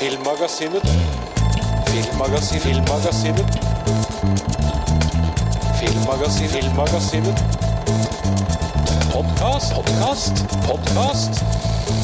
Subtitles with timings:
[0.00, 0.82] Filmmagasinet.
[1.88, 2.62] Filmmagasinet.
[2.62, 3.50] Filmmagasinet.
[5.80, 6.50] Filmmagasinet.
[6.50, 7.42] Filmmagasinet.
[9.12, 10.34] Podkast, podkast,
[10.68, 11.44] podkast.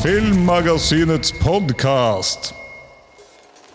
[0.03, 2.54] Filmmagasinets podkast.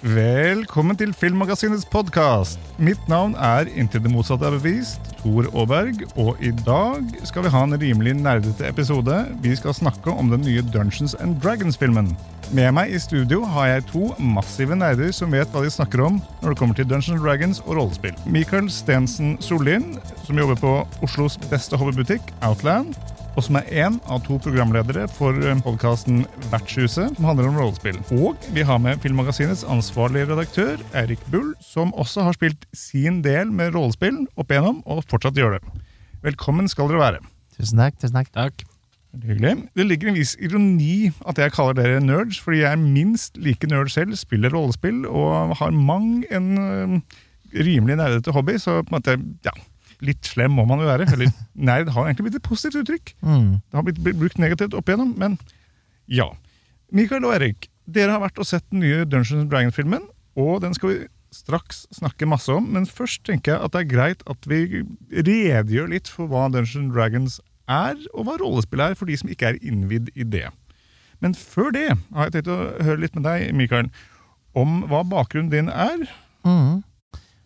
[0.02, 2.60] Velkommen til Filmmagasinets podkast.
[2.78, 6.04] Mitt navn er Inntil det motsatte er bevist, Tor Aaberg.
[6.20, 9.16] Og i dag skal vi ha en rimelig nerdete episode.
[9.44, 12.12] Vi skal snakke om den nye Dungeons and Dragons-filmen.
[12.52, 16.20] Med meg i studio har jeg to massive nerder som vet hva de snakker om
[16.42, 18.18] når det kommer til Dungeons and Dragons og rollespill.
[18.26, 19.94] Michael Stensen Sollien,
[20.26, 22.98] som jobber på Oslos beste hobbybutikk, Outland
[23.36, 28.00] og som er én av to programledere for podkasten Vertshuset, som handler om rollespill.
[28.18, 33.54] Og vi har med Filmmagasinets ansvarlige redaktør, Eirik Bull, som også har spilt sin del
[33.54, 35.64] med rollespill opp igjennom, og fortsatt gjør det.
[36.26, 37.24] Velkommen skal dere være.
[37.56, 37.98] Tusen takk.
[38.02, 38.34] tusen takk.
[38.36, 38.68] Takk.
[39.12, 39.58] Hyggelig.
[39.76, 43.68] Det ligger en viss ironi at jeg kaller dere nerds, fordi jeg er minst like
[43.68, 47.02] nerd selv, spiller rollespill og har mang en ø,
[47.52, 49.56] rimelig nerdete hobby, så på en måte, ja
[50.06, 51.08] litt slem må man jo være.
[51.14, 51.32] Eller
[51.70, 53.14] nerd har egentlig blitt et positivt uttrykk.
[53.22, 53.50] Mm.
[53.62, 55.38] Det har blitt brukt negativt opp igjennom, men
[56.12, 56.32] ja.
[56.92, 60.04] Mikael og Erik, dere har vært og sett den nye Dungeons Dragons-filmen,
[60.40, 61.00] og den skal vi
[61.32, 64.84] straks snakke masse om, men først tenker jeg at det er greit at vi
[65.16, 67.40] redegjør litt for hva Dungeons Dragons
[67.72, 70.50] er, og hva rollespill er, for de som ikke er innvidd i det.
[71.24, 73.92] Men før det har jeg tenkt å høre litt med deg, Mikael,
[74.58, 76.04] om hva bakgrunnen din er.
[76.44, 76.82] Mm.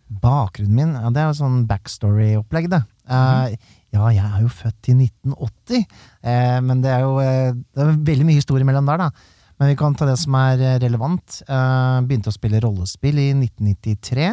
[0.06, 2.82] Bakgrunnen min, ja, det er jo sånn backstory-opplegg, det.
[3.10, 3.56] mm.
[3.96, 5.86] ja, jeg er jo født i 1980,
[6.22, 9.32] eh, men det er jo eh, det er veldig mye historie mellom der, da.
[9.56, 11.40] Men vi kan ta det som er eh, relevant.
[11.48, 14.28] Uh, begynte å spille rollespill i 1993.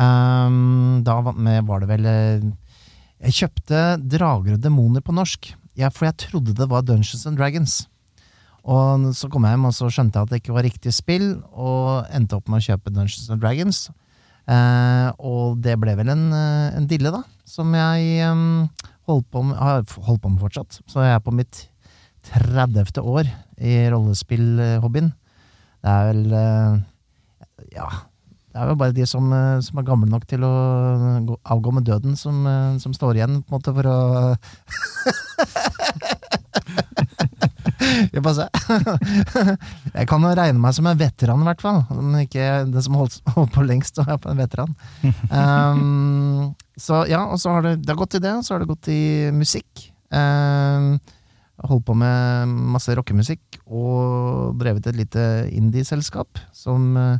[0.00, 6.16] Um, da var det vel Jeg kjøpte Drager og demoner på norsk, ja, for jeg
[6.24, 7.82] trodde det var Dungeons and Dragons.
[8.64, 11.28] Og så kom jeg hjem og så skjønte jeg at det ikke var riktig spill,
[11.52, 13.88] og endte opp med å kjøpe Dungeons and Dragons.
[14.50, 18.66] Eh, og det ble vel en, eh, en dille, da, som jeg um,
[19.10, 20.80] holdt på med, har holdt på med fortsatt.
[20.90, 21.66] Så jeg er på mitt
[22.32, 22.98] 30.
[23.00, 23.30] år
[23.62, 25.12] i rollespillhobbyen.
[25.80, 26.78] Det er vel uh,
[27.76, 27.90] Ja.
[28.50, 29.28] Det er jo bare de som,
[29.62, 30.48] som er gamle nok til å
[31.22, 32.42] gå, avgå med døden, som,
[32.82, 33.98] som står igjen, på en måte, for å
[38.14, 38.46] Jeg se.
[39.98, 41.80] Jeg kan jo regne meg som en veteran, i hvert fall.
[42.22, 44.74] Ikke den som holdt, holdt på lengst, og er på en veteran.
[45.30, 48.62] Um, så ja, og så har det, det har gått i det, og så har
[48.62, 49.84] det gått i musikk.
[50.10, 50.94] Um,
[51.68, 57.18] holdt på med masse rockemusikk, og drevet et lite indie-selskap som uh,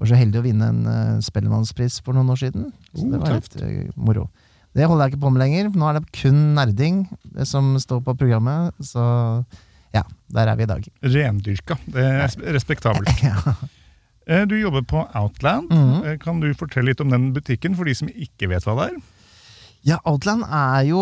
[0.00, 2.70] var så heldig å vinne en uh, Spellemannspris for noen år siden.
[2.92, 4.26] Så Oh, det var helt litt uh, moro.
[4.72, 5.68] Det holder jeg ikke på med lenger.
[5.76, 7.04] Nå er det kun nerding
[7.36, 8.72] det som står på programmet.
[8.80, 9.02] Så
[9.94, 10.86] ja, der er vi i dag.
[11.02, 11.76] Rendyrka.
[11.86, 13.08] Det er respektabelt.
[13.22, 13.54] Ja.
[14.26, 15.70] Eh, Du jobber på Outland.
[15.72, 16.18] Mm.
[16.22, 19.00] Kan du fortelle litt om den butikken, for de som ikke vet hva det er?
[19.82, 21.00] Ja, Outland er jo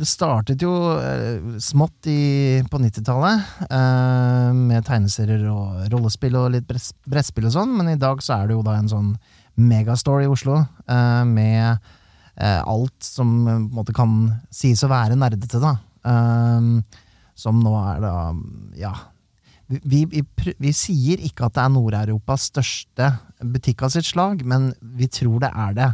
[0.00, 6.64] Det startet jo eh, smått i, på 90-tallet, eh, med tegneserier og rollespill og litt
[6.66, 9.12] brett- brettspill og sånn, men i dag så er det jo da en sånn
[9.60, 11.76] megastore i Oslo, eh, med
[12.40, 14.16] eh, alt som på en måte kan
[14.48, 15.74] sies å være nerdete, da.
[16.08, 17.03] Eh,
[17.34, 18.14] som nå er da
[18.78, 18.94] Ja.
[19.64, 20.20] Vi, vi,
[20.60, 23.06] vi, sier ikke at det er Nord-Europas største
[23.40, 25.86] butikk av sitt slag, men vi tror det er det.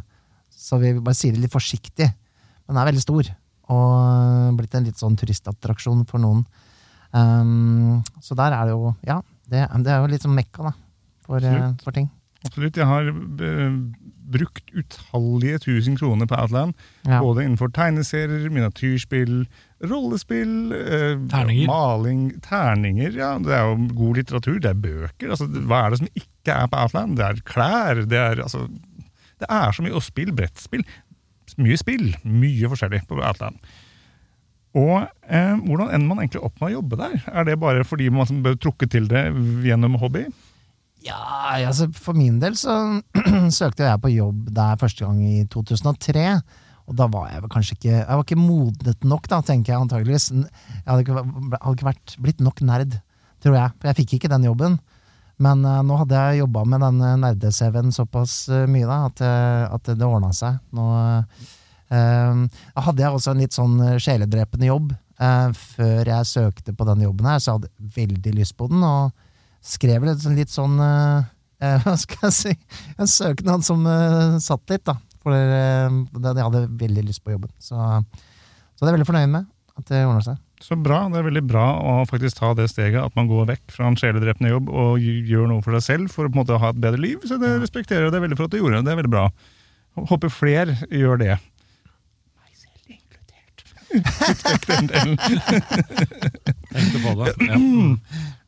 [0.51, 2.09] Så vi bare sier det litt forsiktig.
[2.67, 3.31] Men den er veldig stor,
[3.71, 6.43] og blitt en litt sånn turistattraksjon for noen.
[7.15, 9.17] Um, så der er det jo Ja,
[9.51, 10.75] det, det er jo litt sånn mekka, da,
[11.27, 11.47] for,
[11.83, 12.11] for ting.
[12.47, 12.79] Absolutt.
[12.79, 13.79] Jeg har eh,
[14.31, 16.75] brukt utallige tusen kroner på Outland.
[17.07, 17.19] Ja.
[17.23, 19.45] Både innenfor tegneserier, miniatyrspill,
[19.91, 21.67] rollespill, eh, Terninger.
[21.71, 23.13] maling, terninger.
[23.17, 25.31] Ja, det er jo god litteratur, det er bøker.
[25.35, 27.17] Altså, hva er det som ikke er på Outland?
[27.19, 28.67] Det er klær, det er altså
[29.41, 29.95] Det er så mye.
[29.97, 30.83] Og spill, brettspill.
[31.57, 32.11] Mye spill.
[32.25, 33.57] Mye forskjellig på Outland.
[34.77, 37.17] Og eh, hvordan ender man egentlig opp med å jobbe der?
[37.33, 39.25] Er det bare fordi man bør trukke til det
[39.65, 40.27] gjennom hobby?
[41.05, 41.21] Ja,
[41.65, 42.75] altså for min del så
[43.61, 46.27] søkte jeg på jobb der første gang i 2003.
[46.91, 49.85] Og da var jeg vel kanskje ikke Jeg var ikke modnet nok, da, tenker jeg
[49.85, 50.31] antageligvis.
[50.35, 52.99] Jeg hadde ikke, hadde ikke vært, blitt nok nerd,
[53.41, 53.77] tror jeg.
[53.79, 54.81] For jeg fikk ikke den jobben.
[55.41, 59.63] Men uh, nå hadde jeg jobba med den nerde-CV-en såpass uh, mye da, at, eh,
[59.73, 60.59] at det ordna seg.
[60.77, 60.89] Nå
[61.91, 62.43] uh,
[62.77, 67.03] hadde jeg også en litt sånn eh, sjeledrepende jobb eh, før jeg søkte på den
[67.07, 68.85] jobben her, så jeg hadde veldig lyst på den.
[68.87, 69.11] og
[69.63, 71.23] skrev vel en litt sånn eh,
[71.67, 72.53] eh, Hva skal jeg si?
[72.99, 74.95] En søknad som eh, satt litt, da.
[75.21, 77.53] For det- jeg hadde veldig lyst på jobben.
[77.61, 79.45] Så, så det er jeg veldig fornøyd med.
[79.81, 80.37] At det ordner seg.
[80.61, 80.99] Så bra.
[81.09, 83.97] Det er veldig bra å faktisk ta det steget at man går vekk fra en
[83.97, 86.83] sjeledrepende jobb og gjør noe for seg selv for å på en måte ha et
[86.85, 87.19] bedre liv.
[87.25, 88.13] Så det respekterer jeg.
[88.13, 88.83] Det er veldig flott du gjorde.
[88.85, 89.25] Det er veldig bra.
[90.11, 91.37] Håper flere gjør det.
[92.41, 93.59] Meg selv inkludert.
[96.71, 97.31] Tenkte på det.
[97.49, 97.57] Ja.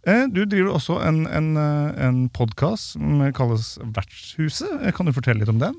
[0.06, 4.70] Eh, Du driver også en, en, eh, en podkast som kalles Vertshuset.
[4.82, 5.76] Eh, Kan du fortelle litt om den?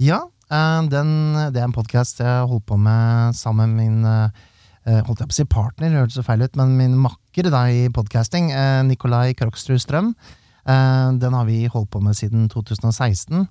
[0.00, 1.10] Ja, den,
[1.54, 4.30] det er en podkast jeg holdt på med sammen med min
[4.82, 7.84] Holdt jeg på å si partner, hørtes så feil ut, men min makker da i
[7.94, 8.48] podcasting,
[8.88, 10.08] Nikolai Krokstrud Strøm.
[10.66, 13.44] Den har vi holdt på med siden 2016.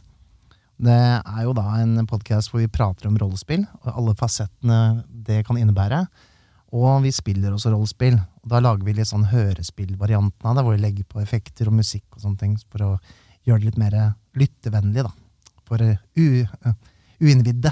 [0.84, 5.46] Det er jo da en podkast hvor vi prater om rollespill, og alle fasettene det
[5.48, 6.04] kan innebære.
[6.72, 8.16] Og vi spiller også rollespill.
[8.16, 11.76] Og da lager vi litt sånn hørespillvarianten av det, hvor vi legger på effekter og
[11.82, 12.92] musikk og sånne ting, for å
[13.48, 13.98] gjøre det litt mer
[14.40, 15.12] lyttevennlig, da.
[15.68, 16.72] For uh, uh,
[17.22, 17.72] uinnvidde.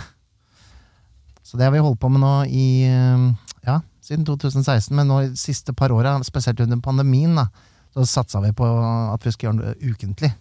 [1.44, 5.24] Så det har vi holdt på med nå i uh, ja, siden 2016, men nå
[5.30, 7.48] de siste par åra, spesielt under pandemien, da,
[7.96, 10.34] så satsa vi på at vi skulle gjøre det ukentlig.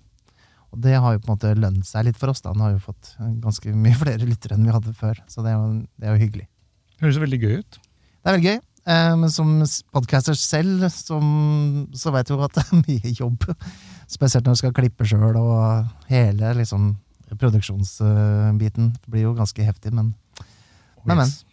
[0.75, 2.43] Og det har jo på en måte lønt seg litt for oss.
[2.44, 2.52] da.
[2.52, 5.60] Nå har vi fått ganske mye flere lyttere enn vi hadde før, så det er
[5.60, 6.49] jo, det er jo hyggelig.
[7.00, 7.78] Høres veldig gøy ut.
[8.28, 8.58] Det er veldig gøy.
[8.88, 9.50] Eh, men som
[9.96, 11.28] podcaster selv, som,
[11.96, 13.46] så vet du jo at det er mye jobb.
[14.08, 16.90] Spesielt når du skal klippe sjøl, og hele liksom,
[17.40, 20.14] produksjonsbiten blir jo ganske heftig, men
[21.04, 21.26] Men, men.
[21.26, 21.44] Yes.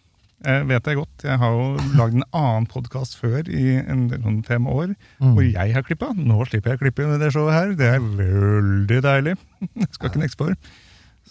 [0.44, 1.22] Eh, vet jeg godt.
[1.24, 5.32] Jeg har jo lagd en annen podkast før i en sånn fem år, Mm.
[5.32, 6.10] hvor jeg har klippa.
[6.12, 7.72] Nå slipper jeg å klippe i det showet her.
[7.72, 9.36] Det er veldig deilig.
[9.80, 10.58] Jeg skal ikke nekse på det.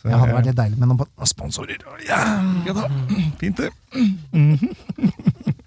[0.05, 1.81] Så, det hadde eh, vært litt deilig med noen sponsorer.
[2.05, 2.19] Ja,
[2.67, 2.89] ja da.
[3.41, 3.71] Fint, det.
[4.37, 4.69] Mhm.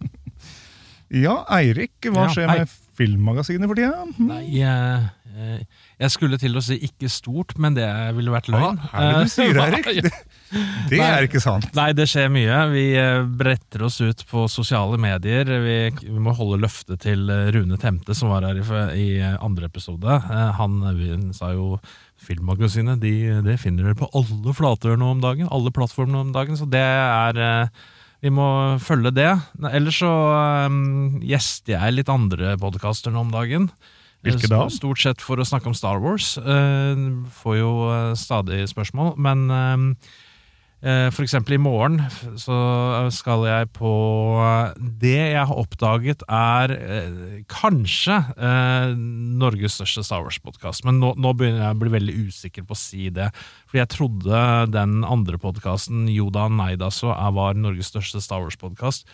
[1.09, 4.03] Ja, Eirik, hva skjer med Filmmagasinet for tida?
[4.21, 7.87] Nei, jeg, eh, jeg skulle til å si ikke stort, men det
[8.17, 8.77] ville vært løgn.
[8.91, 10.19] Hva er det du sier, Eh, Eirik?
[10.91, 11.65] Det, er ikke sant.
[11.77, 12.59] Nei, det skjer mye.
[12.75, 15.49] Vi eh, bretter oss ut på sosiale medier.
[15.65, 15.79] Vi,
[16.11, 18.67] vi må holde løftet til eh, Rune Temte, som var her i,
[19.01, 20.13] i eh, andre episode.
[20.29, 21.79] Eh, Han sa jo
[22.19, 23.13] Filmmagasinet de,
[23.47, 25.51] det finner dere på alle flater nå om dagen.
[25.55, 27.85] Alle plattformer nå om dagen, så det er eh,
[28.25, 28.49] Vi må
[28.83, 29.31] følge det.
[29.71, 30.11] Ellers så
[30.67, 33.71] um, gjester jeg litt andre podkaster nå om dagen.
[34.27, 34.65] Hvilke da?
[34.73, 36.33] Stort sett for å snakke om Star Wars.
[36.43, 39.15] Uh, får jo eh, stadig spørsmål.
[39.23, 40.25] Men eh, eh,
[40.79, 41.97] for eksempel i morgen
[42.39, 42.57] så
[43.11, 43.93] skal jeg på
[45.03, 50.85] Det jeg har oppdaget er eh, kanskje eh, Norges største Star Wars-podkast.
[50.87, 53.33] Men nå, nå begynner jeg å bli veldig usikker på å si det.
[53.67, 59.11] Fordi jeg trodde den andre podkasten, Yoda Neida, så var Norges største Star Wars-podkast.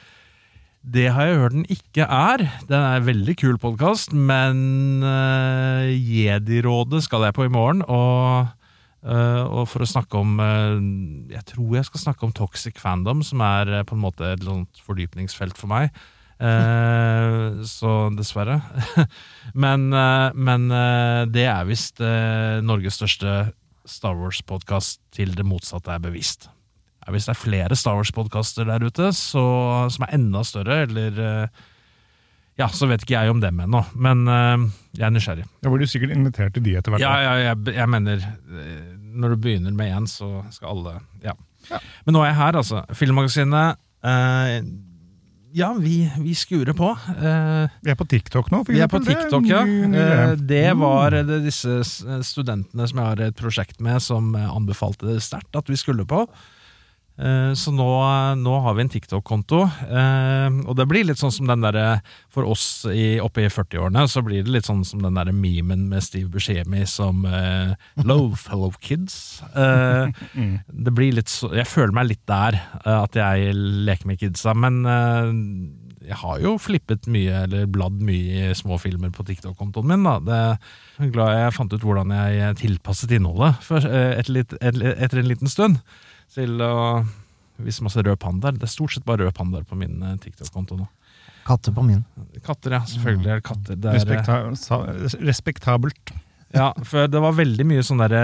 [0.84, 2.43] Det har jeg hørt den ikke er.
[2.69, 7.81] Den er en veldig kul podkast, men uh, Jedi-rådet skal jeg på i morgen.
[7.88, 8.63] Og, eh,
[9.05, 13.43] og for å snakke om eh, Jeg tror jeg skal snakke om toxic fandom, som
[13.45, 14.45] er eh, på en måte et
[14.87, 15.91] fordypningsfelt for meg.
[16.41, 18.61] Eh, så dessverre.
[19.65, 23.37] men eh, men eh, det er visst eh, Norges største
[23.85, 26.49] Star Wars-podkast til det motsatte er bevisst.
[27.12, 29.45] Hvis det er flere Star Wars-podkaster der ute så,
[29.93, 31.65] som er enda større, eller eh,
[32.61, 35.47] Ja, så vet ikke jeg om dem ennå, men eh, jeg er nysgjerrig.
[35.65, 37.03] Ja, hvor du sikkert invitert til de etter hvert.
[37.03, 41.35] Ja, ja jeg, jeg mener eh, Når du begynner med én, så skal alle ja.
[41.71, 41.81] Ja.
[42.05, 42.83] Men nå er jeg her, altså.
[42.95, 44.56] Filmmagasinet eh,
[45.55, 46.93] Ja, vi, vi skurer på.
[47.15, 48.65] Uh, Vi er på TikTok nå.
[48.67, 48.79] for eksempel.
[48.79, 49.62] vi er på TikTok, ja.
[49.65, 50.35] greie.
[50.51, 51.81] Det var eh, det disse
[52.27, 56.27] studentene som jeg har et prosjekt med, som anbefalte det sterkt at vi skulle på.
[57.15, 57.87] Eh, Så nå,
[58.43, 62.01] nå har vi en TikTok-konto, eh, og det blir litt sånn som den derre
[62.35, 65.85] For oss i, oppe i 40-årene, så blir det litt sånn som den derre memen
[65.93, 69.43] med Steve Buscemi som uh, Low fellow kids.
[69.55, 70.59] Eh, Mm.
[70.67, 74.55] Det blir litt så Jeg føler meg litt der, eh, at jeg leker med kidsa,
[74.59, 75.31] men uh,
[76.05, 80.03] jeg har jo flippet mye, eller bladd mye i småfilmer på TikTok-kontoen min.
[80.05, 80.19] da.
[80.21, 80.41] Det,
[80.99, 85.23] jeg er glad jeg fant ut hvordan jeg tilpasset innholdet for, eh, etter, litt, etter
[85.23, 85.79] en liten stund.
[86.34, 86.74] Til å
[87.62, 88.58] vise masse rød pandaer.
[88.58, 90.90] Det er stort sett bare rød pandaer på min eh, TikTok-konto nå.
[91.44, 92.04] Katter på min.
[92.44, 92.84] Katter, ja.
[92.88, 93.76] Selvfølgelig er det katter.
[93.76, 96.14] Det er, Respekta respektabelt.
[96.54, 98.20] ja, for det var veldig mye sånn derre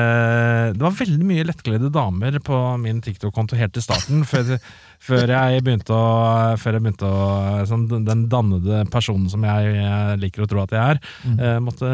[0.77, 4.25] Det var veldig mye lettkledde damer på min TikTok-konto helt i starten.
[4.29, 4.57] Før,
[5.03, 6.05] før jeg begynte å,
[6.61, 10.77] før jeg begynte å sånn, Den dannede personen som jeg eh, liker å tro at
[10.77, 11.43] jeg er, mm.
[11.67, 11.91] måtte,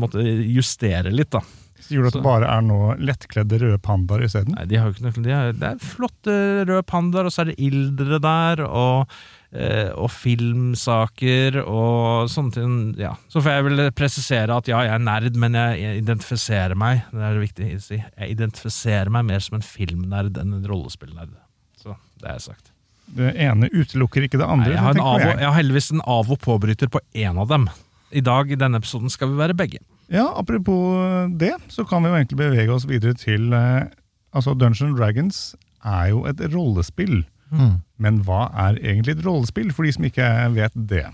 [0.00, 1.44] måtte justere litt, da.
[1.90, 4.54] Gjorde det at det bare er nå lettkledde røde pandaer isteden.
[4.54, 7.42] Nei, de har jo ikke noe de har, Det er flotte røde pandaer, og så
[7.42, 9.14] er det ildre der, og,
[9.50, 12.74] eh, og filmsaker og sånne ting.
[13.00, 13.14] Ja.
[13.32, 17.22] Så får jeg vel presisere at ja, jeg er nerd, men jeg, identifiserer meg Det
[17.26, 18.00] er det viktig å si.
[18.00, 21.34] Jeg identifiserer meg mer som en filmnerd enn en rollespillnerd.
[21.80, 22.74] Så det jeg sagt.
[23.10, 24.70] Det ene utelukker ikke det andre.
[24.70, 25.38] Nei, jeg, har jeg.
[25.40, 27.66] jeg har heldigvis en av- og påbryter på én av dem.
[28.14, 29.82] I dag i denne episoden skal vi være begge.
[30.10, 33.86] Ja, Apropos det, så kan vi jo egentlig bevege oss videre til eh,
[34.34, 35.42] altså Dungeons Dragons
[35.86, 37.22] er jo et rollespill.
[37.50, 37.80] Mm.
[38.02, 41.06] Men hva er egentlig et rollespill, for de som ikke vet det?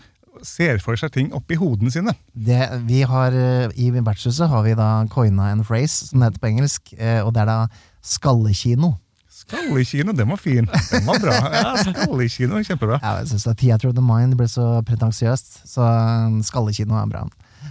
[0.46, 2.14] ser for seg ting oppi hodene sine.
[2.34, 6.44] Det, vi har, eh, I vertshuset har vi da coina en phrase, som det heter
[6.44, 7.58] på engelsk, eh, og det er da
[8.02, 8.96] skallekino.
[9.32, 10.68] Skallekino, den var fin.
[10.92, 11.38] Den var bra.
[11.62, 13.00] Ja, Skallekino, kjempebra.
[13.02, 17.10] Ja, jeg synes at Theater of the Mind ble så pretensiøst, så eh, skallekino er
[17.12, 17.24] bra.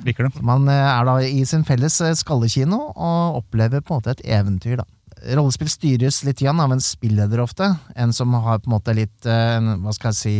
[0.06, 0.42] Liker det.
[0.46, 4.78] Man er da i sin felles skallekino og opplever på en måte et eventyr.
[4.82, 4.86] da.
[5.36, 7.66] Rollespill styres litt igjen av en spilleder ofte,
[7.98, 10.36] en som har på en måte litt Hva skal jeg si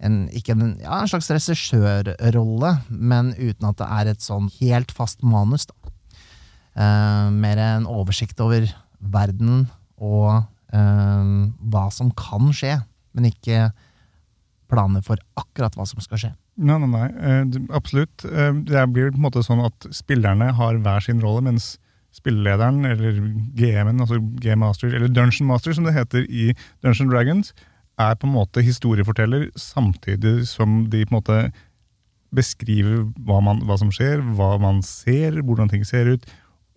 [0.00, 4.92] en, ikke en, ja, en slags regissørrolle, men uten at det er et sånn helt
[4.96, 5.66] fast manus.
[5.68, 5.92] da.
[6.80, 8.68] Eh, mer en oversikt over
[9.00, 9.66] verden
[10.00, 11.30] og eh,
[11.72, 12.78] hva som kan skje,
[13.16, 13.70] men ikke
[14.70, 16.32] planer for akkurat hva som skal skje.
[16.60, 17.06] Nei, nei, nei.
[17.08, 18.24] eh, absolutt.
[18.28, 21.74] Eh, Det blir på en måte sånn at spillerne har hver sin rolle, mens
[22.14, 23.18] spillelederen, eller
[23.54, 26.48] GM-en, altså Game Master, eller Dungeon Master som det heter i
[26.82, 27.52] Dungeon Dragons,
[28.00, 31.40] er på en måte historieforteller, samtidig som de på en måte
[32.34, 36.28] beskriver hva, man, hva som skjer, hva man ser, hvordan ting ser ut,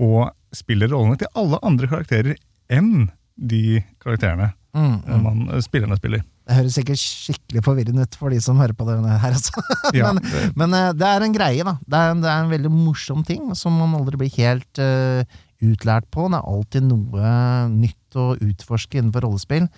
[0.01, 2.35] og spiller rollene til alle andre karakterer
[2.73, 5.19] enn de karakterene Mm, mm.
[5.21, 6.23] man, eh, spillerne spiller.
[6.49, 9.35] Det høres sikkert skikkelig forvirrende ut for de som hører på det her.
[9.37, 9.61] Altså.
[9.93, 11.75] Ja, men det- men eh, det er en greie, da.
[11.85, 15.21] Det er, det er en veldig morsom ting som man aldri blir helt uh,
[15.61, 16.25] utlært på.
[16.25, 17.35] Det er alltid noe
[17.69, 19.69] nytt å utforske innenfor rollespill.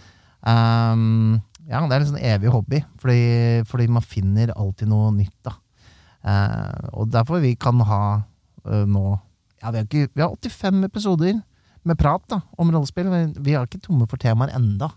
[0.46, 3.22] Um, ja, det er en sånn evig hobby, fordi,
[3.70, 5.56] fordi man finner alltid noe nytt, da.
[6.26, 8.02] Uh, og derfor vi kan ha
[8.66, 9.04] uh, nå
[9.62, 11.36] ja, vi, har ikke, vi har 85 episoder
[11.86, 13.10] med prat da, om rollespill.
[13.10, 14.92] Men vi er ikke tomme for temaer enda.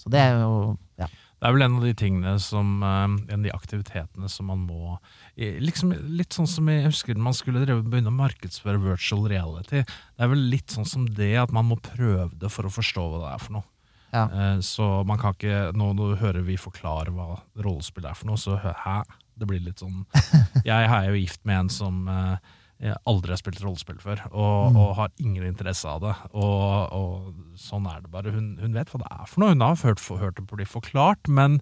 [0.00, 1.06] Så det er jo ja.
[1.40, 4.60] Det er vel en av de tingene som eh, En av de aktivitetene som man
[4.68, 4.98] må
[5.36, 9.84] liksom Litt sånn som jeg husker man skulle begynne å markedsføre virtual reality.
[9.84, 13.06] Det er vel litt sånn som det at man må prøve det for å forstå
[13.06, 13.68] hva det er for noe.
[14.12, 14.24] Ja.
[14.26, 18.40] Eh, Så man kan ikke Nå nå hører vi forklare hva rollespill er for noe,
[18.40, 19.00] så hæ?
[19.40, 20.02] Det blir litt sånn
[20.66, 24.94] Jeg er jo gift med en som eh, aldri har spilt rollespill før, og, og
[24.96, 26.14] har ingen interesse av det.
[26.32, 28.32] Og, og sånn er det bare.
[28.32, 29.52] Hun, hun vet hva det er for noe.
[29.52, 31.58] Hun har hørt, hørt det bli forklart, men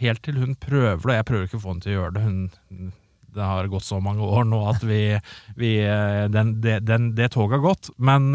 [0.00, 2.22] helt til hun prøver det Jeg prøver ikke å få henne til å gjøre det.
[2.24, 2.88] Hun,
[3.36, 5.02] det har gått så mange år nå at vi,
[5.60, 7.92] vi eh, den, det, den, det toget har gått.
[8.00, 8.32] Men,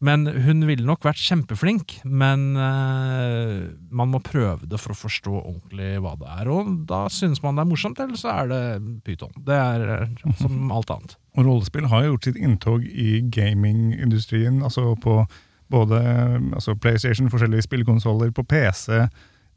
[0.00, 2.00] men hun ville nok vært kjempeflink.
[2.04, 6.50] Men uh, man må prøve det for å forstå ordentlig hva det er.
[6.52, 8.62] Og da synes man det er morsomt, eller så er det
[9.06, 9.32] pyton.
[9.46, 11.16] Det er eh, som alt annet.
[11.38, 15.22] Og rollespill har jo gjort sitt inntog i gamingindustrien, altså på
[15.72, 15.98] både
[16.54, 19.06] altså PlayStation, forskjellige spillkonsoller, på PC.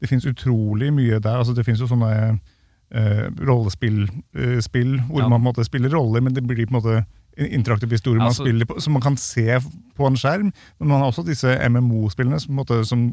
[0.00, 1.36] Det fins utrolig mye der.
[1.42, 5.28] altså Det fins jo sånne uh, rollespill uh, spill, hvor Ja.
[5.28, 7.04] man på en måte spiller roller, men det blir på en måte
[7.38, 9.60] en interaktiv historie man Altså- spiller på, som man kan se
[9.96, 10.52] på en skjerm.
[10.80, 13.08] Men man har også disse MMO-spillene, som, som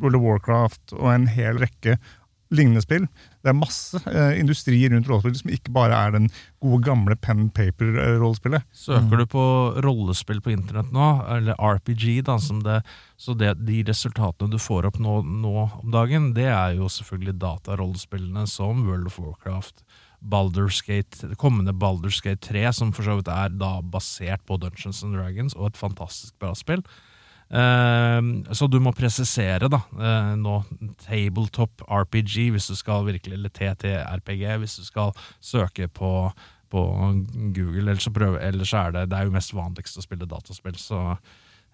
[0.00, 1.98] World of Warcraft og en hel rekke
[2.54, 3.08] lignende spill.
[3.42, 6.28] Det er masse eh, industri rundt rollespill som ikke bare er den
[6.62, 8.62] gode, gamle pen and paper-rollespillet.
[8.76, 9.42] Søker du på
[9.82, 12.82] rollespill på internett nå, eller RPG, da, som det,
[13.18, 17.34] så det, de resultatene du får opp nå, nå om dagen, det er jo selvfølgelig
[17.42, 19.82] datarollespillene som World of Warcraft,
[20.20, 24.58] Baldur's Gate, det kommende Baldur's Gate 3, som for så vidt er da basert på
[24.60, 26.82] Dungeons and Dragons, og et fantastisk bra spill.
[27.46, 28.20] Eh,
[28.58, 30.58] så du må presisere, da, eh, nå
[31.04, 36.12] tabletop RPG hvis du skal virkelig, eller TTRPG hvis du skal søke på,
[36.70, 36.86] på
[37.54, 37.86] Google.
[37.86, 41.18] Ellers så, prøve, ellers er det Det er jo mest vanligst å spille dataspill, så,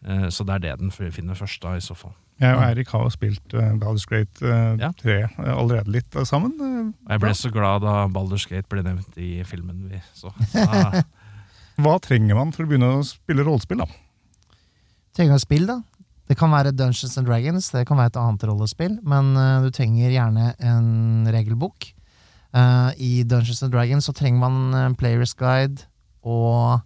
[0.04, 2.14] eh, så det er det den finner først, da, i så fall.
[2.40, 6.56] Jeg og Eirik har spilt uh, Baldur's Gate uh, 3 uh, allerede litt sammen.
[7.08, 10.32] Jeg ble så glad da Baldur's Gate ble nevnt i filmen vi så.
[10.50, 10.66] så
[11.82, 13.84] Hva trenger man for å begynne å spille rollespill?
[13.84, 13.88] da?
[15.16, 15.78] Trenger man spill, da?
[16.30, 19.74] Det kan være Dungeons and Dragons, det kan være et annet rollespill, men eh, du
[19.74, 21.90] trenger gjerne en regelbok.
[22.56, 25.84] Eh, I Dungeons and Dragons så trenger man en Players Guide
[26.22, 26.80] og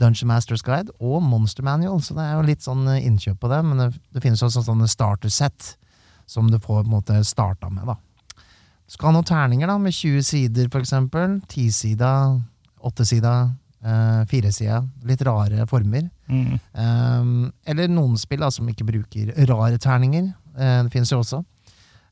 [0.00, 3.50] Dungeon Masters Guide og Monster Manual, så det er jo litt sånn eh, innkjøp på
[3.52, 5.74] det, men det, det finnes også sånne starter set
[6.26, 7.98] som du får på en måte starta med, da.
[8.86, 11.38] Du skal ha noen terninger da, med 20 sider, for eksempel.
[11.48, 12.10] 10-sida,
[12.84, 13.34] 8-sida,
[13.80, 14.82] eh, 4-sida.
[15.08, 16.08] Litt rare former.
[16.28, 16.58] Mm.
[16.58, 17.30] Eh,
[17.72, 20.28] eller noen spill da, som ikke bruker rare terninger.
[20.56, 21.40] Eh, det finnes jo også.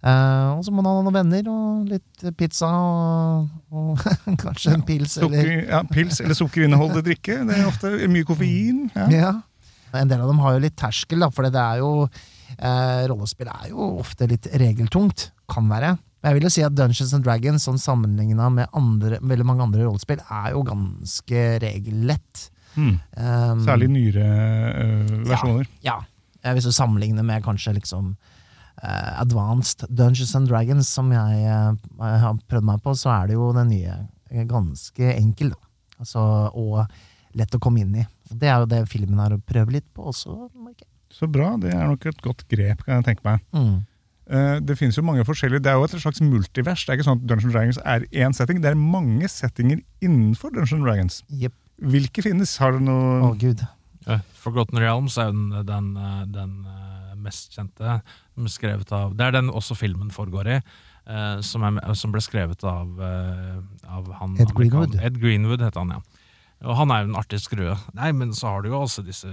[0.01, 4.05] Eh, og så må man ha noen venner og litt pizza og, og
[4.45, 5.19] kanskje en pils.
[5.19, 7.41] Sukker, Eller, ja, pils eller sukkerinnholdet drikke.
[7.49, 8.87] Det er ofte mye koffein.
[8.97, 9.09] Ja.
[9.13, 9.33] ja.
[9.97, 13.51] En del av dem har jo litt terskel, da, for det er jo uh, rollespill
[13.51, 15.31] er jo ofte litt regeltungt.
[15.51, 15.97] Kan være.
[16.21, 19.67] Men jeg vil jo si at Dungeons and Dragons, sånn sammenligna med andre, veldig mange
[19.67, 22.47] andre rollespill, er jo ganske regellett.
[22.77, 22.97] Mm.
[23.19, 25.71] Um, Særlig nyere uh, versjoner.
[25.85, 25.99] Ja.
[26.45, 26.55] ja.
[26.57, 28.15] Hvis du sammenligner med kanskje liksom
[28.83, 31.73] Advanced Dungeons and Dragons, som jeg eh,
[32.25, 33.97] har prøvd meg på, så er det jo den nye
[34.31, 35.53] eh, ganske enkel.
[35.55, 35.61] Da.
[36.01, 36.23] Altså,
[36.57, 38.07] og lett å komme inn i.
[38.31, 40.49] Og Det er jo det filmen har å prøve litt på også.
[40.57, 40.87] merker.
[41.11, 41.57] Så bra.
[41.59, 43.43] Det er nok et godt grep, kan jeg tenke meg.
[43.53, 43.81] Mm.
[44.31, 46.85] Eh, det finnes jo mange forskjellige, det er jo et slags multivers.
[46.87, 48.63] Det er ikke sånn at Dungeons Dragons er én setting.
[48.63, 51.21] Det er mange settinger innenfor Dungeons Dragons.
[51.35, 51.57] Yep.
[51.91, 52.53] Hvilke finnes?
[52.61, 53.65] Har du noe Å, gud.
[54.07, 57.99] Ja, Forgotten Realms er jo den, den, eh, den eh, mest kjente.
[58.49, 60.61] Skrevet av, det er den også filmen foregår i.
[61.11, 63.59] Uh, som, er, som ble skrevet av, uh,
[63.91, 64.95] av han Ed Greenwood.
[65.03, 66.27] Ed Greenwood heter han, ja.
[66.69, 67.75] Og han er jo en artig skrue.
[67.97, 69.33] Nei, men så har du jo også disse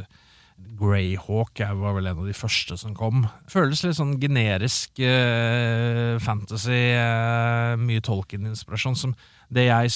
[0.78, 3.26] Greyhawk var vel en av de første som kom.
[3.50, 8.98] Føles litt sånn generisk uh, fantasy, uh, mye Tolkien-inspirasjon.
[8.98, 9.16] Som
[9.54, 9.92] det jeg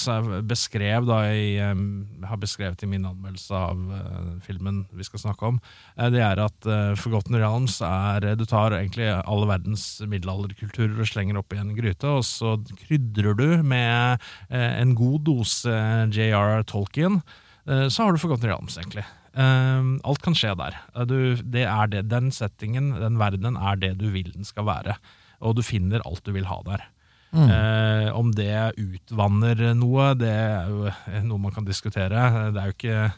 [0.48, 5.50] beskrev da jeg um, har beskrevet i min anmeldelse av uh, filmen vi skal snakke
[5.50, 5.60] om,
[5.98, 10.96] eh, det er at eh, Forgotten Realms er eh, Du tar egentlig alle verdens middelalderkulturer
[10.96, 15.82] og slenger opp i en gryte, og så krydrer du med eh, en god dose
[16.12, 16.64] J.R.
[16.68, 17.20] Tolkien.
[17.68, 19.04] Eh, så har du Forgotten Realms, egentlig.
[19.34, 20.76] Eh, alt kan skje der.
[20.94, 24.66] Eh, Du, det er det, den settingen, den verdenen, er det du vil den skal
[24.68, 24.96] være.
[25.42, 26.84] Og du finner alt du vil ha der.
[27.32, 27.48] Mm.
[27.48, 32.12] Eh, om det utvanner noe, det er jo eh, noe man kan diskutere.
[32.28, 33.12] Eh, Det er jo ikke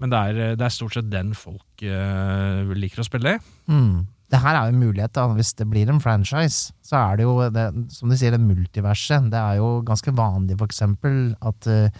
[0.00, 3.40] Men det er, det er stort sett den folk eh, liker å spille i.
[3.68, 4.06] Mm.
[4.32, 5.26] Det her er jo en mulighet, da.
[5.36, 9.26] Hvis det blir en franchise, så er det jo, det, som de sier, det multiverset.
[9.28, 11.90] Det er jo ganske vanlig, for eksempel, at eh,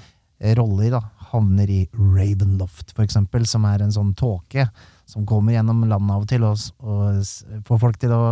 [0.57, 4.69] roller da, havner i Ravenloft, for eksempel, som er en sånn tåke
[5.11, 8.23] som kommer gjennom landet av og til og, og får folk til å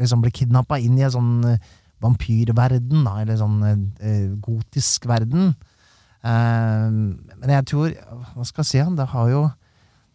[0.00, 1.58] liksom bli kidnappa inn i en sånn eh,
[2.02, 3.58] vampyrverden, da, eller sånn
[4.00, 5.52] eh, gotisk verden.
[6.22, 7.92] Eh, men jeg tror
[8.36, 8.82] Hva skal jeg si?
[8.98, 9.42] Det har jo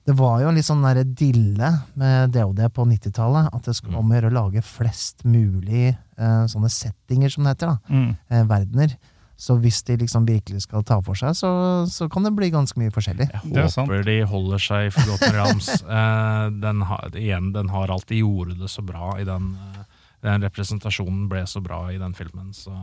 [0.07, 1.67] det var jo en litt sånn der dille
[1.99, 3.49] med DOD på 90-tallet.
[3.51, 7.57] At det skulle om å gjøre å lage flest mulig eh, sånne settinger, som det
[7.57, 7.73] heter.
[7.73, 8.13] da, Mm.
[8.31, 8.93] eh, Verdener.
[9.37, 11.49] Så hvis de liksom virkelig skal ta for seg, så,
[11.85, 13.27] så kan det bli ganske mye forskjellig.
[13.29, 13.85] Jeg er sant.
[13.85, 15.67] håper de holder seg i Forgotten Realms.
[15.97, 19.83] Eh, den, har, igjen, den har alltid gjort det så bra i den eh,
[20.25, 22.73] Den representasjonen ble så bra i den filmen, så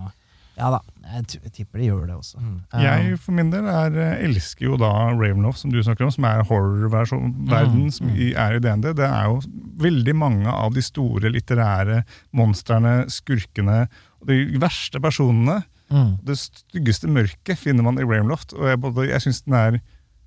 [0.54, 2.38] Ja da, jeg, jeg tipper de gjør det også.
[2.38, 2.54] mm.
[2.70, 6.14] Eh, Jeg for min del er, eh, elsker jo da Ravenloft, som du snakker om,
[6.14, 7.90] som er horrorverden, mm.
[7.98, 8.92] som er i DND.
[9.02, 9.40] Det er jo
[9.82, 12.04] veldig mange av de store litterære
[12.38, 13.88] monstrene, skurkene,
[14.22, 15.64] og de verste personene.
[15.90, 19.80] Mm, Det styggeste mørket finner man i Ravenloft, og jeg, både- jeg syns den er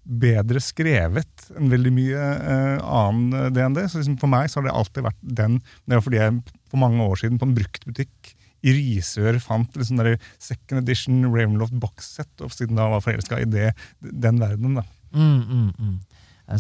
[0.08, 3.82] bedre skrevet enn veldig mye uh, annen eh, DND.
[3.92, 5.58] Så liksom for meg så har det alltid vært den.
[5.84, 6.38] Det var fordi jeg
[6.72, 8.34] for mange år siden på en bruktbutikk
[8.68, 13.50] i Risør fant liksom der second edition Ravenloft box-set, og siden da var forelska i
[13.52, 14.80] det, den verdenen.
[14.80, 14.86] da.
[15.12, 15.98] mm, mm, mm.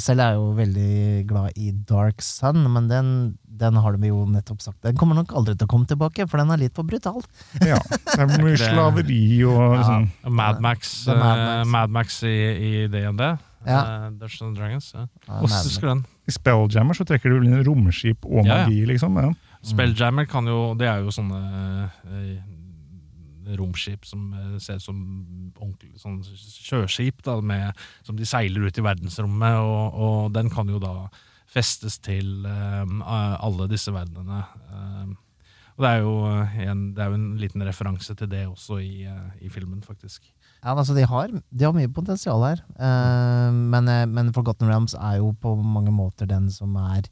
[0.04, 3.10] Selv er jeg jo veldig glad i Dark Sun, men den,
[3.58, 4.80] den har de jo nettopp sagt.
[4.86, 7.22] Den kommer nok aldri til å komme tilbake, for den er litt for brutal.
[7.62, 9.84] Ja, Det er mye slaveri og Ja.
[9.90, 10.08] sånn.
[10.30, 11.64] Mad Max, Det er Mad eh,
[11.98, 12.22] Max.
[12.22, 12.38] Mad i,
[12.70, 13.24] i DND.
[13.68, 13.80] Ja.
[13.82, 14.92] Uh, Dungeons and Dragons.
[14.96, 15.08] Ja.
[15.28, 16.06] Ja, Mad Husker den?
[16.28, 18.68] I Spelljammer så trekker du inn romskip og Ja, ja.
[18.68, 19.18] magi, liksom.
[19.20, 19.34] Ja.
[19.66, 21.40] Spelljammer kan jo Det er jo sånne
[22.08, 24.98] eh, romskip som eh, ser ut som
[25.58, 27.74] ordentlig sånn sjøskip, da, med,
[28.06, 30.94] som de seiler ut i verdensrommet, og, og den kan jo da
[31.48, 34.42] festes til eh, alle disse verdenene.
[34.68, 35.14] Eh,
[35.78, 38.80] og det er, jo, eh, en, det er jo en liten referanse til det også
[38.82, 40.26] i, eh, i filmen, faktisk.
[40.64, 42.64] Ja, altså de har, de har mye potensial her.
[42.82, 47.06] Uh, men, eh, men Forgotten Realms er jo på mange måter den som er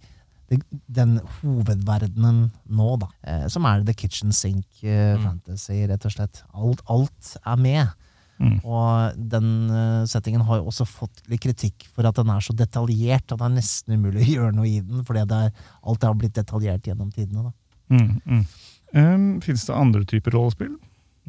[0.93, 3.08] den hovedverdenen nå, da.
[3.26, 5.24] Eh, som er the kitchen sink eh, Mm.
[5.24, 6.43] fantasy, rett og slett.
[6.54, 7.88] Alt, alt er med.
[8.36, 8.58] Mm.
[8.67, 12.56] Og den eh, settingen har jo også fått litt kritikk for at den er så
[12.58, 16.08] detaljert at det er nesten umulig å gjøre noe i den, fordi det er, alt
[16.08, 17.54] har blitt detaljert gjennom tidene.
[17.93, 18.43] Mm, mm.
[18.95, 20.76] Um, Fins det andre typer rollespill?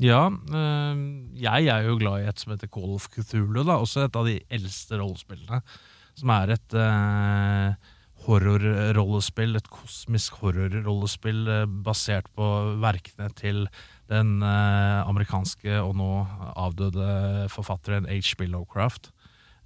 [0.03, 1.03] Ja, eh,
[1.41, 4.27] jeg er jo glad i et som heter Call of Cthulhu, da, også et av
[4.29, 5.63] de eldste rollespillene.
[6.17, 7.93] Som er et eh,
[8.27, 12.51] horrorrollespill, et kosmisk horrorrollespill eh, basert på
[12.83, 13.65] verkene til
[14.11, 16.11] den eh, amerikanske og nå
[16.55, 18.47] avdøde forfatteren H.B.
[18.53, 19.11] Lovecraft.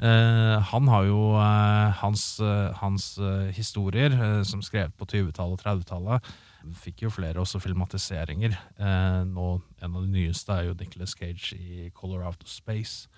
[0.00, 2.22] Eh, han har jo eh, hans,
[2.81, 3.11] hans
[3.57, 4.14] historier,
[4.48, 6.31] som skrevet på 20-tallet og 30-tallet,
[6.76, 8.53] fikk jo flere også filmatiseringer.
[8.81, 9.48] Eh, nå,
[9.81, 13.09] en av de nyeste er jo Nicolas Cage i Color Out of Space.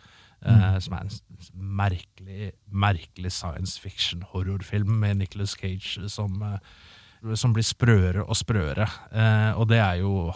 [0.47, 1.15] eh, Som er en
[1.55, 6.43] merkelig, merkelig science fiction-horrorfilm med Nicolas Cage som,
[7.35, 8.87] som blir sprøere og sprøere.
[9.11, 10.33] Eh, og det er jo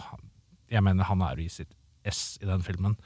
[0.71, 1.71] Jeg mener, han er jo i sitt
[2.07, 2.97] ess i den filmen.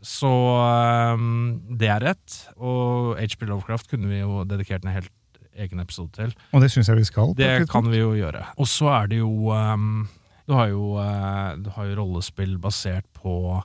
[0.00, 2.36] Så um, det er rett.
[2.56, 5.12] Og HP Lovecraft kunne vi jo dedikert en helt
[5.60, 6.32] egen episode til.
[6.56, 7.34] Og det syns jeg vi skal.
[7.36, 8.46] Det kan vi jo gjøre.
[8.56, 10.08] Og så er det jo um,
[10.48, 13.60] Du har jo, uh, du har jo rollespill basert på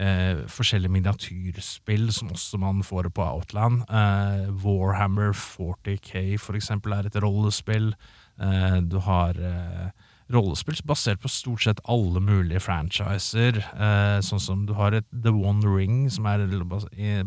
[0.00, 3.82] eh, forskjellige miniatyrspill som også man får på Outland.
[3.88, 7.92] Eh, Warhammer 40K for eksempel er et rollespill.
[8.40, 9.90] Eh, du har eh,
[10.30, 13.58] rollespill basert på stort sett alle mulige franchiser.
[13.58, 16.44] Eh, sånn som du har et The One Ring, som er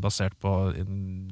[0.02, 0.54] basert på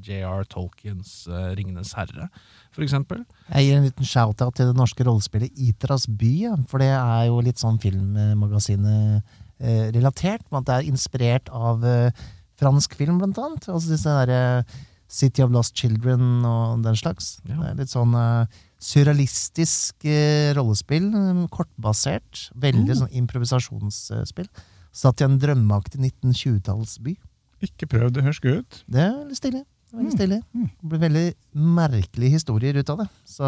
[0.04, 0.46] J.R.
[0.52, 2.28] Tolkiens eh, Ringenes herre,
[2.76, 3.24] for eksempel.
[3.50, 6.34] Jeg gir en liten shout-out til det norske rollespillet Itras by,
[6.72, 9.22] for det er jo litt sånn filmmagasinet
[9.62, 12.24] eh, relatert, med at det er inspirert av eh,
[12.62, 13.70] fransk film, blant annet.
[13.72, 14.66] Altså disse derre
[15.12, 17.40] City of Lost Children og den slags.
[17.48, 17.58] Ja.
[17.60, 22.48] Det er litt sånn eh, surrealistisk eh, rollespill, eh, kortbasert.
[22.62, 24.50] Veldig sånn improvisasjonsspill.
[24.92, 27.16] Satt i en drømmeaktig 1920-tallsby.
[27.62, 28.82] Ikke prøv, det høres gøy ut.
[28.90, 29.64] Det er litt stilig.
[29.92, 30.16] Veldig Mm.
[30.18, 30.40] stilig.
[30.56, 33.44] Det blir veldig merkelige historier ut av det, så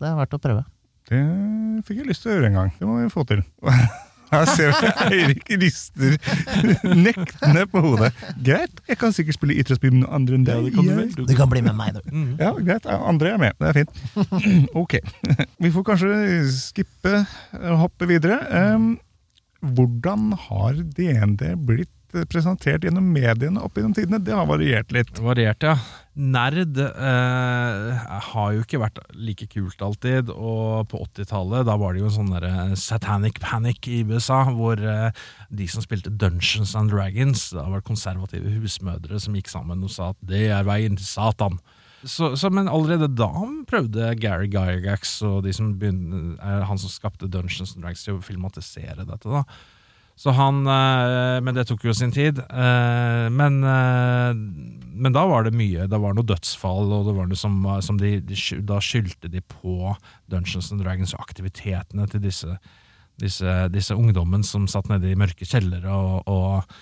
[0.00, 0.64] det er verdt å prøve.
[1.08, 1.20] Det
[1.84, 2.70] fikk jeg lyst til å gjøre en gang.
[2.78, 3.42] Det må vi få til.
[4.32, 6.16] Her ser vi Eirik rister
[6.96, 8.10] nektende på hodet.
[8.44, 10.70] Greit, jeg kan sikkert spille Idrettsby med noen andre enn deg.
[10.74, 11.26] jeg.
[11.28, 12.10] Du kan bli med meg, du.
[12.10, 12.30] Mm.
[12.40, 12.88] Ja, greit.
[12.94, 13.58] André er med.
[13.60, 13.90] Det er fint.
[14.84, 14.98] Ok.
[15.62, 16.14] Vi får kanskje
[16.50, 17.20] skippe
[17.60, 18.40] og hoppe videre.
[18.74, 18.94] Um,
[19.74, 21.90] hvordan har DND blitt
[22.30, 24.20] presentert gjennom mediene opp gjennom tidene?
[24.22, 25.18] Det har variert litt.
[25.22, 25.74] Variert, ja.
[26.14, 32.04] Nerd eh, har jo ikke vært like kult alltid, og på 80-tallet da var det
[32.04, 35.10] jo en sånn der satanic panic i USA, hvor eh,
[35.50, 40.12] de som spilte Dungeons and Dragons, da var konservative husmødre som gikk sammen og sa
[40.14, 41.58] at det er veien til Satan.
[42.04, 43.30] Så, så, men allerede da
[43.66, 48.20] prøvde Gary Gygax og de som begynte, eh, han som skapte Dungeons and Dragons, til
[48.20, 49.24] å filmatisere dette.
[49.24, 49.42] da
[50.16, 52.38] så han, eh, Men det tok jo sin tid.
[52.38, 54.34] Eh, Men, eh,
[54.94, 55.88] men da var det mye.
[55.90, 59.40] Det var noe dødsfall, og det var noe som, som de, de, da skyldte de
[59.40, 59.96] på
[60.30, 62.58] Dungeons and Dragons og aktivitetene til disse,
[63.18, 66.76] disse, disse ungdommen som satt nede i mørke kjellere og, og,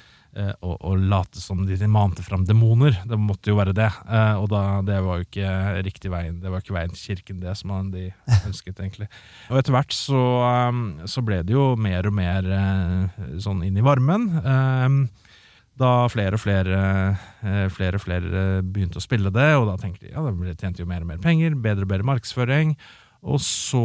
[0.65, 2.97] og, og late som de mante fram demoner.
[3.05, 3.91] Det måtte jo være det.
[4.09, 5.51] Eh, Og da, det var jo ikke
[5.85, 6.39] riktig veien.
[6.41, 8.07] Det var ikke veien til kirken, det som de
[8.47, 9.11] ønsket, egentlig.
[9.51, 10.23] Og etter hvert så,
[10.71, 14.31] um, så ble det jo mer og mer eh, sånn inn i varmen.
[15.83, 16.81] Da flere og flere,
[17.43, 20.85] eh, flere og flere begynte å spille det, og da tenkte de ja, det tjente
[20.85, 22.75] jo mer og mer penger, bedre og bedre markedsføring.
[23.23, 23.81] Og så,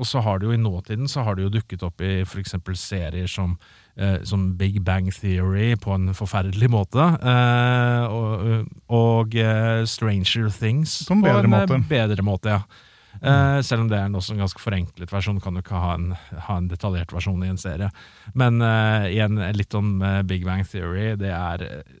[0.00, 2.54] og så har det jo i nåtiden så har det jo dukket opp i f.eks.
[2.80, 3.58] serier som,
[3.89, 3.89] eh,
[4.24, 11.18] som Big Bang Theory på en forferdelig måte, eh, og, og eh, Stranger Things På
[11.18, 11.80] en bedre eh, måte.
[11.90, 12.86] bedre måte, ja.
[13.20, 15.94] Eh, selv om det er en også en ganske forenklet versjon, kan du ikke ha
[15.98, 16.12] en,
[16.46, 17.90] ha en detaljert versjon i en serie.
[18.38, 21.16] Men eh, igjen, litt om eh, Big Bang Theory.
[21.20, 21.98] Det er eh,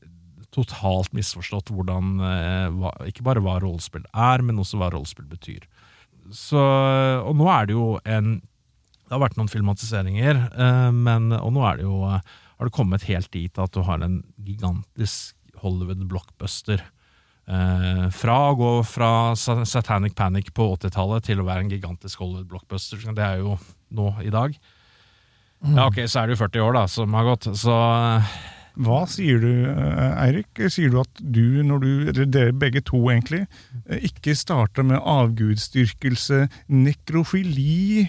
[0.54, 5.66] totalt misforstått hvordan eh, hva, Ikke bare hva rollespill er, men også hva rollespill betyr.
[6.30, 8.38] Så, og nå er det jo en
[9.10, 12.20] Det har vært noen filmatiseringer, eh, men, og nå det jo eh,
[12.60, 16.84] har det kommet helt dit at du har en gigantisk Hollywood-blockbuster.
[17.50, 23.02] Eh, fra å gå fra Satanic Panic på 80-tallet til å være en gigantisk Hollywood-blockbuster.
[23.16, 23.56] Det er jo
[23.98, 24.54] nå i dag.
[25.66, 27.50] Ja, ok, så er det jo 40 år da, som har gått.
[27.58, 27.74] Så
[28.78, 29.50] Hva sier du,
[30.22, 30.62] Eirik?
[30.70, 33.42] Sier du at du, når du, eller dere begge to egentlig,
[33.90, 38.06] ikke starter med avgudsdyrkelse, nekrofili,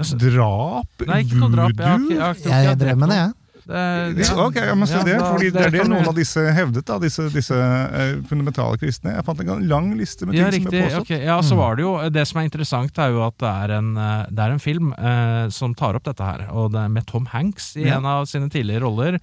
[0.00, 1.72] drap, Nei, ikke noe drap.
[1.76, 3.32] Jeg, har ikke- jeg, har ikke- Jeg, jeg drev med det, jeg.
[3.70, 6.40] Det, Ja, ok, ja, men se Ja, det, fordi det er det noen av disse
[6.52, 9.12] hevdet, da, disse, disse eh, fundamentale kristne.
[9.14, 11.00] Jeg fant en lang liste med ting Ja, som er påstått.
[11.04, 11.24] Okay.
[11.24, 13.96] Ja, så var det jo Det som er interessant, er jo at det er en,
[13.96, 16.48] eh, det er en film eh, som tar opp dette her.
[16.50, 17.98] Og det er med Tom Hanks i Ja.
[17.98, 19.20] en av sine tidligere roller.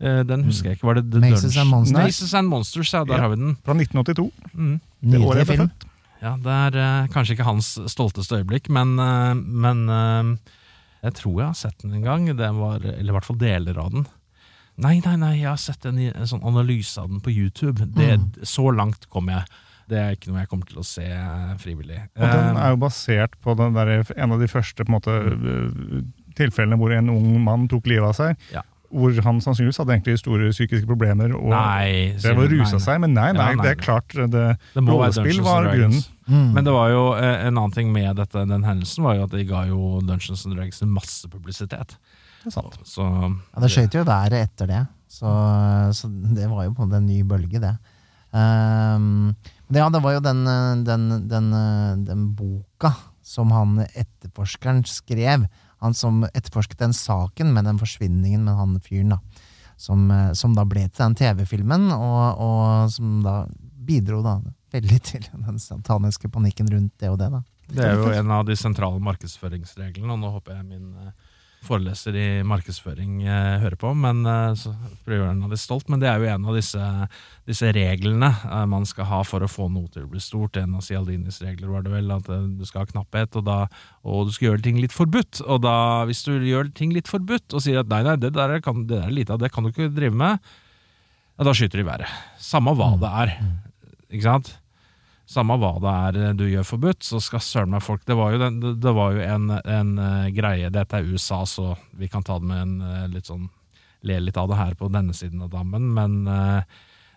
[0.00, 0.86] Eh, den husker jeg ikke.
[0.88, 1.98] Var det The Maces and Monsters.
[1.98, 3.04] Maces and Monsters, ja.
[3.04, 3.20] Der Ja.
[3.20, 3.56] har vi den.
[3.64, 4.32] Fra 1982.
[4.56, 4.80] Mm.
[5.02, 5.91] Det året jeg ble født.
[6.22, 10.28] Ja, det er eh, kanskje ikke hans stolteste øyeblikk, men, eh, men eh,
[11.08, 12.28] jeg tror jeg har sett den en gang.
[12.38, 14.06] Det var, eller i hvert fall deler av den.
[14.82, 17.82] Nei, nei, nei, jeg har sett en, i- en sånn analyse av den på YouTube.
[17.92, 18.30] Det, Mm.
[18.48, 19.44] Så langt kom jeg.
[19.90, 21.98] Det er ikke noe jeg kommer til å se eh, frivillig.
[22.16, 24.96] Og den Eh, er jo basert på den der, en av de første på en
[24.96, 26.04] måte, eh,
[26.38, 28.38] tilfellene hvor en ung mann tok livet av seg.
[28.54, 28.62] Ja.
[28.92, 32.98] Hvor han sannsynligvis hadde egentlig store psykiske problemer og nei, det var rusa nei, seg.
[33.04, 34.42] Men nei, nei, Ja, nei, det er klart det,
[34.74, 36.02] Det rollespill var grunnen.
[36.28, 36.50] Mm.
[36.56, 39.32] Men det var jo eh, en annen ting med dette, den hendelsen var jo at
[39.34, 41.96] de ga jo Dungeons and Dragons masse publisitet.
[42.42, 42.78] Det er sant.
[42.88, 45.32] Så Ja, det skjøt jo været etter det, så,
[45.96, 47.76] så det var jo på en måte en ny bølge, det.
[48.32, 49.34] Ehm,
[49.68, 54.82] men ja, det var jo den, eh, den, den, eh, den boka som han etterforskeren
[54.88, 55.46] skrev.
[55.82, 59.48] Han som etterforsket den saken med den forsvinningen med han fyren, da.
[59.76, 63.42] Som, eh, som da ble til den TV-filmen, og, og som da
[63.82, 64.36] bidro da
[64.72, 67.42] veldig til den sataniske panikken rundt det og det, da.
[67.72, 71.12] Det er jo en av de sentrale markedsføringsreglene, og nå håper jeg min eh,
[71.66, 74.72] foreleser i markedsføring eh, hører på, men eh, så
[75.06, 75.88] prøver å gjøre litt stolt.
[75.92, 76.88] Men det er jo en av disse,
[77.48, 80.58] disse reglene eh, man skal ha for å få noe til å bli stort.
[80.60, 83.58] En av Cialdinis regler var det vel, at eh, du skal ha knapphet, og, da,
[84.06, 85.42] og du skal gjøre ting litt forbudt.
[85.46, 85.76] Og da,
[86.08, 88.98] hvis du gjør ting litt forbudt, og sier at nei, nei, det der, kan, det
[88.98, 90.54] der er lite av, det kan du ikke drive med,
[91.38, 92.18] ja, da skyter du i været.
[92.42, 93.36] Samme hva det er.
[94.12, 94.56] Ikke sant?
[95.32, 98.34] Samme hva det er eh, du gjør forbudt, så skal søren meg folk Det var
[98.34, 102.24] jo, den, det- var jo en, en eh, greie Dette er USA, så vi kan
[102.26, 103.48] ta det med en eh, litt sånn
[104.02, 106.24] Le litt av det her på denne siden av dammen, men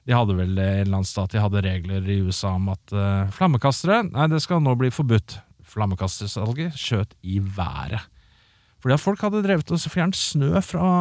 [0.06, 3.26] de hadde vel en eller annen stat De hadde regler i USA om at uh,
[3.34, 5.40] flammekastere Nei, det skal nå bli forbudt.
[5.66, 8.06] Flammekastersalget skjøt i været.
[8.86, 10.92] Fordi at folk hadde drevet og fjernet snø fra,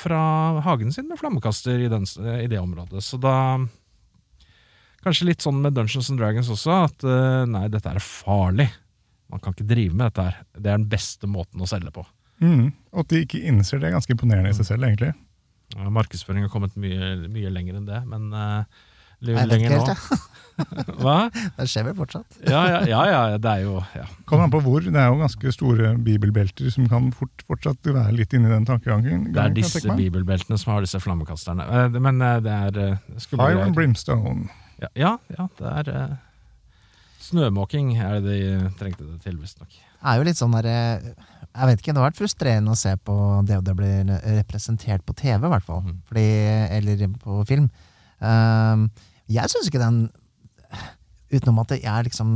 [0.00, 0.22] fra
[0.64, 2.08] hagen sin med flammekaster i, den,
[2.40, 3.04] i det området.
[3.04, 3.34] Så da
[5.04, 8.68] Kanskje litt sånn med Dungeons and Dragons også, at eh, nei, dette er farlig.
[9.32, 10.40] Man kan ikke drive med dette her.
[10.56, 12.04] Det er den beste måten å selge på.
[12.44, 12.70] Mm.
[12.92, 15.14] Og at de ikke innser det, er ganske imponerende i seg selv, egentlig.
[15.76, 18.64] Ja, Markedsføring har kommet mye, mye lenger enn det, men uh,
[19.22, 19.94] Jeg vet lenger nå.
[21.00, 21.16] Hva?
[21.56, 22.40] Det skjer vel fortsatt.
[22.44, 24.04] Ja, ja, ja, ja, det er jo ja.
[24.28, 24.84] Kommer an på hvor.
[24.84, 29.30] Det er jo ganske store bibelbelter som kan fort, fortsatt være litt inni den tankegangen.
[29.32, 31.64] Det er disse bibelbeltene som har disse flammekasterne.
[31.64, 34.50] Eh, Men eh, det er eh, Fire and brimstone.
[34.80, 36.18] Ja, ja, ja, det er eh,
[37.20, 39.68] Snømåking er det de trengte det til, visstnok.
[39.70, 41.10] Det er jo litt sånn der, eh,
[41.50, 43.16] Jeg vet ikke, det har vært frustrerende å se på
[43.46, 45.82] det og det blir representert på TV, i hvert fall.
[45.84, 45.98] Mm.
[46.08, 46.26] Fordi,
[46.78, 47.68] eller på film.
[48.24, 48.88] Ehm,
[49.30, 50.02] jeg syns ikke den
[51.30, 52.30] Utenom at det er liksom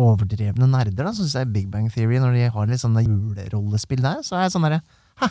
[0.00, 4.00] overdrevne nerder, da, så syns jeg Big Bang Theory, når de har litt sånne julerollespill
[4.00, 4.80] der, så er jeg sånn derre
[5.20, 5.28] Hæ!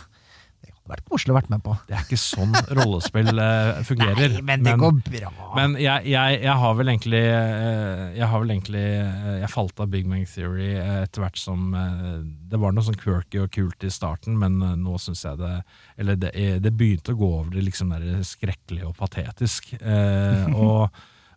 [0.90, 1.74] Vært koselig å vært med på.
[1.86, 4.36] Det er ikke sånn rollespill eh, fungerer.
[4.36, 5.30] Nei, men det går bra.
[5.56, 9.82] Men jeg, jeg, jeg har vel egentlig eh, Jeg har vel egentlig eh, Jeg falt
[9.82, 11.70] av Big Bang Theory etter hvert som
[12.50, 15.54] Det var noe sånn quirky og kult i starten, men nå syns jeg det
[16.00, 16.32] Eller det,
[16.64, 19.72] det begynte å gå over det liksom der skrekkelig og patetisk.
[19.80, 20.88] Eh, og,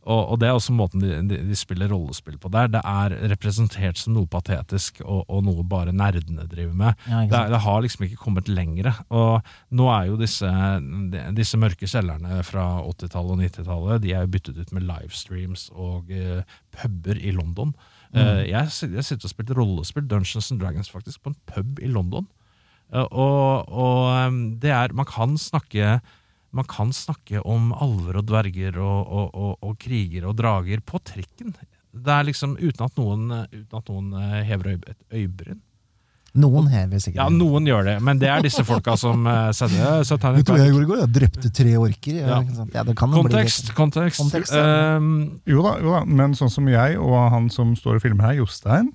[0.04, 2.68] og, og det er også måten de, de, de spiller rollespill på der.
[2.74, 7.06] Det er representert som noe patetisk og, og noe bare nerdene driver med.
[7.08, 8.94] Ja, Det, det har liksom ikke kommet lengre.
[9.13, 9.39] Og
[9.72, 10.52] nå er jo disse,
[11.38, 16.12] disse mørke kjellerne fra 80-tallet og 90-tallet De er jo byttet ut med livestreams og
[16.12, 17.72] uh, puber i London.
[18.13, 21.89] Eh, jeg, jeg sitter og spilte rollespill, Dungeons and Dragons, faktisk, på en pub i
[21.89, 22.28] London.
[22.94, 26.00] Uh, og og um, det er Man kan snakke
[26.54, 31.02] man kan snakke om alver og dverger og, og, og, og kriger og drager på
[31.02, 31.54] trikken.
[31.94, 35.60] Det er liksom uten at noen, uten at noen eh, hever et øyebryn.
[36.34, 40.18] Noen hever sikkert Ja, noen gjør det, men det er disse folka som sender det.
[40.39, 41.02] Vet du hva jeg gjorde i går?
[41.04, 42.16] Jeg drepte tre orker.
[42.18, 42.39] Ja, Ja.
[42.42, 42.74] ikke sant?
[42.74, 44.22] ja, det kan jo bli Kontekst, kontekst.
[44.24, 44.98] Kontekst, ja.
[44.98, 45.12] um,
[45.46, 48.39] Jo da, jo da, men sånn som jeg og han som står og filmer her,
[48.42, 48.89] Jostein,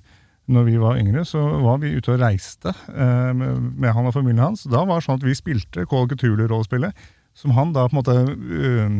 [0.51, 4.15] når vi var yngre, så var vi ute og reiste uh, med, med han og
[4.17, 4.65] familien hans.
[4.67, 7.07] Da var det sånn at vi spilte Call Cthulhu-rollespillet,
[7.39, 8.99] som han da på en måte uh,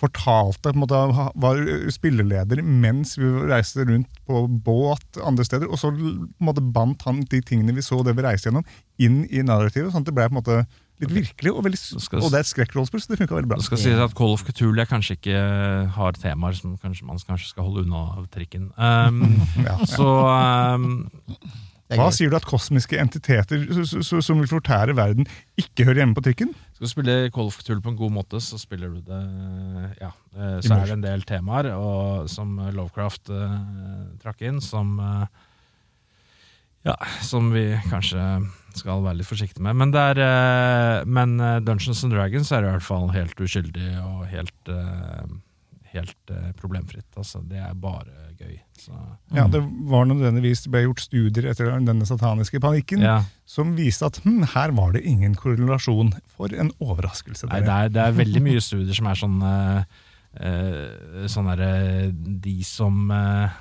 [0.00, 0.98] fortalte på en måte,
[1.44, 1.58] Var
[1.92, 5.68] spilleleder mens vi reiste rundt på båt andre steder.
[5.68, 8.64] Og så på en måte bandt han de tingene vi så det vi reiste gjennom,
[9.00, 9.92] inn i narrativet.
[9.92, 10.56] sånn at det ble på en måte
[11.00, 13.56] litt virkelig, og, veldig, skal- og det er et skrekkrollspill, så det funka veldig bra.
[13.60, 15.38] Det skal sies at Call of Cthulhu kanskje ikke
[15.96, 18.68] har temaer som kanskje man kanskje skal holde unna av trikken.
[18.76, 19.78] Um, Ja.
[19.88, 20.08] så
[20.76, 21.08] um,
[21.98, 22.14] Hva gøy.
[22.16, 23.64] sier du at kosmiske entiteter
[24.22, 25.26] som vil fortære verden,
[25.58, 26.54] ikke hører hjemme på trikken?
[26.74, 29.20] skal du spille Call of Cthulhu på en god måte, så spiller du det
[30.00, 30.12] Ja.
[30.36, 33.58] eh, Så er det en del temaer og, som Lovecraft eh,
[34.22, 35.26] trakk inn, som eh,
[36.86, 38.22] Ja, som vi kanskje
[38.78, 39.76] skal være litt forsiktige med.
[39.76, 43.90] Men, det er, eh, men eh, Dungeons and Dragons er i hvert fall helt uskyldig
[44.00, 45.26] og helt, eh,
[45.94, 47.08] helt eh, problemfritt.
[47.18, 48.58] Altså, det er bare gøy.
[48.78, 48.94] Så,
[49.34, 53.20] Ja, Det var nødvendigvis det ble gjort studier etter denne sataniske panikken ja.
[53.48, 56.14] som viste at hm, her var det ingen korrelasjon.
[56.36, 57.50] For en overraskelse.
[57.50, 59.98] Nei, det er, det er veldig mye studier som er sånn eh,
[60.40, 61.72] eh, Sånn derre
[62.14, 63.58] De som eh,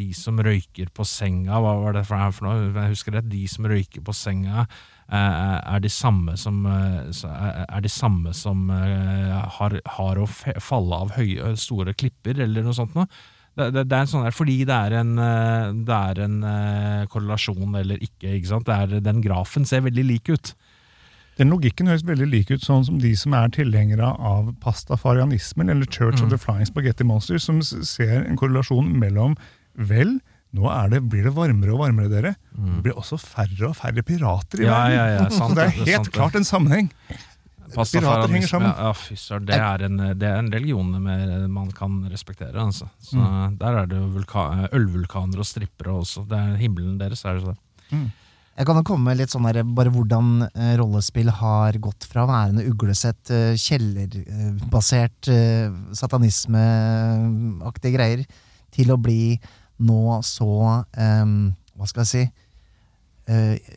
[0.00, 2.70] De som røyker på senga, hva var det for, for noe?
[2.72, 3.28] Jeg husker det.
[3.30, 8.32] De som røyker på senga, eh, er de samme som eh, er er de samme
[8.36, 13.06] som eh, har, har å falle av høye, store klipper, eller noe sånt noe.
[13.58, 16.36] Det, det, det er en sånn der, fordi det er en, eh, det er en
[16.46, 18.36] eh, korrelasjon eller ikke.
[18.36, 18.68] ikke sant?
[18.68, 20.52] Det er, den grafen ser veldig lik ut.
[21.40, 25.88] Den logikken høres veldig lik ut sånn som de som er tilhengere av pastafarianismen eller
[25.88, 26.30] Church of Mm.
[26.34, 29.36] the Flying Spaghetti Monsters, som ser en korrelasjon mellom
[29.74, 30.18] Vel,
[30.52, 32.32] nå er det, blir det varmere og varmere, dere.
[32.56, 34.70] Det blir også færre og færre pirater i Mm.
[34.70, 34.96] Ja, verden.
[34.96, 36.90] ja, ja, sant Så det er er helt sant klart en sammenheng.
[37.70, 38.72] Pirater henger sammen.
[38.74, 39.44] Ja, fy søren.
[39.46, 42.54] Det, er en- det er en religion med, man kan respektere.
[42.58, 42.88] Altså.
[43.00, 43.58] Så Mm.
[43.58, 44.24] Der er det jo
[44.74, 46.24] ølvulkaner og strippere også.
[46.28, 47.24] Det er himmelen deres.
[47.24, 47.54] Er det så.
[48.58, 52.24] Jeg kan jo komme med litt sånn der, bare hvordan eh, rollespill har gått fra
[52.26, 58.24] å være en uglesett, eh, kjellerbasert eh, satanismeaktige greier,
[58.74, 59.38] til å bli
[59.80, 60.50] nå så
[60.84, 62.24] um, Hva skal jeg si
[63.30, 63.76] uh,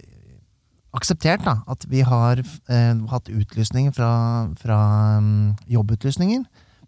[0.93, 1.55] Akseptert, da.
[1.65, 4.11] At vi har uh, hatt utlysninger fra,
[4.61, 4.79] fra
[5.17, 6.43] um, jobbutlysninger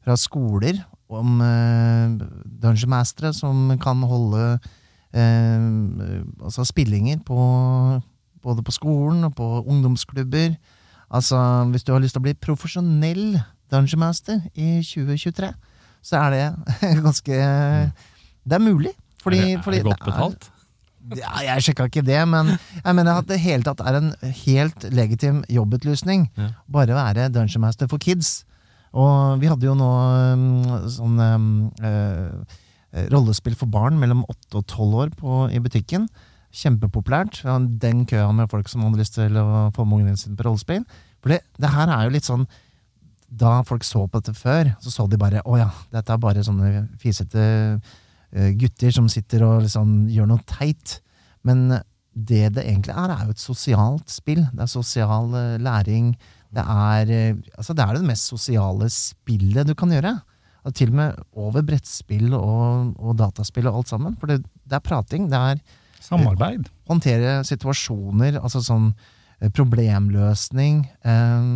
[0.06, 0.78] fra skoler
[1.10, 2.14] om uh,
[2.62, 4.58] dungeon mastere som kan holde
[5.16, 7.38] altså spillinger på,
[8.44, 10.58] både på skolen og på ungdomsklubber.
[11.08, 11.38] Altså,
[11.72, 13.38] hvis du har lyst til å bli profesjonell
[13.72, 15.54] dungeon master i 2023,
[16.04, 16.44] så er det
[17.06, 17.40] ganske
[18.44, 18.92] Det er mulig.
[19.26, 20.52] Fordi, er, det, er det godt er- betalt?
[21.20, 24.08] ja, jeg sjekka ikke det, men jeg mener at det hele tatt er en
[24.46, 26.28] helt legitim jobbutlysning.
[26.38, 26.48] Ja.
[26.72, 28.40] Bare være Dungeon Master for kids.
[28.96, 29.90] Og vi hadde jo nå
[30.34, 30.46] um,
[30.90, 31.20] sånn
[31.84, 32.56] eh,
[33.12, 36.08] rollespill for barn mellom 8 og 12 år på, i butikken.
[36.56, 37.42] Kjempepopulært.
[37.44, 40.38] Vi har Den køa med folk som hadde lyst til å få med ungene sine
[40.40, 40.86] på rollespill.
[41.20, 42.46] For det, det her er jo litt sånn
[43.28, 46.44] Da folk så på dette før, så så de bare Å ja, dette er bare
[46.46, 47.46] sånne fisete
[48.60, 50.98] gutter som sitter og liksom gjør noe teit.
[51.48, 51.70] Men
[52.16, 54.46] det det egentlig er, er jo et sosialt spill.
[54.56, 56.14] Det er sosial eh, læring.
[56.56, 60.16] Det er, eh, altså det er det mest sosiale spillet du kan gjøre.
[60.66, 64.16] Og til og med over brettspill og, og dataspill og alt sammen.
[64.20, 65.28] For det, det er prating.
[65.30, 65.60] Det er
[66.02, 66.70] Samarbeid.
[66.88, 68.94] håndtere situasjoner, altså sånn
[69.42, 70.86] eh, problemløsning.
[71.04, 71.52] Eh,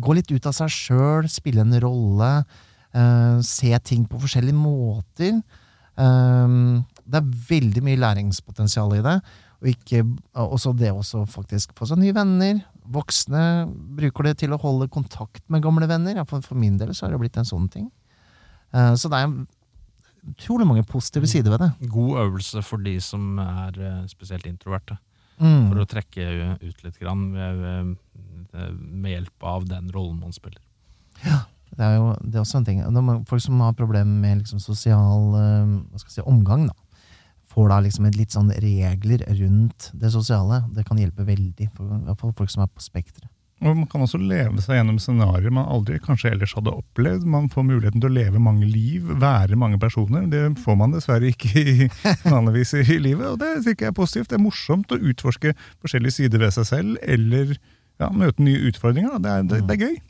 [0.00, 2.32] gå litt ut av seg sjøl, spille en rolle.
[2.96, 5.42] Eh, se ting på forskjellige måter.
[6.00, 6.56] Eh,
[7.10, 9.16] det er veldig mye læringspotensial i det.
[9.60, 10.02] Og ikke,
[10.40, 12.62] også det å faktisk få seg nye venner.
[12.90, 13.42] Voksne
[13.98, 16.22] bruker det til å holde kontakt med gamle venner.
[16.28, 17.90] For, for min del så har det blitt en sånn ting.
[18.72, 19.34] Uh, så det er
[20.30, 21.90] utrolig mange positive sider ved det.
[21.92, 24.98] God øvelse for de som er eh, spesielt introverte.
[25.40, 25.70] Mm.
[25.70, 26.26] For å trekke
[26.60, 27.96] ut litt grann med,
[28.52, 30.60] med- hjelp av den rollen man spiller.
[31.76, 32.80] Det er jo det er også en ting.
[33.30, 36.74] Folk som har problemer med liksom sosial eh, si, omgang, da,
[37.50, 40.64] får da liksom litt sånn regler rundt det sosiale.
[40.74, 43.30] Det kan hjelpe veldig, for, i hvert fall folk som er på spekteret.
[43.60, 47.26] Og Man kan også leve seg gjennom scenarioer man aldri kanskje ellers hadde opplevd.
[47.28, 50.24] Man får muligheten til å leve mange liv, være mange personer.
[50.32, 51.90] Det får man dessverre ikke i,
[52.24, 54.30] vanligvis i livet, og det tenker jeg er positivt.
[54.32, 55.52] Det er morsomt å utforske
[55.82, 57.52] forskjellige sider ved seg selv, eller
[58.00, 59.20] ja, møte nye utfordringer.
[59.20, 60.00] Det, er, det, det er gøy.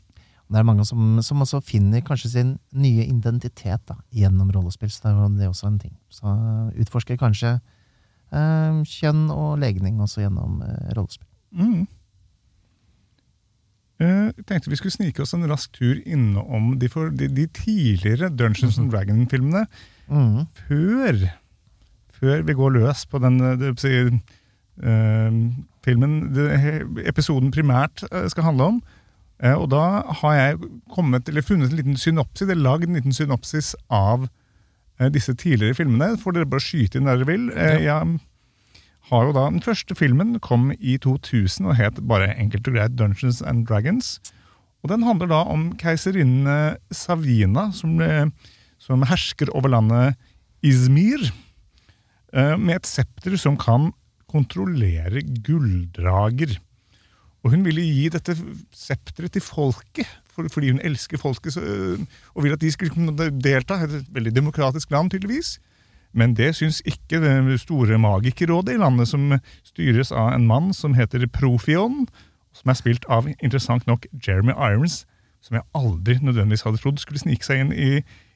[0.51, 4.91] Det er mange som, som også finner kanskje sin nye identitet da, gjennom rollespill.
[4.91, 5.95] Så det er det er også en ting.
[6.11, 6.33] Så
[6.83, 11.29] utforsker kanskje eh, kjønn og legning også gjennom eh, rollespill.
[11.55, 11.87] Mm.
[14.01, 17.47] Eh, Jeg tenkte vi skulle snike oss en rask tur innom de, for, de, de
[17.55, 19.65] tidligere Dungeons and Dragon-filmene.
[20.11, 20.41] Mm.
[20.67, 21.19] før,
[22.19, 23.93] før vi går løs på den eh, si,
[24.83, 25.37] eh,
[25.85, 26.49] filmen det,
[27.07, 28.81] episoden primært eh, skal handle om.
[29.41, 29.83] Eh, og da
[30.21, 30.59] har jeg
[30.93, 34.27] kommet, eller funnet en liten synopsis, eller lagd en liten synopsis av
[34.99, 36.13] eh, disse tidligere filmene.
[36.21, 37.47] Får dere bare skyte inn der dere vil.
[37.55, 38.19] Eh, Jeg
[39.11, 42.95] har jo da, Den første filmen kom i 2000 og het bare enkelt og greit
[42.99, 44.19] Dungeons and Dragons.
[44.85, 47.97] Og Den handler da om keiserinnen Savina, som,
[48.81, 50.15] som hersker over landet
[50.65, 51.27] Izmir,
[52.31, 53.91] med et septer som kan
[54.31, 56.55] kontrollere gulldrager.
[57.41, 58.35] Og hun ville gi dette
[58.75, 61.99] septeret til folket, for, fordi hun elsker folket øh,
[62.35, 63.81] og vil at de skulle delta.
[63.83, 65.59] Et veldig demokratisk land, tydeligvis.
[66.13, 70.93] Men det syns ikke det store magikerrådet i landet, som styres av en mann som
[70.93, 72.07] heter Profion,
[72.53, 75.05] som er spilt av, interessant nok, Jeremy Irons,
[75.41, 77.91] som jeg aldri nødvendigvis hadde trodd skulle snike seg inn i,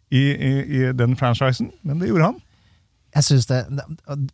[0.10, 2.40] i, i, i den franchisen, men det gjorde han.
[3.16, 3.62] Jeg synes det,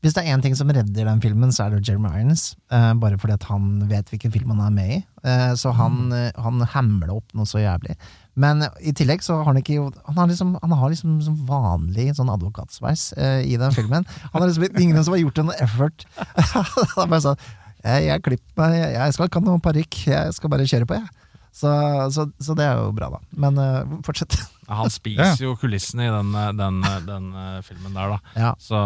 [0.02, 2.56] Hvis det er én ting som redder den filmen, så er det Jeremy Irons.
[2.74, 4.98] Eh, bare fordi at han vet hvilken film han er med i.
[5.22, 6.42] Eh, så han, mm.
[6.42, 7.94] han hamler opp noe så jævlig.
[8.42, 12.14] Men i tillegg så har han ikke Han har liksom, han har liksom som vanlig
[12.18, 14.08] sånn advokatsveis eh, i den filmen.
[14.32, 16.08] Han har liksom ingen som har gjort en effort.
[16.98, 17.50] han bare sånn
[17.84, 20.98] Jeg, jeg klipper meg, jeg skal ikke ha noen parykk, jeg skal bare kjøre på,
[20.98, 21.30] jeg.
[21.52, 21.70] Så,
[22.16, 23.20] så, så, det er jo bra, da.
[23.44, 24.38] Men uh, fortsett.
[24.78, 28.20] Han spiser jo kulissene i den, den, den uh, filmen der, da.
[28.60, 28.78] Så,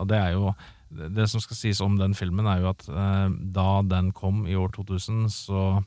[0.00, 0.52] og det er jo
[0.88, 2.86] Det som skal sies om den filmen, er jo at
[3.52, 5.82] da den kom i år 2000, så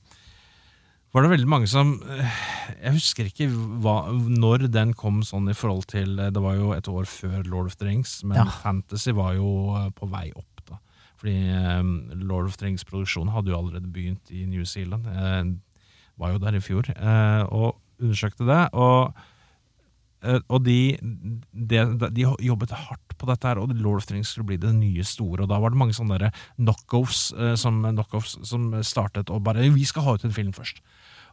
[1.12, 3.48] var det veldig mange som Jeg husker ikke
[3.84, 7.68] hva, når den kom sånn i forhold til Det var jo et år før Lord
[7.72, 8.46] of the Rings, men Ja.
[8.62, 9.50] Fantasy var jo
[9.98, 10.62] på vei opp.
[10.70, 10.78] da
[11.20, 11.36] Fordi
[12.22, 15.04] Lord of the Rings-produksjonen hadde jo allerede begynt i New Zealand.
[15.10, 15.58] Jeg
[16.22, 18.62] var jo der i fjor eh, og undersøkte det.
[18.74, 19.14] Og,
[20.26, 20.98] eh, og de,
[21.54, 24.74] de, de jobbet hardt på dette, her, og Lord of the Rings skulle bli det
[24.76, 25.46] nye store.
[25.46, 29.70] Og da var det mange sånne der knockoffs, eh, som, knock som startet og bare
[29.72, 30.82] Vi skal ha ut en film først.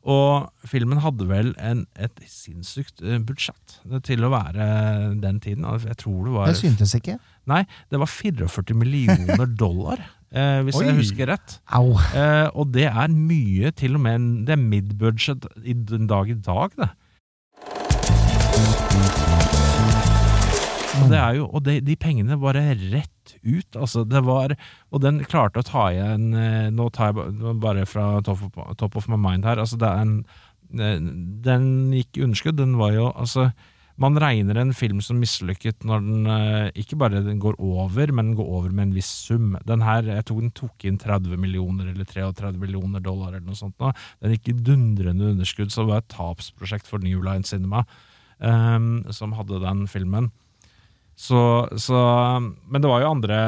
[0.09, 4.69] Og filmen hadde vel en, et sinnssykt eh, budsjett til å være
[5.21, 5.67] den tiden.
[5.85, 7.19] Jeg tror det var Det syntes ikke.
[7.51, 10.87] Nei, det var 44 millioner dollar, eh, hvis Oi.
[10.87, 11.59] jeg husker rett.
[11.73, 16.39] Eh, og det er mye, til og med Det er mid-budget i den dag i
[16.39, 16.91] dag, det.
[20.99, 23.77] Og, det jo, og de, de pengene bare rett ut.
[23.77, 24.55] Altså, det var,
[24.91, 28.99] og den klarte å ta igjen eh, Nå tar jeg bare fra top of, top
[28.99, 29.61] of my mind her.
[29.63, 30.15] Altså, det er en,
[30.75, 30.99] eh,
[31.45, 32.59] den gikk underskudd.
[32.61, 33.51] Den var jo altså
[33.99, 38.31] man regner en film som mislykket når den eh, ikke bare den går over, men
[38.31, 39.57] den går over med en viss sum.
[39.67, 43.59] Den her, jeg tror den tok inn 30 millioner eller 33 millioner dollar eller noe
[43.59, 43.75] sånt.
[43.83, 43.91] Nå.
[44.23, 47.83] Den gikk i dundrende underskudd, så det var et tapsprosjekt for New Line Cinema
[48.39, 50.31] um, som hadde den filmen.
[51.19, 51.99] Så, så
[52.71, 53.39] Men det var jo andre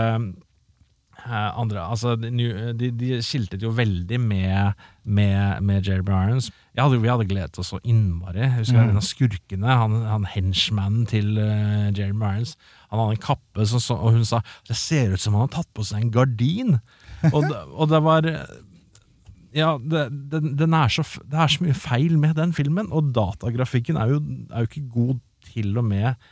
[1.29, 6.05] andre, altså de, de, skiltet jo veldig med, med, med Jerry.
[6.75, 8.45] Jeg hadde, vi hadde gledet oss så innmari.
[8.45, 8.91] Jeg husker Mm.
[8.91, 12.57] En av skurkene, han, han henchmanen til uh, Jerry Irons,
[12.91, 15.55] han hadde en kappe, så, så, og hun sa det ser ut som han har
[15.61, 16.79] tatt på seg en gardin.
[17.33, 17.45] Og,
[17.77, 18.29] og det var
[19.53, 23.11] Ja, det, den, den er så, det er så mye feil med den filmen, og
[23.14, 25.18] datagrafikken er jo, er jo ikke god
[25.51, 26.31] til og med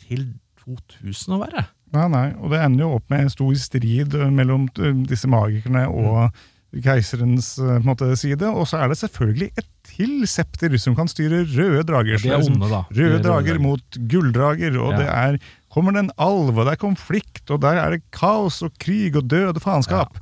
[0.00, 0.32] til
[0.64, 1.66] 2000 å være.
[1.94, 4.66] Nei, nei, og det ender jo opp med en stor strid mellom
[5.06, 6.34] disse magikerne og
[6.82, 8.48] keiserens på en måte, side.
[8.50, 12.18] Og så er det selvfølgelig et til septer som kan styre røde drager.
[12.18, 12.80] Er onde, da.
[12.90, 14.98] De Røde røde drager mot gulldrager, og Ja.
[14.98, 15.38] det er
[15.74, 19.16] kommer det en alv, og det er konflikt, og der er det kaos og krig
[19.16, 20.18] og død og faenskap.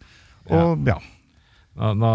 [0.48, 0.56] Ja.
[0.56, 0.98] Og ja.
[1.76, 2.08] Nå, nå,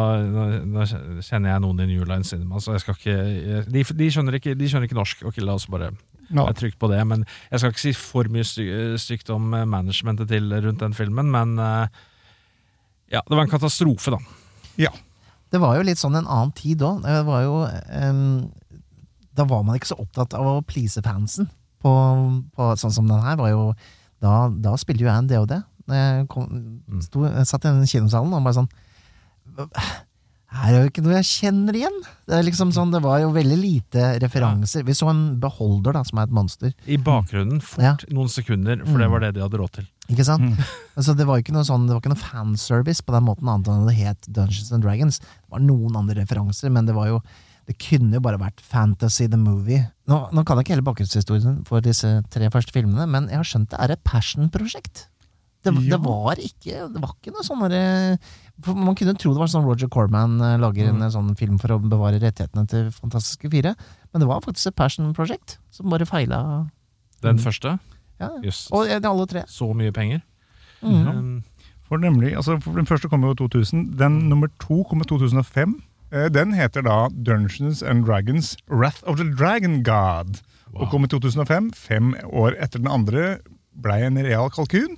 [0.69, 0.85] nå
[1.25, 4.53] kjenner jeg noen i New Line Cinema, så jeg skal ikke De, de, skjønner, ikke,
[4.57, 5.23] de skjønner ikke norsk.
[5.25, 5.91] Ok, la oss bare
[6.29, 6.45] ja.
[6.47, 6.99] er trygt på det.
[7.07, 8.67] Men jeg skal ikke si for mye sty
[9.01, 12.05] stygt om eh, managementet til rundt den filmen, men eh,
[13.13, 14.21] ja, det var en katastrofe, da.
[14.87, 14.93] ja.
[15.47, 17.05] Det var jo litt sånn en annen tid òg.
[17.05, 18.49] Det var jo um,
[19.31, 21.47] Da var man ikke så opptatt av å please fansen.
[21.79, 21.93] På,
[22.57, 23.61] på, sånn som den her var jo
[24.19, 25.53] Da, da spilte jo jeg en DOD.
[25.87, 26.49] Jeg, kom,
[26.99, 28.71] sto, jeg satt i den kinosalen og bare sånn
[30.47, 31.95] Her er jo ikke noe jeg kjenner igjen!
[32.23, 34.85] Det, er liksom sånn, det var jo veldig lite referanser.
[34.87, 36.71] Vi så en beholder, da, som er et monster.
[36.87, 37.95] I bakgrunnen, fort, Ja.
[38.15, 39.89] noen sekunder, for det var det de hadde råd til.
[40.07, 40.55] Ikke sant?
[40.97, 43.67] Altså, det var ikke noe sånn, det var ikke noe fanservice på den måten, annet
[43.69, 45.19] enn det het Dungeons and Dragons.
[45.19, 47.19] Det var noen andre referanser, men det var jo
[47.67, 49.83] det kunne jo bare vært Fantasy the Movie.
[50.07, 53.49] Nå, nå kan jeg ikke hele bakgrunnshistorien for disse tre første filmene, men jeg har
[53.49, 55.09] skjønt det er et passion-prosjekt.
[55.67, 55.97] Det, Ja.
[55.97, 58.17] det var ikke Det var ikke noe sånn derre
[58.73, 61.75] Man kunne tro det var sånn Roger Corman lager lager en eh, sånn film for
[61.75, 63.75] å bevare rettighetene til Fantastiske fire,
[64.13, 66.39] men det var faktisk et passion-prosjekt som bare feila.
[67.21, 67.77] Den første?
[68.19, 68.29] Ja.
[68.43, 68.67] Jøss.
[68.73, 69.43] Og eh, alle tre.
[69.47, 70.21] Så mye penger.
[70.81, 71.07] Mm.
[71.07, 71.43] Um,
[71.87, 73.97] For nemlig, altså for Den første kom jo i 2000.
[73.97, 75.77] Den nummer to kom i 2005.
[76.11, 80.41] Eh, Den heter da Dungeons and Dragons Wrath of the Dragon God.
[80.75, 81.71] Og kom i 2005.
[81.73, 83.37] Fem år etter den andre
[83.77, 84.97] blei en real kalkun.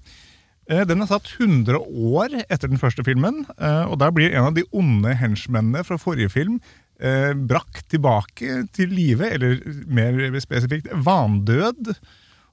[0.70, 4.52] Eh, Den er satt 100 år etter den første filmen, eh, og der blir en
[4.52, 6.60] av de onde henchmennene fra forrige film
[7.02, 9.60] eh, brakt tilbake til live, eller
[9.90, 11.94] mer spesifikt vandød,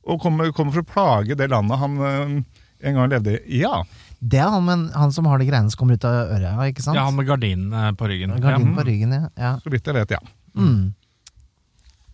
[0.06, 3.60] og kommer, kommer for å plage det landet han en gang levde i.
[3.64, 3.82] Ja,
[4.22, 6.84] Det er han, men, han som har de greiene som kommer ut av øret, ikke
[6.84, 6.96] sant?
[6.96, 8.32] Ja, han med gardinene på ryggen.
[8.40, 8.76] Gardinen Ja.
[8.78, 9.28] på ryggen, ja.
[9.36, 9.50] ja.
[9.60, 10.20] så vidt jeg vet, ja.
[10.56, 10.94] Mm.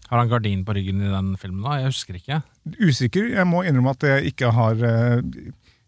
[0.09, 1.63] Har han gardin på ryggen i den filmen?
[1.63, 1.77] da?
[1.79, 2.41] Jeg husker ikke.
[2.81, 3.29] Usikker.
[3.37, 4.83] Jeg må innrømme at jeg ikke har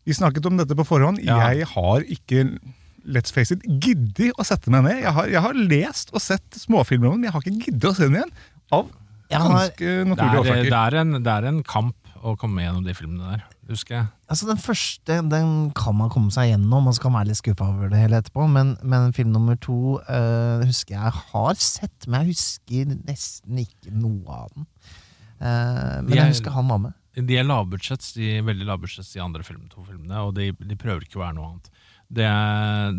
[0.04, 1.20] Vi snakket om dette på forhånd.
[1.24, 1.38] Ja.
[1.54, 2.44] Jeg har ikke
[3.04, 5.02] let's face it, giddet å sette meg ned.
[5.04, 7.90] Jeg har, jeg har lest og sett småfilmer om den, men jeg har ikke giddet
[7.90, 8.32] å se den igjen.
[8.72, 8.86] Av
[9.32, 10.70] Jeg har, ganske Det naturlige er, årsaker.
[10.70, 14.06] det, er en, det er en kamp å komme gjennom de filmene der, husker jeg.
[14.32, 17.40] altså Den første den kan man komme seg gjennom, og så kan man være litt
[17.42, 18.46] skuffa over det hele etterpå.
[18.48, 23.92] Men, men film nummer to øh, husker jeg har sett, men jeg husker nesten ikke
[23.92, 24.68] noe av den.
[25.44, 26.96] Uh, men er- jeg husker han var med.
[27.14, 30.78] De er lavbudsjetts, de er veldig lavbudsjetts, de andre film, to filmene, og de, de
[30.80, 31.70] prøver ikke å være noe annet.
[32.14, 32.96] Det, er-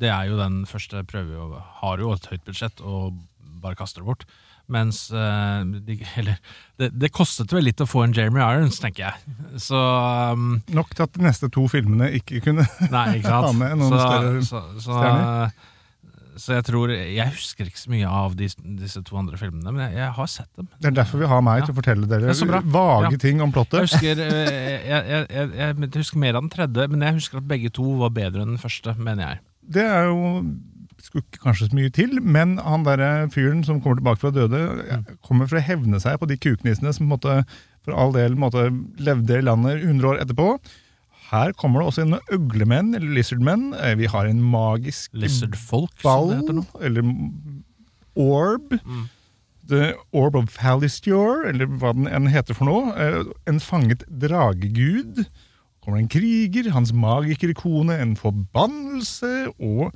[0.00, 3.20] det er jo den første prøver jo, har jo et høyt budsjett og
[3.62, 4.26] bare kaster det bort.
[4.66, 6.40] Mens eh, de, Eller
[6.80, 9.36] det, det kostet vel litt å få en Jeremy Irons, tenker jeg.
[9.62, 13.30] Så um, Nok til at de neste to filmene ikke kunne Nei, ikke?
[13.46, 15.54] Ha med noen så, større så, så, stjerner.
[16.36, 19.82] Så jeg tror Jeg husker ikke så mye av de, disse to andre filmene, men
[19.86, 20.68] jeg, jeg har sett dem.
[20.80, 21.66] Det er derfor vi har meg Ja.
[21.66, 23.18] til å fortelle dere er vage Ja.
[23.26, 23.80] ting om Jeg plottet.
[23.88, 27.38] husker, eh, jeg, jeg, jeg, jeg, jeg husker mer av den tredje, men jeg husker
[27.42, 29.38] at begge to var bedre enn den første, mener jeg.
[29.76, 30.22] Det er jo
[31.06, 34.60] skulle ikke kanskje så mye til, men han der fyren som kommer tilbake fra døde,
[35.22, 37.44] kommer for å hevne seg på de kuknissene som måte,
[37.86, 38.64] for all del måtte,
[38.98, 40.48] levde i landet 100 år etterpå.
[41.30, 43.72] Her kommer det også inn øglemenn, eller lizardmenn.
[43.74, 46.64] Eh, Vi har en magisk Lizardfolk, som ball, det heter nå.
[46.86, 47.02] eller
[48.16, 48.72] orb.
[48.84, 49.04] Mm.
[49.66, 52.92] The Orb of Falistior, eller hva den enn heter for noe.
[52.94, 55.24] Eh, En fanget dragegud.
[55.82, 59.92] kommer det en kriger, hans magikerkone, en forbannelse, og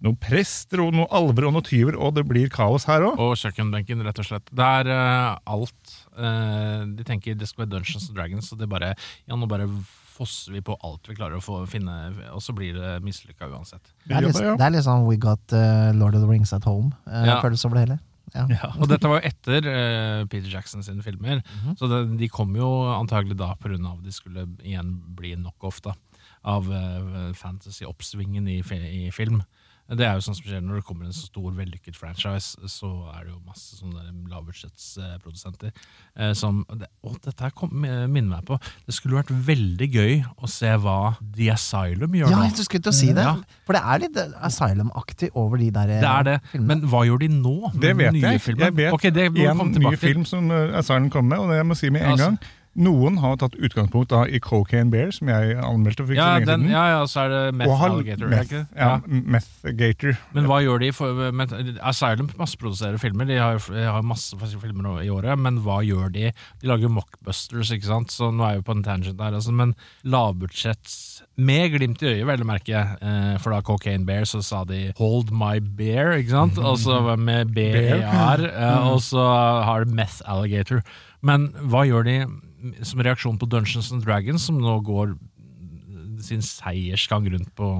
[0.00, 3.18] noen prester og noen alver og noen tyver, og det blir kaos her òg.
[3.18, 4.46] Og kjøkkenbenken, rett og slett.
[4.54, 5.94] Det er uh, alt.
[6.14, 8.92] Uh, de tenker det skal være Dungeons and Dragons, så det bare
[9.26, 9.66] Ja, nå bare
[10.18, 11.94] fosser vi på alt vi klarer å få finne,
[12.34, 13.94] og så blir det mislykka uansett.
[14.04, 16.66] Det er, litt, det er litt sånn We Got uh, Lord of the Rings at
[16.68, 16.90] Home.
[17.06, 17.38] Uh, Ja.
[17.44, 17.98] Føles over det hele.
[18.34, 18.44] Ja.
[18.82, 21.78] Og dette var jo etter uh, Peter Jackson sine filmer, Mhm.
[21.80, 23.78] så det, de kom jo antagelig da pga.
[23.78, 25.80] at de skulle igjen bli knockoff
[26.44, 28.58] av uh, fantasy-oppsvingen i,
[29.06, 29.42] i film.
[29.88, 32.90] Det er jo sånn som skjer når det kommer en så stor, vellykket franchise, så
[33.14, 35.70] er det jo masse sånne lavbudsjettsprodusenter
[36.18, 40.14] eh, som det, Å, dette her kom, minner meg på Det skulle vært veldig gøy
[40.44, 42.48] å se hva The Asylum gjør Ja, nå.
[42.50, 43.24] jeg skulle til å si det.
[43.24, 43.34] Ja.
[43.68, 46.68] For det er litt eh, Asylum-aktig over de der eh, Det er det, filmene.
[46.74, 47.56] men hva gjør de nå?
[47.72, 48.44] med Det vet nye jeg.
[48.44, 48.66] filmen?
[48.68, 51.68] Jeg vet okay, det en ny film som uh, Asylum kom med, og det jeg
[51.72, 52.38] må si med en Altså- gang.
[52.78, 56.38] Noen har tatt utgangspunkt da i Cocaine Bear, som jeg anmeldte for ikke Ja, så
[56.38, 56.74] lenge den, siden.
[56.76, 58.28] ja, ja, så er det Meth har Alligator.
[58.30, 60.18] meth, ikke Ja, ja, Meth Gator.
[60.36, 60.90] Men hva gjør de?
[60.94, 63.26] For, med, Asylum masseproduserer filmer.
[63.26, 66.30] De har, de har masse filmer i året, men hva gjør de?
[66.62, 68.14] De lager mockbusters, ikke sant?
[68.14, 69.74] Så nå er jo på en tangent der, altså, men
[70.06, 72.80] lavbudsjetts med glimt i øyet, vel å merke.
[73.02, 76.58] Eh, for da Cocaine Bear så sa de 'Hold my bear', ikke sant?
[76.68, 79.22] Og så med BER, eh, og så
[79.64, 80.82] har de Meth Alligator.
[81.22, 82.16] Men hva gjør de
[82.82, 85.16] som reaksjon på Dungeons and Dragons, som nå går
[86.24, 87.72] sin seiersgang rundt på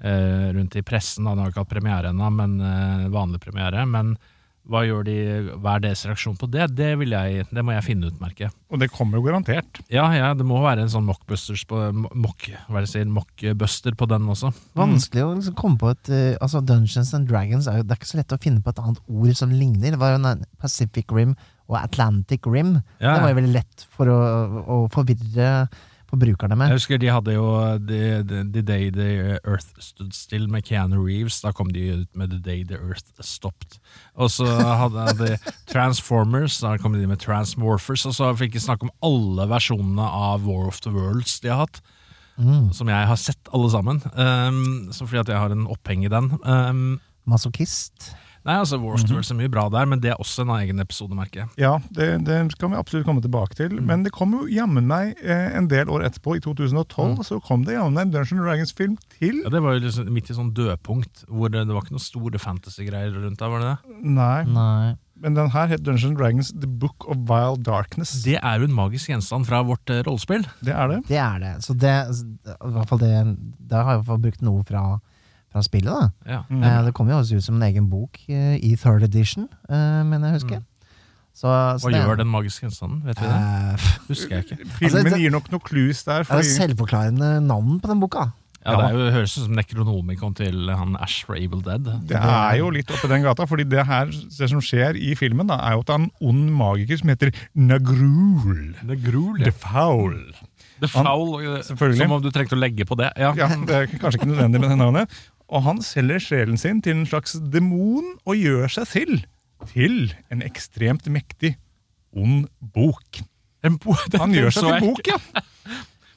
[0.00, 1.26] Uh, rundt i pressen.
[1.26, 1.34] Da.
[1.34, 3.82] Den har ikke hatt premiere ennå, men uh, vanlig premiere.
[3.84, 4.14] Men
[4.70, 5.16] hva gjør de,
[5.60, 6.70] hva er deres reaksjon på det?
[6.78, 8.54] Det, vil jeg, det må jeg finne ut, merker jeg.
[8.72, 9.82] Og det kommer jo garantert.
[9.92, 13.96] Ja, ja, det må være en sånn mockbusters på mock, hva er det sier, mockbuster
[13.98, 14.54] på den også.
[14.78, 18.00] Vanskelig å liksom komme på et uh, altså Dungeons and Dragons er jo, Det er
[18.00, 19.92] ikke så lett å finne på et annet ord som ligner.
[19.92, 21.36] Det var jo en Pacific Rim
[21.70, 22.80] og Atlantic Rim.
[22.98, 24.18] Ja, Det var jo veldig lett for å,
[24.60, 25.52] å forvirre
[26.10, 26.72] forbrukerne med.
[26.72, 27.46] Jeg husker de hadde jo
[27.86, 31.40] The, the, the Day the Earth Stood Still med Keanu Reeves.
[31.44, 33.78] Da kom de ut med The Day the Earth Stopped.
[34.18, 35.30] Og så hadde de
[35.70, 38.06] Transformers, da kom de med Transmorphers.
[38.10, 41.64] Og så fikk de snakke om alle versjonene av War of the Worlds de har
[41.66, 41.82] hatt.
[42.40, 42.70] Mm.
[42.74, 44.02] Som jeg har sett alle sammen.
[44.16, 46.32] Um, så fordi at jeg har en oppheng i den.
[46.42, 46.98] Um,
[47.28, 48.10] Masochist.
[48.46, 50.52] Nei, altså War of the Worlds er mye bra der, men det er også en
[50.58, 51.50] egen episode, merker jeg.
[51.60, 53.74] Ja, det, det kan vi absolutt komme tilbake til.
[53.76, 53.84] Mm.
[53.90, 57.66] Men det kom jo jammen meg eh, en del år etterpå, i 2012, så kom
[57.68, 59.42] det jammen meg en Dungeons Dragons-film til.
[59.44, 62.06] Ja, Det var jo liksom midt i sånn dødpunkt, hvor det, det var ikke noen
[62.08, 64.00] store fantasy-greier rundt der, var det det?
[64.16, 64.94] Nei, Nei.
[65.20, 68.16] men den her het Dungeons Dragons The Book of Wild Darkness.
[68.24, 70.46] Det er jo en magisk gjenstand fra vårt eh, rollespill.
[70.64, 71.00] Det er det.
[71.10, 71.54] Det er det.
[71.66, 71.92] Så det,
[72.56, 73.12] i hvert fall det
[73.70, 74.84] det har jeg i hvert fall brukt noe fra,
[75.52, 76.10] fra spillet, da.
[76.30, 76.40] Ja.
[76.50, 76.62] Mm.
[76.62, 80.02] Eh, det kommer jo også ut som en egen bok eh, i third edition, eh,
[80.06, 80.58] mener jeg husker.
[80.60, 80.66] Mm.
[81.40, 81.46] Så,
[81.80, 83.04] så Hva det- gjør den magiske gjenstanden?
[83.06, 83.36] Vet vi det?
[83.38, 84.56] Uh, Husker jeg ikke.
[84.76, 86.22] Filmen Altså, det- gir nok noe clues der.
[86.26, 88.30] det er selvforklarende navn på den boka.
[88.60, 91.86] Ja, Det er jo, høres ut som nekronomikon til han Ash fra Able Dead.
[92.10, 95.46] det er jo litt oppi den gata, fordi det her det som skjer i filmen,
[95.48, 98.74] da, er jo at det er en ond magiker som heter Nagrul.
[98.84, 99.44] Nagrul ja.
[99.48, 100.18] The Foul.
[100.80, 103.10] The Foul, han, som om du trengte å legge på det.
[103.20, 103.32] Ja.
[103.36, 105.16] Ja, Det er kanskje ikke nødvendig med det navnet.
[105.50, 109.20] Og han selger sjelen sin til en slags demon og gjør seg til
[109.74, 111.56] til en ekstremt mektig
[112.16, 113.18] ond bok.
[113.66, 113.92] En bo-
[114.22, 115.18] Han gjør seg til bok, ja.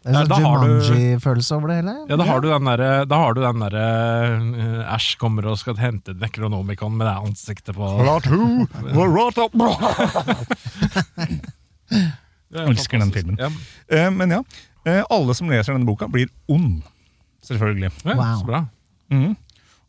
[0.04, 1.92] Det er sånn da har du- Jumanji-følelse over det hele.
[2.12, 5.56] Ja, da har du den derre da har du den der, uh, Ash kommer og
[5.62, 7.88] skal hente Necronomicon med det ansiktet på.
[12.54, 13.40] Jeg elsker den filmen.
[13.40, 13.48] Ja.
[13.50, 14.42] Uh, Men ja,
[14.88, 16.82] uh, alle som leser denne boka, blir ond.
[17.44, 17.92] Selvfølgelig.
[18.06, 18.64] Ja, Så bra.
[19.14, 19.34] Mhm.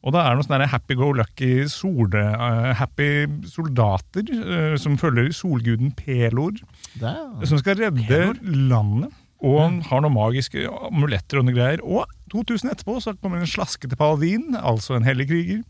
[0.05, 3.07] Og da er det noen sånne happy-go-lucky uh, happy
[3.49, 6.59] soldater uh, som følger solguden Pelor,
[7.01, 8.37] er, som skal redde Pelor?
[8.45, 9.15] landet.
[9.45, 11.81] Og har noen magiske amuletter og noe greier.
[11.85, 15.65] Og 2000 etterpå så kommer en slaskete paladin, altså en hellig kriger.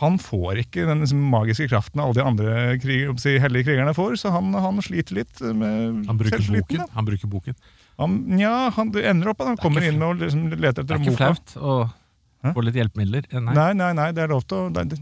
[0.00, 4.18] Han får ikke den liksom, magiske kraften alle de andre kriger, si, hellige krigerne får,
[4.20, 6.82] så han, han sliter litt med Han bruker boken.
[6.82, 6.88] da.
[6.94, 7.56] Han bruker boken.
[7.98, 10.98] Han, ja, han det ender opp at han kommer inn og liksom leter Det etter
[10.98, 11.78] er ikke flaut å
[12.44, 12.54] Hæ?
[12.54, 13.26] få litt hjelpemidler.
[13.32, 13.54] Eh, Nei.
[13.56, 14.98] Nei, nei, nei, det er lov til å det, det,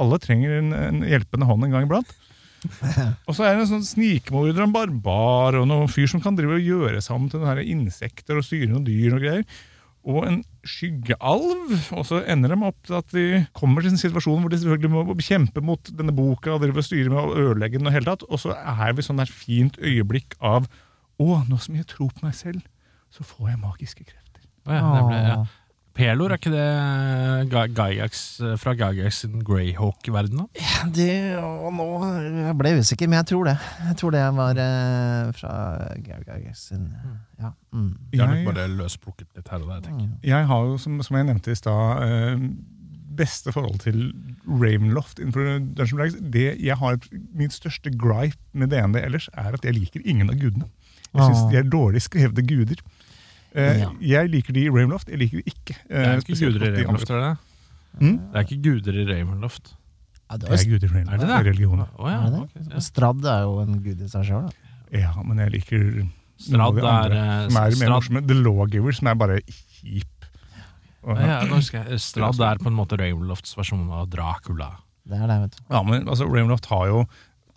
[0.00, 2.12] Alle trenger en, en hjelpende hånd en gang iblant.
[3.28, 6.36] Og så er det en sånn snikmorder og en barbar og noen fyr som kan
[6.36, 9.44] drive og gjøre seg om til noen her insekter og styre noen dyr og greier.
[10.08, 11.72] Og en skyggealv.
[11.96, 13.24] Og så ender de opp til at de
[13.56, 16.86] kommer til en situasjon hvor de selvfølgelig må kjempe mot denne boka og drive og
[16.88, 18.24] styre med å ødelegge den og hele tatt.
[18.28, 20.68] Og så er vi sånn der fint øyeblikk av
[21.20, 22.62] Å, nå som jeg tror på meg selv,
[23.12, 24.44] så får jeg magiske krefter.
[24.64, 25.34] Ja, det ble, ja.
[26.00, 30.40] Pelor, er ikke det Ga- Gygax eh, fra Gygax sin Greyhawk-verden?
[30.40, 30.64] da?
[30.96, 31.86] det, og nå
[32.46, 33.56] Jeg ble usikker, men jeg tror det.
[33.90, 35.52] Jeg tror det var eh, fra
[36.00, 36.88] Gygax sin
[37.40, 37.52] Ja.
[37.72, 37.92] Mm.
[38.12, 39.80] Jeg har nok bare løsplukket litt her og der.
[39.86, 40.18] tenker jeg.
[40.32, 42.44] Jeg har jo, som, som jeg nevnte i stad, eh,
[43.20, 44.02] beste forhold til
[44.48, 45.46] Ravenloft innenfor
[45.76, 46.18] Dungeon Dragons.
[46.32, 46.96] Det jeg har
[47.36, 50.68] Min største gripe med DND ellers, er at jeg liker ingen av gudene.
[51.10, 52.78] Jeg syns de er dårlig skrevne guder.
[53.54, 53.90] Eh, Ja.
[54.00, 55.74] Jeg liker de i Ravenloft, jeg liker de ikke.
[55.88, 57.32] Det er ikke guder i Ravenloft, er det?
[58.00, 58.16] Mm?
[58.30, 59.72] Det er ikke guder i Ravenloft.
[60.30, 61.14] Ja, det Det er guder i Ravenloft.
[61.14, 61.36] Er det det?
[61.40, 61.80] er religion.
[61.98, 62.78] Å ja, er det Okay, ja.
[62.86, 64.50] Stradd er jo en gud i seg sjøl.
[64.94, 65.82] Ja, men jeg liker
[66.50, 68.22] noen av de andre, er, som er mer Strad- morsomme.
[68.26, 70.06] The Lawgiver, som er bare kjip.
[71.06, 71.98] Ja, ja, nå husker jeg.
[72.00, 74.70] Strad er på en måte Ravenlofts versjon av Dracula.
[75.08, 75.62] Det er det, vet du.
[75.74, 77.04] Ja, men altså, Ravenloft har jo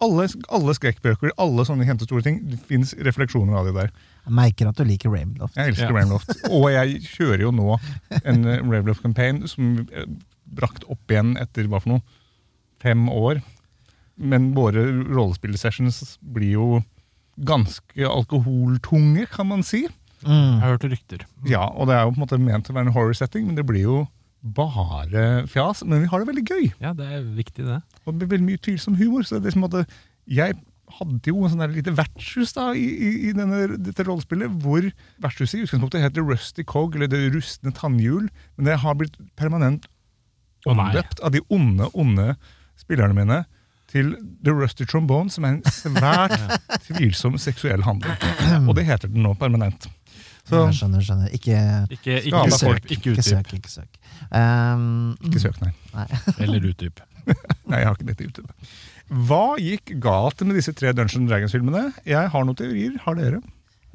[0.04, 2.41] alle, alle skrekkbøker, alle sånne kjente store ting.
[2.51, 3.89] Det fins refleksjoner av det der.
[4.28, 5.56] Jeg merker at du liker Ravenloft.
[5.60, 5.95] Jeg elsker Ja.
[5.95, 6.36] Ravenloft.
[6.51, 7.80] Og jeg kjører jo nå
[8.24, 10.06] en eh, Ravenloft-campaign som er
[10.54, 12.04] brakt opp igjen etter hva for noe?
[12.84, 13.41] Fem år.
[14.20, 16.68] Men våre rollespillsessions blir jo
[17.41, 19.88] ganske alkoholtunge, kan man si.
[19.88, 20.60] Jeg Mm.
[20.62, 21.26] har hørt rykter.
[21.45, 23.66] Ja, og det er jo på en måte ment å være en horror-setting, men det
[23.66, 24.08] blir jo
[24.44, 25.84] bare fjas.
[25.88, 26.68] Men vi har det veldig gøy.
[26.84, 27.80] Ja, det er viktig, det.
[28.04, 29.24] Og det blir veldig mye tvilsom humor.
[29.24, 30.60] Så det er liksom at jeg
[31.00, 32.86] hadde jo en sånn lite vertshus da, i,
[33.30, 34.86] i, denne, dette rollespillet, hvor
[35.24, 38.28] vertshuset i utgangspunktet heter Rusty Cog, eller Det rustne tannhjul.
[38.58, 39.88] Men det har blitt permanent
[40.70, 42.34] omdøpt oh, av de onde, onde
[42.80, 43.44] spillerne mine
[43.94, 44.14] til
[44.46, 46.38] The Rusty Trombone, som er en svært
[46.88, 48.16] tvilsom seksuell handel.
[48.66, 49.89] Og det heter den nå permanent.
[50.50, 51.32] Så Jeg skjønner, skjønner.
[51.32, 52.84] Ikke, Ikke, ikke, ikke, folk.
[52.84, 54.00] søk, ikke ikke søk, ikke søk.
[54.28, 55.72] Um, ikke søk, nei.
[55.96, 56.08] Nei.
[56.44, 57.00] Eller utdyp.
[57.72, 58.44] Nei, jeg har ikke dette ute.
[59.30, 61.86] Hva gikk galt med disse tre Dungeon Dragons-filmene?
[62.10, 62.98] Jeg har noen teorier.
[63.06, 63.39] Har dere?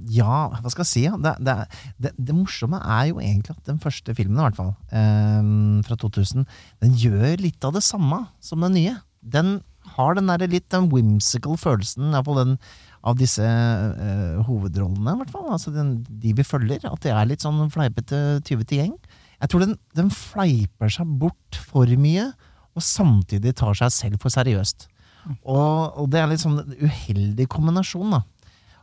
[0.09, 1.05] Ja, hva skal jeg si?
[1.27, 1.57] Det, det,
[2.01, 5.99] det, det morsomme er jo egentlig at den første filmen, i hvert fall, um, fra
[6.01, 6.47] 2000,
[6.85, 8.95] den gjør litt av det samme som den nye.
[9.21, 9.59] Den
[9.97, 12.57] har den der litt den whimsical følelsen av, den,
[13.07, 15.49] av disse uh, hovedrollene, i hvert fall.
[15.55, 16.83] Altså den, de vi følger.
[16.89, 18.95] At det er litt sånn fleipete, tyvete gjeng.
[19.39, 22.31] Jeg tror den, den fleiper seg bort for mye,
[22.75, 24.89] og samtidig tar seg selv for seriøst.
[25.43, 28.25] Og, og det er litt sånn en uheldig kombinasjon, da.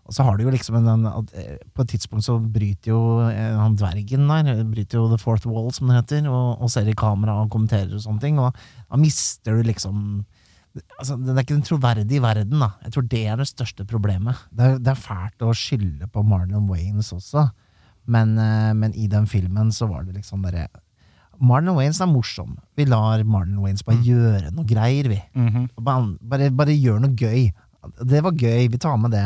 [0.05, 2.99] Og så har du jo liksom en, en, eh, På et tidspunkt så bryter jo
[3.25, 6.89] eh, han dvergen der Bryter jo the fourth wall, som det heter, og, og ser
[6.89, 8.37] i kamera og kommenterer og sånne ting.
[8.41, 10.25] Og da mister du liksom
[10.99, 12.71] altså, Det er ikke den troverdige verden, da.
[12.85, 14.41] Jeg tror det er det største problemet.
[14.51, 17.47] Det er, det er fælt å skylde på Marlon Waynes også,
[18.11, 20.67] men, eh, men i den filmen så var det liksom bare
[21.41, 22.55] Marlon Waynes er morsom.
[22.77, 25.19] Vi lar Marlon Waynes bare gjøre noe greier, vi.
[25.75, 27.49] Bare, bare, bare gjør noe gøy.
[28.01, 29.25] Det var gøy, vi tar med det.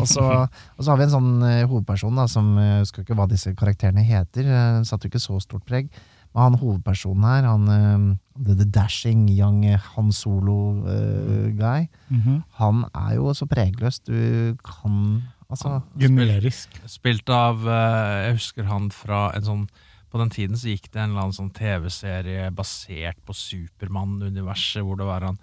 [0.00, 3.16] Og så, og så har vi en sånn uh, hovedperson da, som uh, husker ikke
[3.18, 4.48] hva disse karakterene heter.
[4.48, 5.90] Uh, satte jo ikke så stort preg.
[6.34, 9.62] Men han hovedpersonen her, han eh, the, the dashing young
[9.96, 12.42] Han Solo-guy, Mhm.
[12.58, 14.00] han er jo så pregløs.
[14.04, 15.22] Du kan
[15.52, 16.68] Altså Generisk.
[16.88, 19.66] Spilt av uh, Jeg husker han fra en sånn
[20.10, 24.96] På den tiden så gikk det en eller annen sånn TV-serie basert på Supermann-universet, hvor
[24.96, 25.36] det var han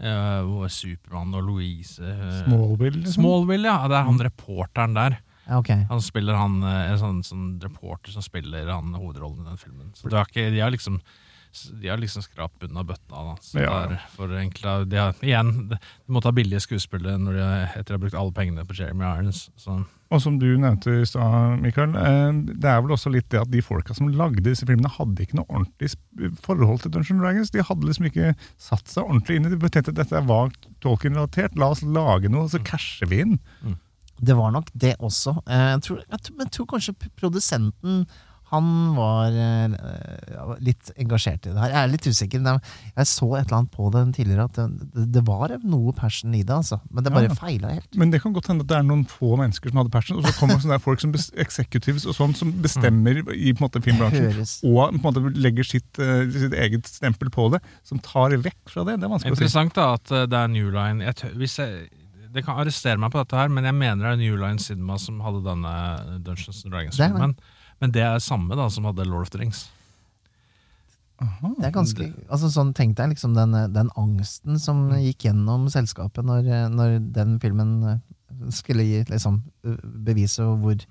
[0.00, 3.02] uh, hvor Supermann og Louise uh, Smallville.
[3.04, 3.22] liksom.
[3.22, 3.88] Smallville, ja.
[3.88, 5.18] Det er han reporteren der.
[5.46, 5.70] Ja, Ok.
[5.90, 9.92] Han spiller han eh, en sånn, sånn reporter som spiller han hovedrollen i den filmen.
[9.94, 11.00] Så det er ikke, de har liksom
[11.80, 13.14] de har liksom skrapt bunnen av bøtta.
[13.14, 13.34] Da.
[13.38, 13.86] Så Ja.
[13.86, 15.76] det er for enkla, de har, igjen, de
[16.10, 17.44] må ta billige skuespillere når de,
[17.78, 19.44] etter å ha brukt alle pengene på Jeremy Irons.
[19.54, 19.76] Så.
[20.10, 23.52] Og som du nevnte i stad, Mikael, eh, det er vel også litt det at
[23.54, 25.94] de folka som lagde disse filmene, hadde ikke noe ordentlig
[26.42, 27.50] forhold til Dungeons Dragons.
[27.54, 29.60] De hadde liksom ikke satt seg ordentlig inn i det.
[29.62, 30.50] De tenkte at dette var
[30.82, 33.38] Tolkien-relatert, la oss lage noe, så casher vi inn.
[34.20, 35.38] Det var nok det også.
[35.46, 38.06] Eh, Jeg tror, jeg tror, jeg tror kanskje produsenten
[38.54, 41.72] han var uh, litt engasjert i det her.
[41.72, 42.42] Jeg er litt usikker.
[42.44, 42.60] men
[42.94, 44.58] Jeg så et eller annet på det tidligere, at
[44.94, 46.78] det, det var noe passion i det, altså.
[46.92, 47.34] Men det bare Ja.
[47.34, 47.88] feila helt.
[47.98, 50.28] Men det kan godt hende at det er noen få mennesker som hadde passion, og
[50.28, 54.30] så kommer sånne folk som executives og sånn, som bestemmer i på en måte filmbransjen,
[54.30, 58.36] Høres og på en måte legger sitt, uh, sitt eget stempel på det, som tar
[58.38, 59.00] vekk fra det.
[59.00, 59.48] Det er vanskelig å si.
[59.48, 61.88] Interessant da at det er New Line jeg, tør- hvis jeg,
[62.34, 64.98] Det kan arrestere meg på dette her, men jeg mener det er New Line Cinema
[64.98, 65.74] som hadde denne
[66.26, 67.36] Dungeons and Dragons-filmen.
[67.82, 69.68] Men det er samme da som hadde Lord of the Rings.
[71.20, 76.26] Det er ganske altså sånn, Tenk deg liksom den, den angsten som gikk gjennom selskapet
[76.26, 78.00] når, når den filmen eh,
[78.54, 80.82] skulle gi, liksom, eh, bevise hvor,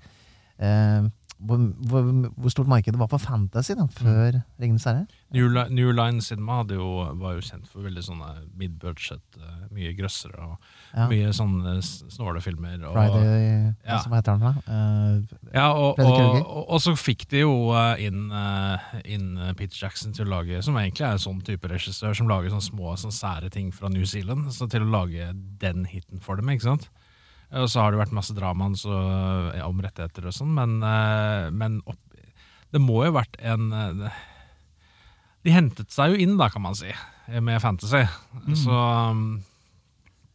[0.58, 1.58] eh, hvor,
[1.90, 2.06] hvor,
[2.36, 5.06] hvor stort markedet var for fantasy da, før Ringenes herre.
[5.34, 6.86] New, New Line Cinema hadde jo,
[7.20, 10.56] var jo kjent for veldig sånne mid-budget, eh, mye grøssere og
[10.94, 11.08] Ja.
[11.10, 12.76] mye sånne snåle filmer.
[12.86, 13.96] Og, Friday Ja.
[13.96, 14.40] altså, Hva heter den?
[14.40, 14.52] da?
[14.68, 19.76] Uh, Ja, og, og, og, så fikk de jo eh, inn, eh, inn eh, Peter
[19.82, 22.94] Jackson til å lage Som egentlig er en sånn type regissør som lager sånne små
[23.00, 24.52] sånne sære ting fra New Zealand.
[24.54, 26.88] Så til å lage den hiten for dem, ikke sant.
[27.54, 28.94] Og så har det vært masse drama så,
[29.54, 32.00] ja, om rettigheter og sånn, men, eh, men opp,
[32.74, 34.16] det må jo ha vært en eh,
[35.44, 36.90] De hentet seg jo inn, da, kan man si,
[37.44, 38.00] med fantasy.
[38.56, 39.42] Så um,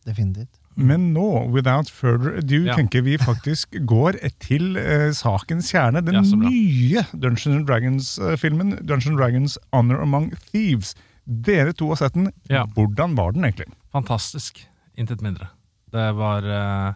[0.06, 0.56] definitivt.
[0.80, 2.76] Men nå, without further ado, Ja.
[2.78, 6.00] tenker vi faktisk går til uh, sakens kjerne.
[6.06, 10.94] Den Ja, nye Dungeons and Dragons-filmen, Dungeons Dragons Honor Among Thieves.
[11.26, 12.32] Dere to har sett den.
[12.48, 12.64] Ja.
[12.78, 13.68] Hvordan var den egentlig?
[13.92, 14.62] fantastisk.
[14.96, 15.50] Intet mindre.
[15.92, 16.94] Det var eh,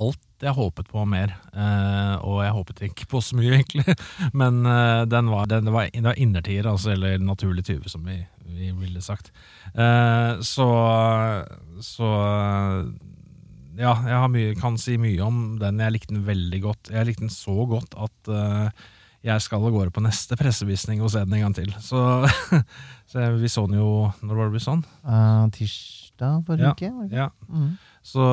[0.00, 1.34] alt jeg håpet på mer.
[1.52, 3.96] Eh, og jeg håpet ikke på så mye, egentlig.
[4.32, 8.06] Men eh, den var, den, det, var, det var innertier, altså, eller naturlig tyve, som
[8.08, 9.32] vi, vi ville sagt.
[9.74, 10.70] Eh, så
[11.80, 12.08] så
[13.80, 15.80] ja, jeg har mye, kan si mye om den.
[15.80, 16.90] Jeg likte den veldig godt.
[16.92, 18.88] Jeg likte den så godt at uh,
[19.24, 21.70] jeg skal av gårde på neste pressevisning og se den en gang til.
[21.84, 22.02] Så,
[23.10, 24.84] så vi så den jo Når var det vi så den?
[25.06, 27.14] Uh, tirsdag forrige Ja, uke?
[27.14, 27.30] Ja.
[27.48, 27.72] Mhm.
[28.00, 28.24] Så,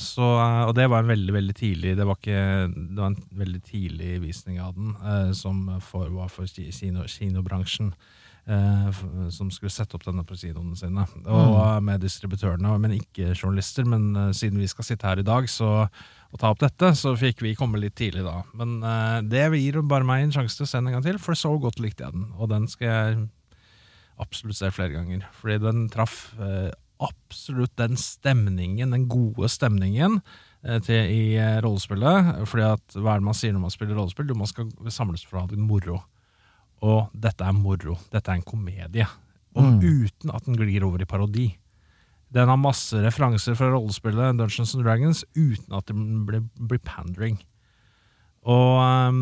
[0.00, 0.26] så,
[0.64, 4.14] og det var en veldig veldig tidlig Det var, ikke, det var en veldig tidlig
[4.22, 7.92] visning av den, eh, som for, var for kino, kinobransjen.
[8.44, 8.96] Eh,
[9.32, 11.06] som skulle sette opp denne på kinoene sine.
[11.22, 11.86] Og mm.
[11.86, 13.86] med distributørene, men ikke journalister.
[13.88, 17.14] Men eh, siden vi skal sitte her i dag så, og ta opp dette, så
[17.16, 18.42] fikk vi komme litt tidlig da.
[18.56, 21.20] Men eh, det gir bare meg en sjanse til å se den en gang til,
[21.22, 22.28] for så godt likte jeg den.
[22.36, 23.24] Og den skal jeg
[24.20, 25.24] absolutt se flere ganger.
[25.40, 26.68] Fordi den traff eh,
[27.02, 30.20] absolutt den stemningen, den gode stemningen
[30.62, 32.46] eh, til, i eh, rollespillet.
[32.50, 34.30] Fordi at hva er det man sier når man spiller rollespill?
[34.30, 36.00] Jo, man skal samles for å ha det moro.
[36.84, 37.98] Og dette er moro.
[38.12, 39.08] Dette er en komedie.
[39.54, 41.48] Og uten at den glir over i parodi.
[42.34, 45.94] Den har masse referanser fra rollespillet Dungeons and Dragons uten at det
[46.26, 47.38] blir, blir pandering.
[48.44, 49.20] Og um,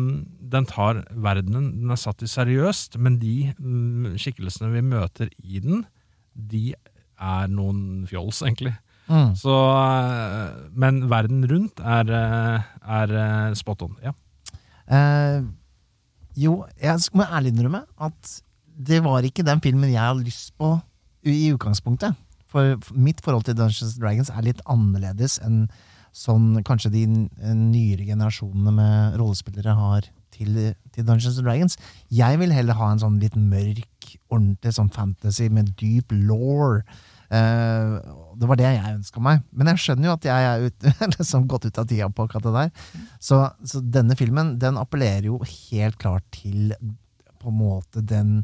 [0.51, 5.61] den tar verdenen Den er satt i seriøst, men de mm, skikkelsene vi møter i
[5.63, 5.85] den,
[6.33, 6.73] de
[7.19, 8.73] er noen fjols, egentlig.
[9.07, 9.33] Mm.
[9.35, 12.69] Så, eh, men verden rundt er, eh,
[13.01, 13.97] er eh, spot on.
[14.03, 14.13] Ja.
[14.87, 15.43] Eh,
[16.39, 18.41] jo, jeg må ærlig innrømme at
[18.73, 20.75] det var ikke den filmen jeg hadde lyst på
[21.23, 22.15] i utgangspunktet.
[22.47, 25.67] For mitt forhold til Dungeons Dragons er litt annerledes enn
[26.13, 30.59] sånn kanskje de nyere generasjonene med rollespillere har til,
[30.93, 31.79] til Dungeons and Dragons.
[32.11, 36.81] Jeg vil heller ha en sånn litt mørk, ordentlig sånn fantasy med dyp law.
[37.33, 37.97] Uh,
[38.37, 39.45] det var det jeg ønska meg.
[39.55, 42.45] Men jeg skjønner jo at jeg er ut, liksom gått ut av tida på akkurat
[42.45, 43.05] det der.
[43.17, 46.75] Så, så denne filmen den appellerer jo helt klart til
[47.41, 48.43] på en måte den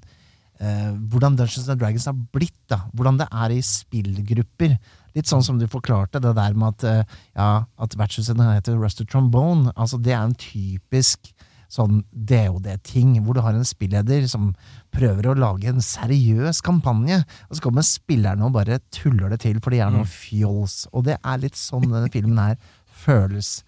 [0.59, 2.57] uh, Hvordan Dungeons and Dragons har blitt.
[2.71, 4.79] da Hvordan det er i spillgrupper.
[5.17, 9.11] Litt sånn som du forklarte, det der med at, uh, ja, at vertshuset heter Rusted
[9.11, 9.73] Trombone.
[9.75, 11.31] Altså Det er en typisk
[11.69, 14.49] sånn DOD-ting, hvor du har en spilleder som
[14.93, 19.61] prøver å lage en seriøs kampanje, og så kommer spillerne og bare tuller det til,
[19.61, 20.87] for de er noe fjols.
[20.93, 22.57] Og det er litt sånn denne filmen her
[23.05, 23.59] føles.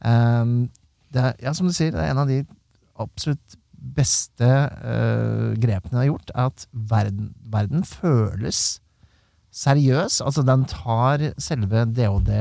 [0.00, 0.70] Um,
[1.12, 2.42] det er, ja, som du sier, det er en av de
[3.00, 8.80] absolutt beste uh, grepene jeg har gjort, er at verden, verden føles
[9.52, 10.20] seriøs.
[10.24, 12.32] Altså, den tar selve DOD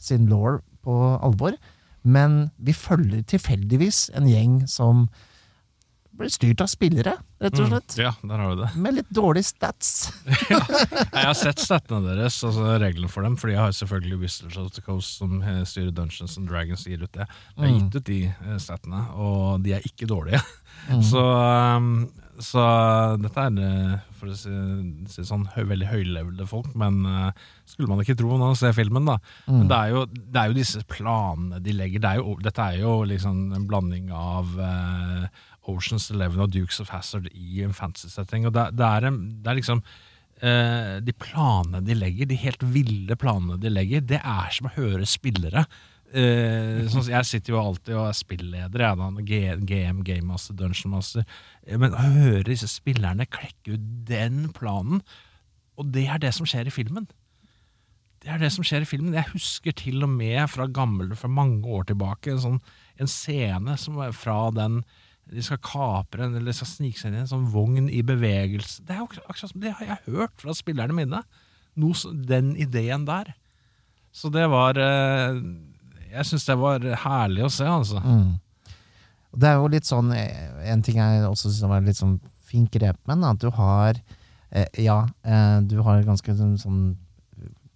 [0.00, 1.56] sin law på alvor,
[2.02, 5.08] men vi følger tilfeldigvis en gjeng som
[6.20, 7.94] blir styrt av spillere, rett og slett.
[7.96, 8.70] Mm, ja, der har du det.
[8.84, 10.10] Med litt dårlige stats.
[10.50, 14.68] Jeg har sett statene deres, altså reglene for dem, fordi jeg har selvfølgelig Whistles of
[14.76, 17.24] the Coast som eh, styrer Dungeons and Dragons, gir ut det.
[17.24, 17.78] Jeg har Mm.
[17.78, 20.42] gitt ut de eh, statene, og de er ikke dårlige.
[20.90, 21.00] Mm.
[21.08, 21.88] Så, um,
[22.44, 22.62] så
[23.20, 24.52] dette er, eh, for å si,
[25.12, 28.74] si sånn, høy, veldig høylevelde folk, men eh, skulle man ikke tro når man ser
[28.76, 29.18] filmen, da.
[29.46, 29.54] Mm.
[29.58, 32.02] Men det er, jo, det er jo disse planene de legger.
[32.02, 35.26] Det er jo, dette er jo liksom en blanding av uh,
[35.70, 38.48] Oceans Eleven og Dukes of Hazard i en fantasy-setting.
[38.48, 43.20] Og det, det, er, det er liksom uh, De planene de legger, de helt ville
[43.20, 45.66] planene de legger, det er som å høre spillere.
[46.10, 49.10] Eh, sånn, jeg sitter jo alltid og er spilleder, jeg da,
[49.62, 51.26] GM, Game Master, Dungeon Master.
[51.66, 55.04] Eh, Men å høre disse spillerne klekke ut den planen,
[55.78, 57.06] og det er det som skjer i filmen.
[58.20, 59.14] Det er det som skjer i filmen.
[59.16, 62.58] Jeg husker til og med fra gammel, fra mange år tilbake, en, sånn,
[63.00, 64.82] en scene som er fra den
[65.30, 68.00] de skal kapre en, eller de skal snike seg inn i en sånn vogn i
[68.02, 68.82] bevegelse.
[68.86, 69.06] Det, jo
[69.62, 71.20] det har jeg hørt fra spillerne mine.
[71.78, 73.30] Noe, den ideen der.
[74.10, 75.38] Så det var eh,
[76.10, 78.00] Jeg syns det var herlig å se, altså.
[78.02, 78.32] Mm.
[79.40, 82.16] Det er jo litt sånn eh, En ting jeg også synes var litt sånn
[82.50, 83.94] fint grep med at du har
[84.50, 86.80] eh, Ja, eh, du har ganske sånn, sånn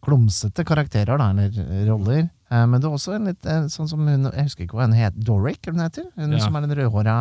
[0.04, 2.26] klumsete karakterer, da, eller roller.
[2.50, 4.98] Eh, men du har også en litt sånn som hun Jeg husker ikke hva hun
[4.98, 5.14] het.
[5.16, 6.10] Doric, eller hva hun heter?
[6.18, 6.42] Hun Ja.
[6.44, 7.16] som er den rødhåra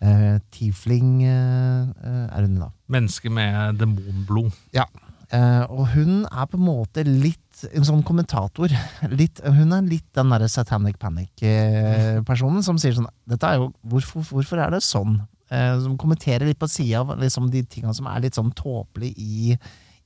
[0.00, 2.70] eh, tiefling eh, eh, er hun da.
[2.88, 4.50] Menneske med demonblod.
[4.72, 4.86] Ja.
[5.30, 8.72] Eh, og hun er på en måte litt en sånn kommentator.
[9.20, 14.24] Litt, hun er litt den derre Satanic Panic-personen som sier sånn Dette er jo Hvorfor,
[14.30, 15.18] hvorfor er det sånn?
[15.52, 19.18] Eh, som kommenterer litt på sida av liksom, de tinga som er litt sånn tåpelige
[19.18, 19.56] i,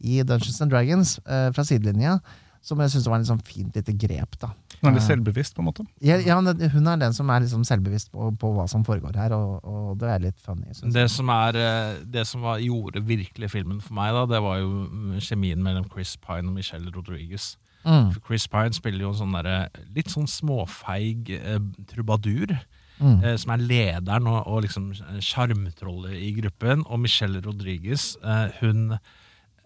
[0.00, 2.18] i Dungeons and Dragons eh, fra sidelinja.
[2.64, 4.38] Som jeg syns var en sånn fint lite grep.
[4.40, 4.48] da
[4.80, 5.84] Hun er litt selvbevisst, på en måte.
[6.00, 9.34] ja, ja, Hun er den som er liksom selvbevisst på, på hva som foregår her,
[9.36, 10.70] og, og det er litt funny.
[10.72, 10.94] Synes jeg.
[10.96, 14.62] Det som, er, eh, det som var, gjorde virkelig filmen for meg, da, det var
[14.62, 17.50] jo mm, kjemien mellom Chris Pine og Michelle Rodriguez.
[17.84, 21.60] Mm, For Chris Pine spiller jo en sånn der, litt sånn småfeig eh,
[21.92, 22.54] trubadur.
[22.96, 24.88] mm, eh, som er lederen og, og liksom
[25.20, 26.84] sjarmtrollet i gruppen.
[26.88, 28.96] Og Michelle Rodriguez, eh, hun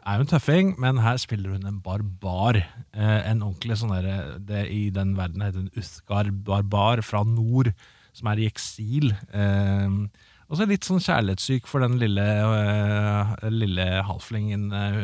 [0.08, 2.56] er jo en tøffing, men her spiller hun en barbar.
[2.94, 7.72] Eh, en ordentlig sånn derre det I den verden heter hun Uthgar-barbar fra nord,
[8.16, 9.12] som er i eksil.
[9.36, 10.00] Eh,
[10.48, 14.94] og så litt sånn kjærlighetssyk for den lille, eh, lille halflingen eh,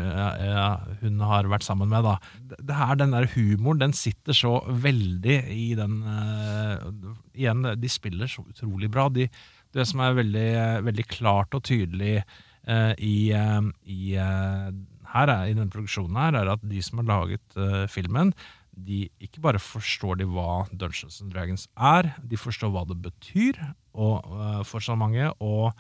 [0.41, 2.07] eh, hun har vært sammen med.
[2.07, 2.15] da.
[2.57, 6.89] Det, her, Den der humoren den sitter så veldig i den eh,
[7.35, 9.11] Igjen, de spiller så utrolig bra.
[9.13, 9.29] De,
[9.75, 10.49] det som er veldig,
[10.89, 14.73] veldig klart og tydelig eh, i, eh, i, eh,
[15.15, 18.33] her er, i denne produksjonen her, er at de som har laget uh, filmen,
[18.75, 23.61] de ikke bare forstår de hva Dungeons and Dragons er, de forstår hva det betyr
[23.95, 25.71] og, uh, for så mange, og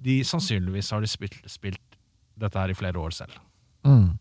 [0.00, 1.98] de sannsynligvis har de spilt, spilt
[2.40, 3.36] dette her i flere år selv.
[3.84, 4.16] Mm.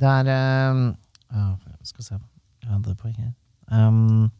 [0.00, 0.84] Det er um,
[1.30, 1.46] ja,
[1.84, 2.14] Skal se
[2.62, 3.32] Jeg hadde poeng her.
[3.70, 4.30] Um,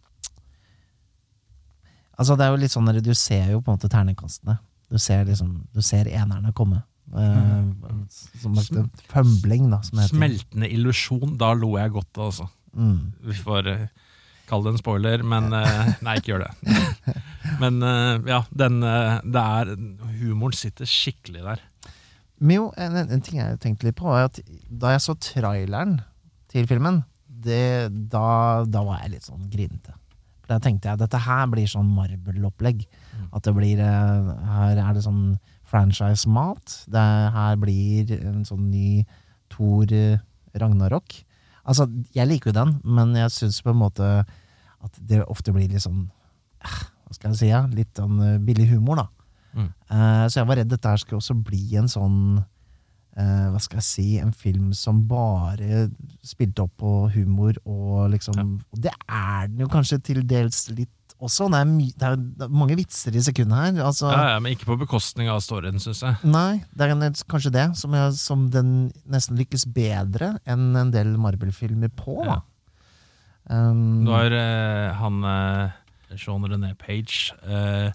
[2.18, 4.58] altså, det er jo litt sånn at du ser jo på en måte ternekastene.
[4.90, 6.82] Du ser liksom Du ser enerne komme.
[7.10, 8.06] Uh,
[8.38, 10.14] som en fumbling, da, som heter.
[10.14, 12.46] Smeltende illusjon, da lo jeg godt, altså.
[12.76, 13.10] Mm.
[13.26, 13.86] Vi får eh,
[14.50, 17.16] kalle det en spoiler, men eh, Nei, ikke gjør det.
[17.62, 19.72] Men eh, ja, den eh, Det er
[20.20, 21.64] Humoren sitter skikkelig der.
[22.40, 25.98] Men jo, en, en, ting jeg tenkte litt på, var at da jeg så traileren
[26.50, 29.92] til filmen, det, da, da var jeg litt sånn grinete.
[30.40, 32.86] For da tenkte jeg dette her blir sånn Marvel-opplegg.
[33.30, 35.36] At det blir eh, Her er det sånn
[35.70, 36.76] franchise-mat.
[36.90, 37.06] Det
[37.36, 39.04] her blir en sånn ny
[39.50, 40.20] Thor eh,
[40.58, 41.20] Ragnarok.
[41.68, 44.06] Altså, jeg liker jo den, men jeg syns på en måte
[44.80, 46.06] at det ofte blir litt sånn
[46.64, 47.50] eh, Hva skal jeg si?
[47.50, 47.64] Ja?
[47.74, 49.08] Litt sånn eh, billig humor, da.
[49.50, 49.70] Mm.
[50.30, 52.18] Så jeg var redd dette her skulle også bli en sånn
[53.18, 55.88] Hva skal jeg si En film som bare
[56.22, 58.44] spilte opp på humor og liksom Ja.
[58.46, 61.46] Og det er den jo kanskje til dels litt også.
[61.52, 63.80] Det er, det er, det er mange vitser i sekundet her.
[63.86, 66.16] Altså, Ja, ja, Men ikke på bekostning av storyen, syns jeg.
[66.24, 70.90] Nei, det er en- kanskje det som, jeg, som den nesten lykkes bedre enn en
[70.90, 72.24] del Marvel-filmer på.
[72.24, 72.40] Ja.
[73.50, 77.90] Um, Du har eh, han eh, Sean René Page, eh,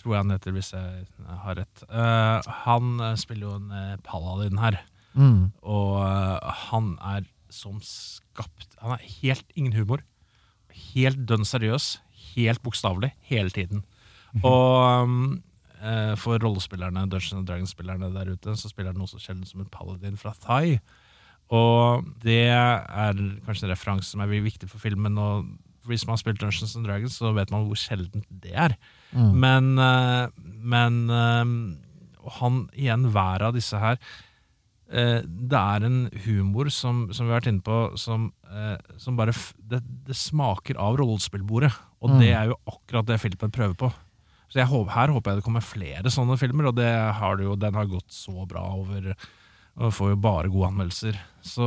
[0.00, 1.06] tror jeg han heter, hvis jeg
[1.44, 1.82] har rett.
[1.88, 4.80] Eh, han eh, spiller jo en eh, paladin her,
[5.16, 5.50] Mm.
[5.66, 9.98] og eh, han er som skapt Han har helt ingen humor.
[10.94, 11.96] Helt dønn seriøs.
[12.34, 13.12] Helt bokstavelig.
[13.30, 13.84] Hele tiden.
[14.46, 15.42] Og um,
[15.82, 19.72] eh, for rollespillerne, Dungeons Dragons-spillerne der ute, så spiller den noe så sjelden som en
[19.72, 20.78] paladin fra Thai.
[21.50, 25.18] Og det er kanskje en referanse som er viktig for filmen.
[25.18, 25.48] Og
[25.90, 28.76] hvis man har spilt Dungeons and Dragons, så vet man hvor sjeldent det er.
[29.10, 29.32] Mm.
[29.42, 30.26] Men, eh,
[30.62, 31.54] men eh,
[32.38, 33.98] han igjen, hver av disse her
[34.90, 39.30] Det er en humor som, som vi har vært inne på, som, eh, som bare
[39.70, 39.78] det,
[40.08, 41.70] det smaker av rollespillbordet.
[42.02, 42.18] Og Mm.
[42.18, 43.92] det er jo akkurat det filmen prøver på.
[44.50, 47.54] Så jeg håper, her håper jeg det kommer flere sånne filmer, og det har jo,
[47.54, 49.14] den har gått så bra over
[49.80, 51.18] og får jo bare gode anmeldelser.
[51.40, 51.64] Så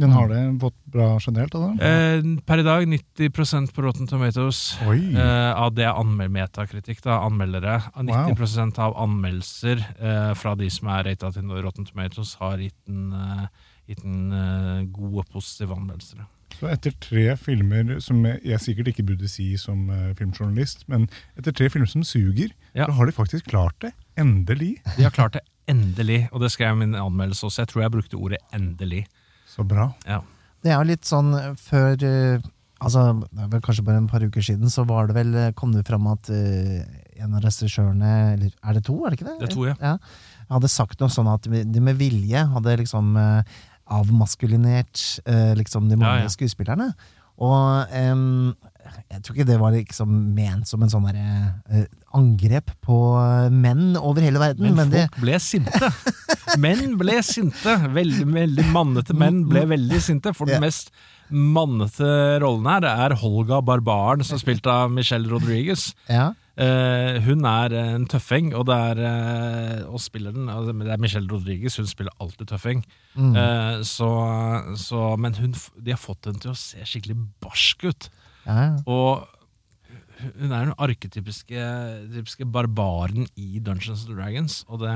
[0.00, 1.54] Den har det fått bra generelt?
[1.54, 4.78] Eh, per i dag 90% på Rotten Tomatoes.
[4.80, 7.82] Eh, av det er metakritikk, da, anmeldere.
[8.00, 8.72] 90 wow.
[8.86, 13.46] av anmeldelser eh, fra de som er rata til Rotten Tomatoes, har gitt en, eh,
[13.92, 16.24] gitt en eh, gode, positive anmeldelser.
[16.56, 21.06] Så etter tre filmer som jeg sikkert ikke burde si som eh, filmjournalist, men
[21.38, 22.86] etter tre filmer som suger, Ja.
[22.86, 23.92] så har de faktisk klart det.
[24.16, 24.78] Endelig.
[24.96, 27.62] De har klart det endelig, og det skrev jeg i min anmeldelse også.
[27.62, 29.06] Jeg tror jeg brukte ordet 'endelig'.
[29.50, 29.90] Så bra.
[30.06, 30.20] Ja.
[30.62, 32.48] Det er jo litt sånn eh, før eh,
[32.80, 35.50] Altså, det er vel kanskje bare en par uker siden, så var det vel eh,
[35.52, 36.78] kom det fram at uh,
[37.20, 39.34] en av regissørene Eller er det to, er det ikke det?
[39.36, 39.96] Det er to, ja.
[40.48, 43.42] Hadde sagt noe sånn at de med vilje hadde liksom uh,
[43.84, 46.32] avmaskulinert uh, liksom de Ja, ja.
[46.32, 46.88] skuespillerne.
[47.40, 48.54] Og em,
[48.98, 51.86] jeg tror ikke det var liksom ment som en sånn derre eh,
[52.16, 54.70] angrep på eh, menn over hele verden.
[54.70, 55.92] Men, Men, det, folk ble sinte.
[56.58, 57.76] Menn ble sinte.
[57.94, 60.34] Veldig, veldig mannete menn ble veldig sinte.
[60.36, 60.90] For den mest
[61.30, 65.92] mannete rollen her er Holga Barbaren, som er spilt av Michelle Rodriguez.
[66.10, 70.92] ja, Uh, hun er en tøffing, og det er uh, og spiller den, altså, det
[70.92, 72.82] er Michelle Rodriguez, hun spiller alltid tøffing.
[73.14, 73.36] mm.
[73.36, 74.10] Uh, så,
[74.76, 78.10] så, men hun, de har fått henne til å se skikkelig barsk ut.
[78.46, 78.64] Ja.
[78.86, 79.26] Og
[80.20, 81.60] hun er den arketypiske
[82.12, 84.64] typiske barbaren i Dungeons and Dragons.
[84.68, 84.90] Og det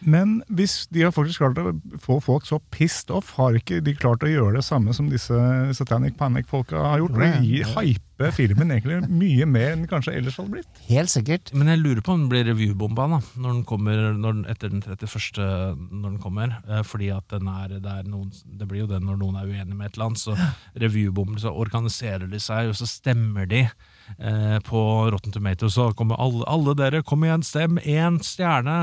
[0.00, 3.94] Men hvis de har faktisk klart å få folk så pissed off, har ikke de
[3.96, 5.36] klart å gjøre det samme som disse
[5.76, 7.18] Satanic Panic-folka har gjort?
[7.20, 10.80] Det gir hype filmen egentlig mye mer enn kanskje ellers hadde blitt.
[10.90, 11.52] Helt sikkert.
[11.56, 14.72] Men jeg lurer på om den blir revybomba da, når den kommer, når den, etter
[14.72, 15.40] den 31.
[15.88, 16.56] når den kommer.
[16.68, 19.48] Eh, fordi at den er, det, er noen, det blir jo det når noen er
[19.48, 20.24] uenig med et eller annet.
[20.24, 20.36] Så
[20.84, 24.84] revybomber, så organiserer de seg, og så stemmer de eh, på
[25.14, 25.76] Rotten Tomatoes.
[25.78, 28.80] Så kommer alle, alle dere, kom igjen, stem én stjerne!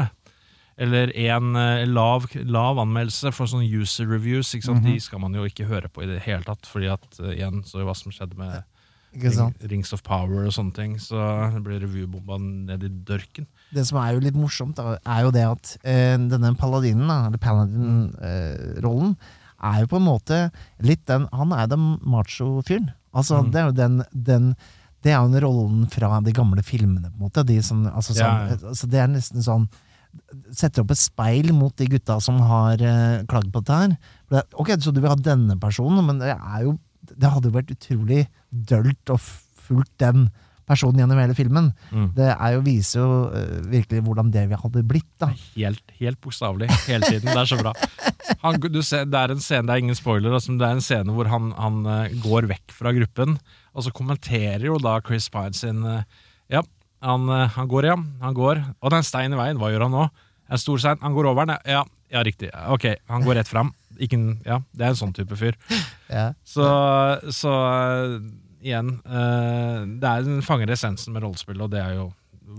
[0.78, 4.52] Eller en eh, lav, lav anmeldelse for sånne user reviews.
[4.54, 4.84] Ikke sant?
[4.86, 7.64] De skal man jo ikke høre på i det hele tatt, fordi at eh, igjen,
[7.66, 8.60] så hva som skjedde med
[9.18, 10.92] Ring, Rings of Power og sånne ting.
[11.02, 11.18] Så
[11.56, 13.48] det blir revybomba ned i dørken.
[13.74, 17.24] Det som er jo litt morsomt, da, er jo det at eh, denne paladinen, da,
[17.32, 17.42] eller
[18.22, 19.16] paladin-rollen,
[19.58, 20.38] er jo på en måte
[20.86, 22.92] litt den Han er den macho-fyren.
[23.18, 23.52] Altså, Mm.
[23.52, 24.56] det er jo den, den
[25.04, 27.44] Det er jo den rollen fra de gamle filmene, på en måte.
[27.46, 28.58] De som, altså, sånn, Ja, ja.
[28.70, 29.68] altså, det er nesten sånn
[30.56, 33.96] Setter opp et speil mot de gutta som har uh, klagd på dette her.
[34.34, 37.56] Det, ok, Så du vil ha denne personen, men det er jo Det hadde jo
[37.56, 39.16] vært utrolig dølt å
[39.68, 40.28] fulgt den
[40.68, 41.70] personen gjennom hele filmen.
[41.96, 42.10] Mm.
[42.18, 45.10] Det er jo, viser jo uh, virkelig hvordan det vi hadde blitt.
[45.22, 45.30] da.
[45.56, 47.32] Helt, helt bokstavelig hele tiden.
[47.32, 47.74] Det er så bra.
[48.44, 50.84] Han, du ser, det er en scene, det er ingen spoiler, altså, det er en
[50.84, 53.38] scene hvor han, han uh, går vekk fra gruppen,
[53.72, 56.04] og så kommenterer jo da Chris Pine sin uh,
[56.52, 56.62] Ja,
[57.04, 57.98] han, eh, han går, ja.
[58.22, 58.64] Han går.
[58.82, 59.60] Og det er en stein i veien.
[59.62, 60.08] Hva gjør han nå?
[60.50, 61.00] En stor stein.
[61.04, 61.58] Han går over den.
[61.68, 61.84] Ja,
[62.14, 62.50] ja, riktig.
[62.72, 63.74] Ok, han går rett fram.
[64.00, 65.58] Ikke ja, det er en sånn type fyr.
[66.08, 66.30] Ja.
[66.48, 66.64] Så,
[67.36, 67.52] så
[68.64, 72.06] igjen uh, Det er Den fanger essensen med rollespill, og det er jo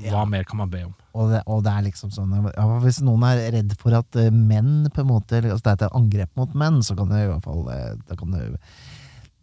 [0.03, 0.25] Hva Ja.
[0.29, 0.93] mer kan man be om?
[1.15, 4.29] Og, det, og det er liksom sånn ja, Hvis noen er redd for at eh,
[4.29, 7.31] menn på en måte altså Det er et angrep mot menn, så kan det i
[7.31, 8.19] hvert fall det, det,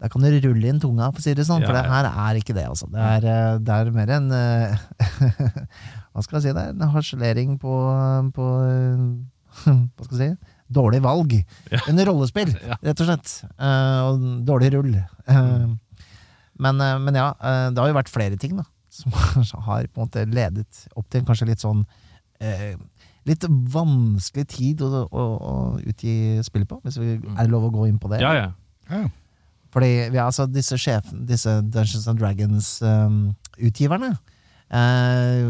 [0.01, 1.63] da kan du rulle inn tunga, for å si det sånn.
[1.63, 2.87] Ja, For det her er ikke det, altså.
[2.91, 4.83] Det er, eh, det er mer en eh,
[6.11, 6.55] Hva skal jeg si?
[6.55, 7.77] Det er en harselering på,
[8.35, 8.49] på
[9.63, 10.51] Hva skal jeg si?
[10.75, 11.33] Dårlig valg.
[11.71, 11.79] Ja.
[11.91, 12.51] En rollespill,
[12.87, 13.33] rett og slett.
[13.55, 14.93] Eh, og dårlig rull.
[14.99, 15.67] Eh,
[16.55, 17.29] men, men ja,
[17.71, 18.67] det har jo vært flere ting, da.
[18.95, 19.11] Som
[19.67, 21.81] har på en måte ledet opp til en kanskje litt sånn
[22.39, 22.75] eh,
[23.27, 27.71] Litt vanskelig tid å, å, å utgi spill på, hvis vi er det lov å
[27.73, 28.19] gå inn på det.
[28.21, 28.51] Ja, ja.
[28.91, 29.07] Ja.
[29.75, 34.13] Fordi har altså, disse sjef, disse Dungeons and Dragons-utgiverne
[34.71, 35.43] eh,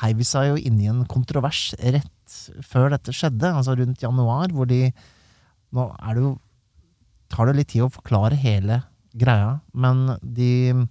[0.00, 4.68] heiv seg jo inn i en kontrovers rett før dette skjedde, altså rundt januar, hvor
[4.70, 4.88] de
[5.68, 6.30] Nå er det jo
[7.28, 8.80] tar det litt tid å forklare hele
[9.12, 10.86] greia, men de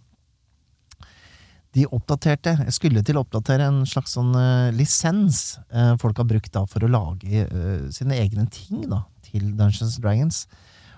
[1.78, 6.50] De oppdaterte, skulle til å oppdatere en slags sånn uh, lisens uh, folk har brukt
[6.54, 10.46] da for å lage uh, sine egne ting da, til Dungeons Dragons.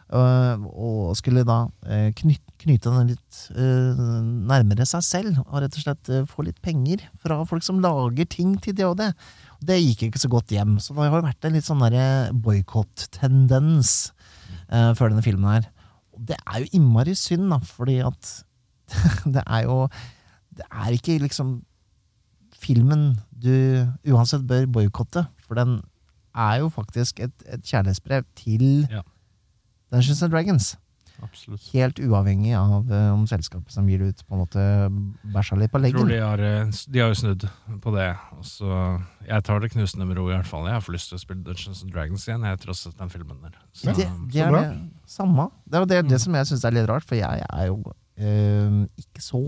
[0.10, 4.00] Og skulle da eh, knyte den litt eh,
[4.50, 8.26] nærmere seg selv, og rett og slett eh, få litt penger fra folk som lager
[8.30, 9.12] ting til det og det.
[9.62, 11.84] Det gikk ikke så godt hjem, så det har vært en litt sånn
[12.42, 14.14] boikott-tendens
[14.70, 15.68] før denne filmen her.
[16.16, 18.34] Og det er jo innmari synd, da, fordi at
[19.36, 19.84] det er jo
[20.60, 21.60] Det er ikke liksom
[22.60, 25.78] filmen du uansett bør boikotte, for den
[26.36, 29.04] er jo faktisk et, et kjærlighetsbrev til Ja.
[29.90, 30.76] Dungeons and Dragons.
[31.24, 31.64] Absolutt.
[31.74, 34.66] Helt uavhengig av uh, om selskapet som gir det ut, på en måte
[35.34, 37.46] bæsja litt på Jeg tror de har, eh, de har jo snudd
[37.84, 38.10] på det.
[38.38, 38.74] Og så,
[39.28, 40.68] jeg tar det knusende med ro, i hvert fall.
[40.70, 42.46] Jeg har for lyst til å spille Dungeons and Dragons igjen.
[42.48, 43.58] Jeg tross den filmen der.
[43.74, 44.62] Så, det, det er bra.
[44.70, 45.50] det samme.
[45.66, 47.82] Det er det, det som jeg syns er litt rart, for jeg er jo
[48.20, 49.40] Uh, ikke så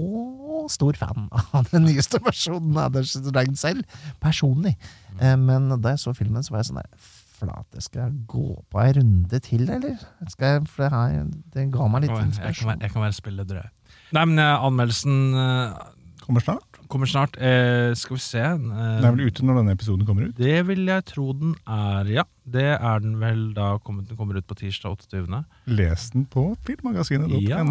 [0.72, 1.26] stor fan
[1.58, 4.78] av den nyeste versjonen av Dungeons and Dragons selv, personlig.
[5.18, 7.10] Uh, men da jeg så filmen, så var jeg sånn der
[7.42, 9.98] Flate, skal jeg gå på ei runde til, eller?
[10.30, 11.24] Skal jeg, for det, her,
[11.56, 12.84] det ga meg litt jeg, kan være, inspirasjon.
[12.86, 13.98] jeg kan være spilleder, jeg.
[14.14, 15.82] Nei, men eh, anmeldelsen eh,
[16.22, 16.78] Kommer snart.
[16.88, 17.34] kommer snart.
[17.42, 18.40] Eh, skal vi se.
[18.46, 20.36] eh, Den er vel ute når denne episoden kommer ut.
[20.38, 22.24] Det vil jeg tro den er, ja.
[22.46, 25.42] Det er den vel da den kommer ut på tirsdag 28.
[25.74, 27.42] Les den på filmmagasinet.no.
[27.50, 27.64] Ja.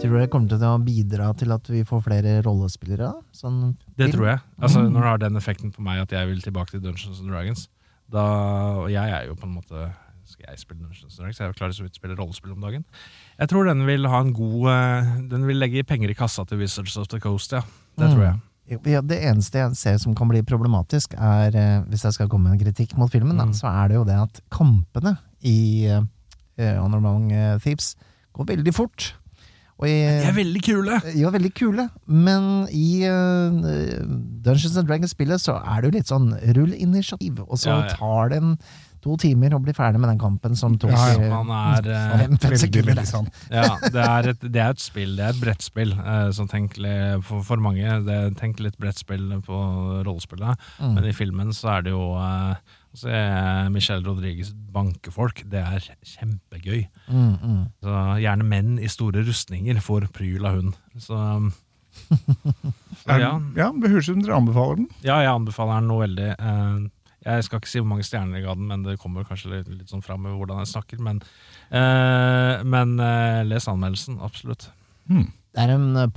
[0.00, 3.12] Tror du det kommer til å bidra til at vi får flere rollespillere?
[3.36, 4.40] Sånn Det tror jeg.
[4.58, 4.92] Altså, Mm.
[4.96, 7.68] Når det har den effekten på meg at jeg vil tilbake til Dungeons and Dragons
[8.12, 8.24] da,
[8.84, 9.86] Og jeg er jo på en måte
[10.28, 11.40] Skal jeg spille Dungeons Dragons?
[11.40, 12.84] Jeg klarer så vidt å spille rollespill om dagen.
[13.38, 16.58] Jeg tror den vil ha en god eh, Den vil legge penger i kassa til
[16.62, 17.60] Wizards of the Coast, ja.
[17.98, 18.34] Det tror jeg.
[18.40, 18.88] Mm.
[18.88, 22.48] Ja, det eneste jeg ser som kan bli problematisk, er eh, hvis jeg skal komme
[22.48, 23.52] med en kritikk mot filmen, da, Mm.
[23.52, 26.00] så er det jo det at kampene i uh,
[26.80, 27.92] Honor Among eh, Thieves
[28.32, 29.10] går veldig fort.
[29.82, 31.00] Og i, De er veldig kule!
[31.18, 33.50] ja, veldig kule, men i uh,
[34.44, 37.96] Dungeons and Dragons-spillet så er det jo litt sånn rull initiativ, og så Ja, ja.
[37.98, 38.52] tar det en
[39.04, 41.88] to timer å bli ferdig med den kampen som tok Ja, ja, eh, man er,
[41.92, 42.94] eh, fem, fem sekunder.
[43.02, 43.26] veldig.
[43.52, 45.92] Ja, det er et, det er et spill, det er et brettspill.
[45.98, 49.58] Eh, som tenk, li- for, for mange det tenk litt brettspill på
[50.06, 50.56] rollespillet.
[50.80, 50.94] Mm.
[50.96, 52.06] Men i filmen så er det jo
[52.94, 55.44] eh, altså, eh, Michelle Rodriguez bankefolk.
[55.50, 56.86] Det er kjempegøy.
[57.08, 57.62] Mm, mm.
[57.82, 60.74] Så Gjerne menn i store rustninger får pryl av hun.
[60.98, 61.18] Så,
[63.02, 63.32] så Er, ja.
[63.56, 64.88] ja, Det høres ut som dere anbefaler den.
[65.02, 66.30] ja, jeg anbefaler den noe veldig.
[66.38, 66.90] Eh,
[67.24, 69.68] jeg skal ikke si hvor mange stjerner jeg ga den, men det kommer kanskje litt,
[69.72, 71.00] litt sånn fram med hvordan jeg snakker.
[71.00, 71.22] Men,
[71.72, 74.68] eh, men eh, les anmeldelsen, absolutt.
[75.08, 75.30] Hmm.
[75.54, 76.10] Det er en eh,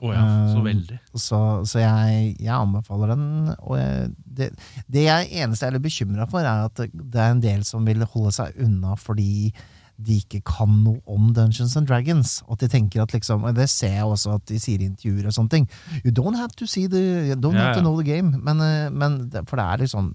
[0.00, 0.98] Å ja, så veldig.
[1.00, 3.24] Uh, Så, så jeg, jeg anbefaler den.
[3.66, 4.50] Og jeg, det,
[4.86, 7.84] det jeg eneste jeg er litt bekymra for, er at det, er en del som
[7.88, 9.50] vil holde seg unna fordi
[9.98, 12.36] de ikke kan noe om Dungeons and Dragons.
[12.46, 15.26] Og at de tenker at liksom Det ser jeg også at de sier i intervjuer
[15.26, 15.66] og sånne ting.
[16.04, 18.38] You don't have to see the You don't Ja, have to know the game.
[18.38, 19.18] Men, eh, men
[19.50, 20.12] For det er liksom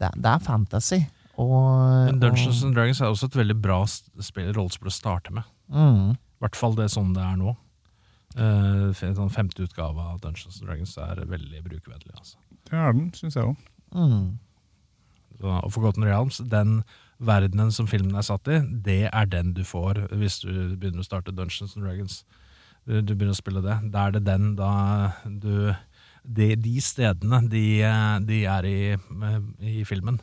[0.00, 0.98] Det, er- det er fantasy.
[1.38, 5.44] Og, Men Dungeons and Dragons er også et veldig bra spill, rollespill å starte med.
[5.70, 7.54] mm, I hvert fall det er sånn det er nå.
[8.38, 12.14] Uh, sånn femte utgave av Dungeons and Dragons er veldig brukervennlig.
[12.14, 12.38] Altså.
[12.68, 13.68] Det er den, syns jeg òg.
[13.96, 14.38] mm.
[15.40, 16.82] Og Forgotten Realms, den
[17.16, 21.06] verdenen som filmen er satt i, det er den du får hvis du begynner å
[21.06, 22.18] starte Dungeons and Dragons.
[22.84, 23.78] Du, du begynner å spille det.
[23.92, 24.72] Da er det den da
[25.24, 25.72] du
[26.20, 28.80] De, de stedene de, eh, de er i,
[29.64, 30.18] i filmen.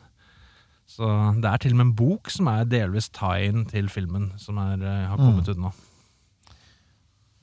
[0.86, 1.08] Så
[1.42, 4.78] det er til og med en bok som er delvis tie-in til filmen, som er,
[4.78, 5.72] eh, har kommet ut nå.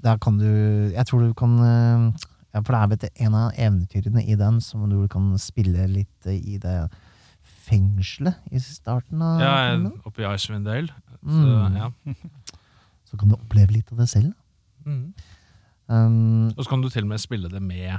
[0.06, 0.46] Der kan du
[0.94, 4.62] Jeg tror du kan eh, ja, For det er vet en av eventyrene i den
[4.64, 6.78] som du kan spille litt eh, i det
[7.66, 9.56] fengselet i starten av Ja,
[10.06, 10.70] oppe i Icewind
[11.26, 11.78] Mm.
[11.78, 11.90] ja.
[13.10, 14.34] Så kan du oppleve litt av det selv.
[14.86, 15.14] Mm.
[15.88, 17.98] Um, Og så kan du til og med spille det med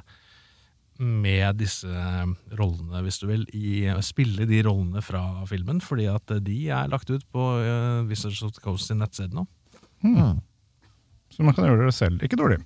[0.99, 3.43] med disse eh, rollene, hvis du vil.
[3.53, 8.41] I, spille de rollene fra filmen, fordi at de er lagt ut på uh, Wizards
[8.47, 9.45] of the Coast sin nettside nå.
[10.07, 10.39] mm.
[11.37, 12.23] Så man kan gjøre det selv.
[12.25, 12.63] Ikke dårlig.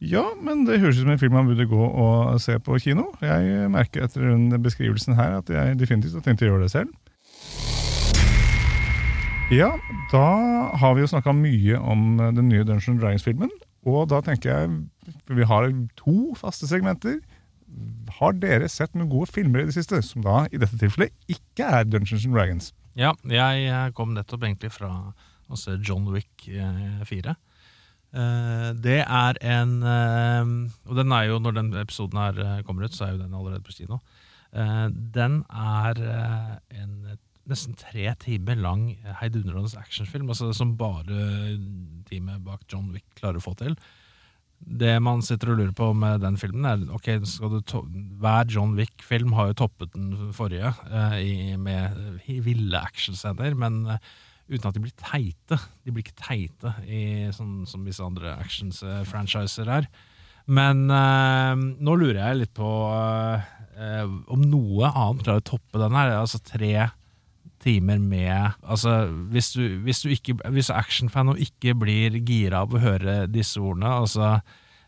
[0.00, 3.10] Ja, men det høres ut som en film man burde gå og se på kino.
[3.20, 6.94] Jeg merker etter den beskrivelsen her at jeg definitivt har tenkt å gjøre det selv.
[9.52, 9.74] Ja,
[10.12, 10.26] da
[10.78, 13.52] har vi jo snakka mye om den nye Dungeons Dragons-filmen.
[13.88, 14.70] Og da tenker jeg
[15.26, 15.68] Vi har
[15.98, 17.18] to faste segmenter.
[18.20, 21.66] Har dere sett noen gode filmer i det siste, som da i dette tilfellet ikke
[21.66, 22.72] er Dungeons Dragons?
[22.98, 24.90] Ja, jeg eh, kom nettopp egentlig fra
[25.50, 27.36] å se John Wick eh, 4.
[28.10, 30.48] Eh, det er en eh,
[30.90, 33.36] Og den er jo, når den episoden her eh, kommer ut, så er jo den
[33.36, 34.00] allerede på kino.
[34.50, 35.98] Den er
[36.74, 36.94] en
[37.46, 41.54] nesten tre timer lang heidundrende actionfilm, altså som bare
[42.08, 43.76] teamet bak John Wick klarer å få til.
[44.58, 47.06] det man sitter og lurer på med den filmen, er ok,
[48.18, 50.74] hver John Wick-film har jo toppet den forrige
[51.62, 53.84] med ville actionscener, men
[54.50, 55.58] uten at de blir teite.
[55.84, 57.02] De blir ikke teite i,
[57.34, 59.90] sånn som visse andre actions-franchiser er.
[60.50, 65.94] Men eh, nå lurer jeg litt på eh, om noe annet klarer å toppe den
[65.96, 66.16] her.
[66.18, 66.88] Altså tre
[67.60, 72.72] timer med Altså, hvis du, hvis du ikke Hvis actionfan og ikke blir gira av
[72.72, 74.30] å høre disse ordene, altså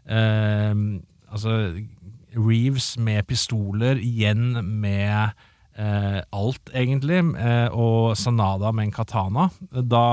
[0.09, 0.73] eh,
[1.33, 1.57] Altså
[2.33, 5.37] Reeves med pistoler, igjen med
[5.83, 9.49] alt, egentlig, eh, og Sanada med en katana.
[9.71, 10.07] Da,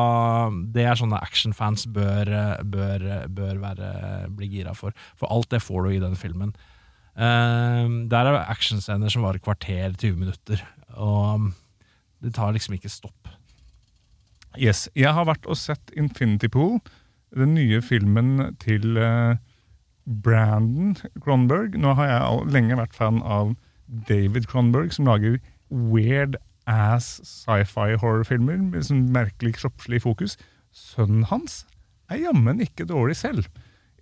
[0.74, 2.32] det er sånne actionfans bør,
[2.64, 3.94] bør, bør være,
[4.36, 4.96] bli gira for.
[5.20, 6.54] For alt det får du i den filmen.
[7.20, 10.64] Eh, der er actionscener som varer kvarter, 20 minutter.
[10.96, 11.52] Og
[12.24, 13.30] det tar liksom ikke stopp.
[14.58, 16.80] Yes, Jeg har vært og sett Infinity Pool,
[17.36, 19.38] den nye filmen til eh,
[20.10, 21.78] Brandon Cronberg.
[21.78, 23.54] Nå har jeg lenge vært fan av
[24.10, 25.38] David Cronberg, som lager
[25.70, 26.38] weird
[26.70, 30.38] ass sci-fi horrorfilmer med sånn merkelig kroppslig fokus.
[30.76, 31.64] Sønnen hans
[32.10, 33.50] er jammen ikke dårlig selv.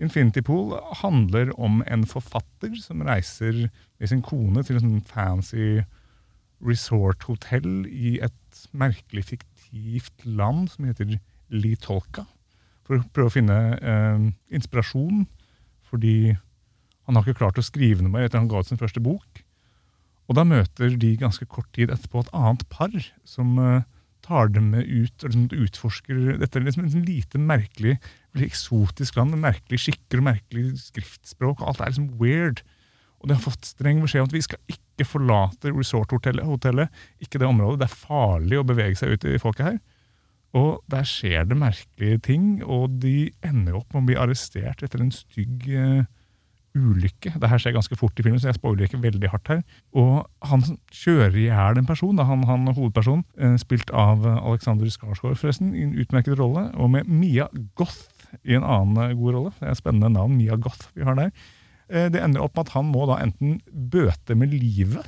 [0.04, 3.68] Infinity Pool handler om en forfatter som reiser
[3.98, 5.70] med sin kone til en sånn fancy
[6.64, 11.18] resort-hotell i et merkelig fiktivt land som heter
[11.54, 12.26] Litolka,
[12.88, 15.26] for å prøve å finne eh, inspirasjon,
[15.88, 16.36] fordi
[17.08, 19.27] han har ikke klart å skrive noe mer etter han ga ut sin første bok.
[20.28, 22.94] Og da møter de ganske kort tid etterpå et annet par
[23.28, 23.86] som eh,
[24.26, 27.96] tar dem med ut og liksom utforsker Dette er liksom et lite merkelig,
[28.36, 31.62] veldig eksotisk land, merkelige skikker og merkelig skriftspråk.
[31.62, 32.64] og Alt er liksom weird.
[33.22, 37.40] Og de har fått streng beskjed om at vi skal ikke forlate resorthotellet, hotellet, ikke
[37.42, 37.80] det området.
[37.82, 39.80] Det er farlig å bevege seg ut i folket her.
[40.58, 45.02] Og der skjer det merkelige ting, og de ender opp med å bli arrestert etter
[45.04, 46.06] en stygg eh,
[46.78, 47.34] ulykke.
[47.42, 49.64] Det her skjer ganske fort i filmen, så jeg spoiler ikke veldig hardt her.
[49.98, 55.40] Og han kjører i hjel en person, han, han hovedpersonen, eh, spilt av Alexander Skarsgård,
[55.42, 57.50] forresten, i en utmerket rolle, og med Mia
[57.80, 58.08] Goth
[58.44, 59.54] i en annen eh, god rolle.
[59.60, 61.32] Det er et spennende navn, Mia Goth, vi har der.
[61.90, 65.08] Eh, Det ender opp med at han må da enten bøte med livet,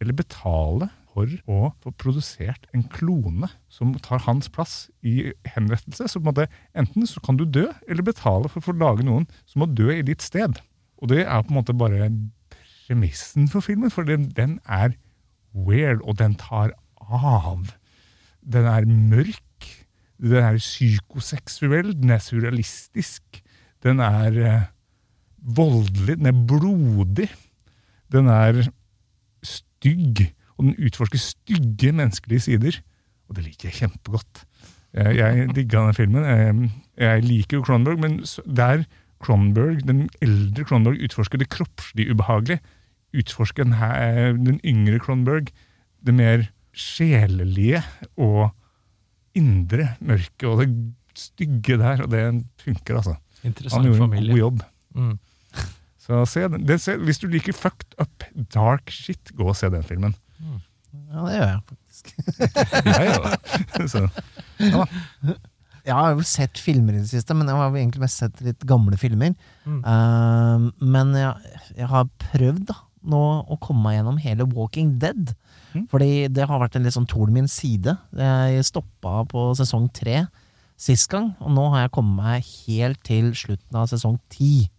[0.00, 6.06] eller betale for å få produsert en klone som tar hans plass i henrettelse.
[6.06, 6.48] Så på en måte,
[6.78, 9.90] enten så kan du dø, eller betale for å få lage noen som må dø
[9.92, 10.60] i ditt sted.
[11.00, 12.10] Og det er på en måte bare
[12.86, 14.94] premissen for filmen, for den, den er
[15.54, 17.70] weird, og den tar av.
[18.40, 19.68] Den er mørk,
[20.20, 23.40] den er psykoseksuell, den er surrealistisk,
[23.84, 24.68] den er eh,
[25.40, 27.30] voldelig, den er blodig,
[28.12, 28.62] den er
[29.42, 30.26] stygg,
[30.58, 32.80] og den utforsker stygge menneskelige sider.
[33.28, 34.44] Og det liker jeg kjempegodt.
[34.92, 36.24] Jeg, digga den filmen.
[36.98, 38.82] Jeg, liker jo Cronberg, men der
[39.20, 42.60] Cronberg, den eldre Cronberg utforsker det kroppslig ubehagelige,
[43.16, 45.50] utforsker den, her, den yngre Cronberg
[46.06, 47.82] det mer sjelelige
[48.16, 48.50] og
[49.36, 50.70] indre mørke og det
[51.18, 52.22] stygge der, og det
[52.62, 53.16] funker, altså.
[53.42, 54.32] Interessant Han Interessant gjorde en familie.
[54.32, 54.62] god jobb.
[54.94, 55.18] Mm.
[56.00, 56.66] Så se den.
[56.68, 58.24] Det, se, hvis du liker fucked up,
[58.54, 60.14] dark shit, gå og se den filmen.
[61.10, 62.12] Ja, det gjør jeg faktisk.
[62.86, 63.90] Jeg gjør det.
[63.90, 64.08] Så,
[65.86, 68.66] Jeg har jo sett filmer i det siste, men jeg har egentlig mest sett litt
[68.68, 69.34] gamle filmer.
[69.64, 69.80] Mm.
[69.84, 72.76] Uh, men jeg, jeg har prøvd da,
[73.10, 75.32] nå å komme meg gjennom hele Walking Dead.
[75.72, 75.86] Mm.
[75.92, 77.94] Fordi det har vært en litt sånn torn min side.
[78.18, 80.24] Jeg stoppa på sesong tre
[80.80, 84.70] sist gang, og nå har jeg kommet meg helt til slutten av sesong ti.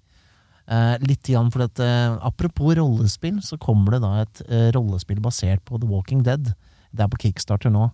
[0.72, 5.19] Eh, litt igjen for at, eh, Apropos rollespill, så kommer det da et eh, rollespill
[5.22, 6.53] basert på The Walking Dead.
[6.91, 7.91] Det er på Kickstarter nå.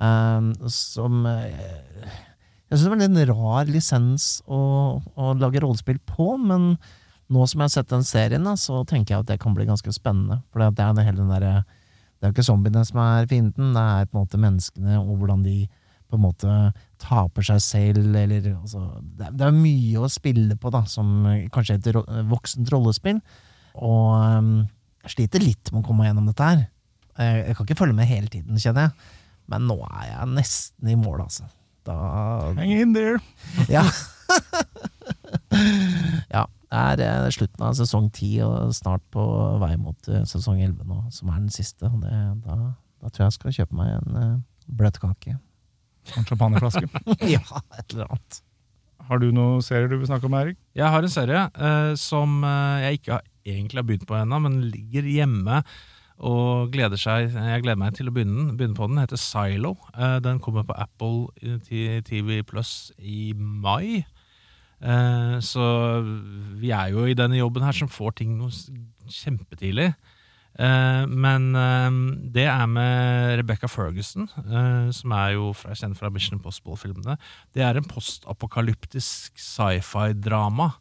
[0.00, 1.26] eh, som
[2.68, 4.58] Jeg syns det var en rar lisens å,
[5.16, 6.74] å lage rollespill på, men
[7.32, 9.66] nå som jeg har sett den serien, da, så tenker jeg at det kan bli
[9.68, 10.40] ganske spennende.
[10.52, 11.52] For det er hele den derre
[12.18, 15.12] Det er jo ikke zombiene som er fienden, det er på en måte menneskene og
[15.20, 15.58] hvordan de
[16.08, 16.52] på en måte
[17.04, 18.80] taper seg selv, eller altså
[19.18, 23.20] Det det er mye å spille på, da, som kanskje et ro- voksent rollespill.
[23.76, 24.48] Og um,
[25.04, 26.64] jeg sliter litt med å komme meg gjennom dette her.
[27.18, 29.14] Jeg, jeg kan ikke følge med hele tiden, kjenner jeg.
[29.52, 31.46] Men nå er jeg nesten i mål, altså.
[31.88, 33.18] Da hang in there.
[33.72, 33.84] Ja.
[36.36, 36.44] ja.
[36.68, 39.22] Det er eh, slutten av sesong ti, og snart på
[39.62, 41.88] vei mot eh, sesong elleve nå, som er den siste.
[42.02, 42.56] Det, da,
[43.00, 44.34] da tror jeg jeg skal kjøpe meg en uh,
[44.68, 45.38] bløtkake.
[46.12, 46.84] Og En champagneflaske.
[47.36, 48.42] ja, et eller annet.
[49.08, 50.58] Har du noen serier du vil snakke om, Erik?
[50.76, 54.42] Jeg har en serie uh, som eh, jeg ikke har, egentlig har begynt på ennå,
[54.44, 55.62] men ligger hjemme
[56.18, 58.96] og gleder seg, jeg gleder meg til å begynne, begynne på den.
[58.96, 59.76] Den heter Silo.
[59.94, 64.02] Eh, den kommer på Apple eh, TV Plus i mai.
[64.82, 65.64] Eh, så
[66.58, 68.38] vi er jo i denne jobben her som får ting
[69.06, 69.92] kjempetidlig.
[70.58, 71.44] Men
[72.34, 74.24] det er med Rebecca Ferguson,
[74.90, 77.14] som er jo kjent fra Mission Impossible-filmene.
[77.54, 80.72] Det er en postapokalyptisk sci-fi-drama.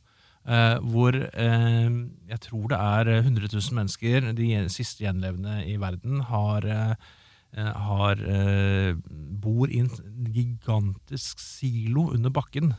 [0.48, 1.92] Eh, hvor uh,
[2.32, 7.14] jeg tror det er 100 000 mennesker, de siste gjenlevende i verden, har, eh,
[7.58, 8.22] har
[9.42, 9.92] bor i en
[10.34, 12.76] gigantisk silo under bakken.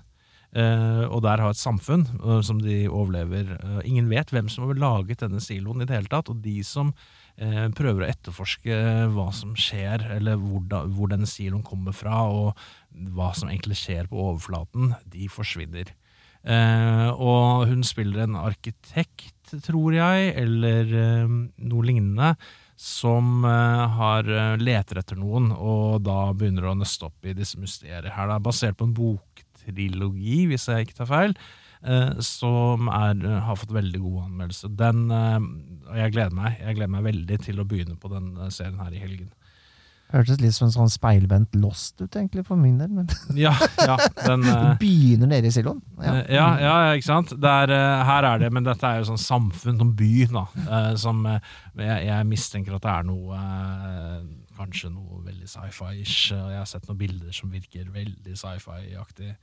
[0.49, 2.07] Og der har et samfunn
[2.45, 3.51] som de overlever.
[3.85, 6.31] Ingen vet hvem som har laget denne siloen i det hele tatt.
[6.33, 6.93] Og de som
[7.77, 8.79] prøver å etterforske
[9.13, 12.57] hva som skjer, eller hvor, da, hvor denne siloen kommer fra, og
[13.17, 15.93] hva som egentlig skjer på overflaten, de forsvinner.
[16.47, 19.35] Eh, og hun spiller en arkitekt,
[19.65, 21.37] tror jeg, eller eh,
[21.69, 22.35] noe lignende,
[22.79, 24.29] som eh, har
[24.61, 28.13] leter etter noen, og da begynner å nøste opp i disse mysterier.
[28.15, 31.41] Her det er basert på en boktrilogi, hvis jeg ikke tar feil,
[32.27, 34.69] som er, har fått veldig god anmeldelse.
[34.75, 38.81] Den, og jeg gleder meg Jeg gleder meg veldig til å begynne på den serien
[38.83, 39.29] her i helgen.
[40.09, 42.89] Hørtes litt som en sånn speilvendt Lost ut, egentlig, for min del.
[42.97, 44.47] Men Ja, ja, den...
[44.53, 45.83] eh, begynner nede i siloen.
[46.01, 47.35] Ja, ja, ja ikke sant?
[47.37, 50.47] Er, eh, her er det, men dette er jo sånn samfunn, sånn by, da.
[50.65, 54.21] eh, som eh, jeg, jeg mistenker at det er noe eh,
[54.59, 56.33] Kanskje noe veldig sci-fi-ish.
[56.35, 59.37] Jeg har sett noen bilder som virker veldig sci-fi-aktig.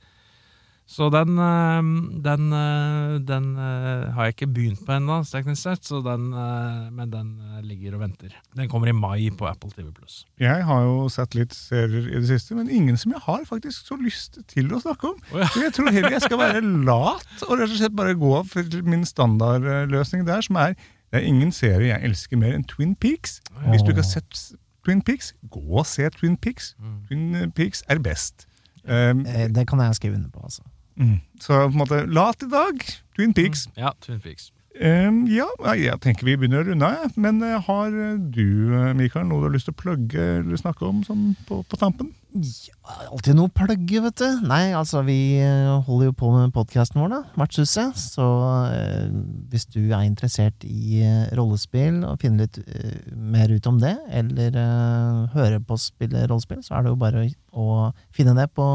[0.86, 1.82] Så den, eh,
[2.22, 6.90] den, eh, den eh, har jeg ikke begynt på ennå, teknisk sett, så den, eh,
[6.94, 7.32] men den
[7.66, 8.36] ligger og venter.
[8.54, 9.90] Den kommer i mai på Apple TV+.
[10.38, 13.88] Jeg har jo sett litt serier i det siste, men ingen som jeg har faktisk
[13.90, 15.18] så lyst til å snakke om.
[15.34, 15.48] Oh, ja.
[15.50, 18.78] Så jeg tror heller jeg skal være lat og rett og slett bare gå for
[18.86, 20.76] min standardløsning der, som er
[21.10, 23.40] det er ingen serie jeg elsker mer enn Twin Peaks.
[23.70, 24.40] Hvis du ikke har sett
[24.86, 26.74] Twin Peaks, gå og se Twin Peaks.
[27.08, 28.46] Twin Peaks er best.
[28.86, 30.62] Um, Eh, Det kan jeg skrive under på, altså.
[30.96, 31.16] Mm.
[31.40, 32.84] Så på en måte, lat i dag,
[33.16, 33.68] Twin Peaks.
[33.76, 34.50] Ja, Twin Peaks.
[34.76, 37.94] Um, ja, jeg tenker vi begynner å runde av, men eh, har
[38.34, 41.62] du, eh, Mikael, noe du har lyst til å plugge eller snakke om sånn på,
[41.64, 42.10] på tampen?
[42.36, 42.74] Ja,
[43.08, 44.42] alltid noe plugge, vet du.
[44.44, 47.20] Nei, altså, vi eh, holder jo på med podkasten vår, da.
[47.40, 47.96] Vertshuset.
[47.96, 48.26] Så
[48.68, 49.08] uh,
[49.48, 53.94] hvis du er interessert i uh, rollespill og finner litt uh, mer ut om det,
[54.12, 57.66] eller hører høre på å spille rollespill, så er det jo bare å, å
[58.12, 58.68] finne det på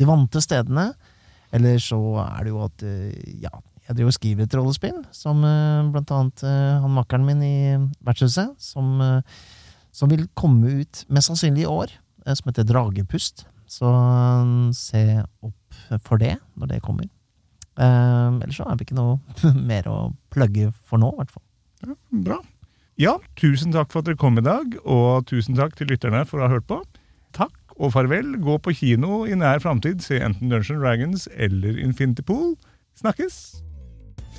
[0.00, 0.90] de vante stedene.
[1.56, 3.52] Eller så er det jo at eh, ja,
[3.88, 7.56] jeg driver og skriver et rollespill, som eh, blant annet eh, han makkeren min i
[8.06, 9.00] vertshuset, som,
[9.90, 11.96] som vil komme ut mest sannsynlig i år
[12.30, 13.46] som heter Dragepust.
[13.70, 13.88] Så
[14.76, 15.02] se
[15.46, 17.08] opp for det når det kommer.
[17.80, 19.18] Ellers så er det ikke noe
[19.70, 19.98] mer å
[20.30, 21.96] plugge for nå, i hvert fall.
[22.26, 22.38] Bra.
[23.00, 26.38] Ja, tusen takk for at dere kom i dag, og tusen takk til lytterne for
[26.38, 26.82] å ha hørt på.
[27.80, 28.36] Og farvel.
[28.44, 30.04] Gå på kino i nær framtid.
[30.04, 32.54] Se enten Dungeons Dragons eller Infinity Pool.
[33.00, 33.60] Snakkes!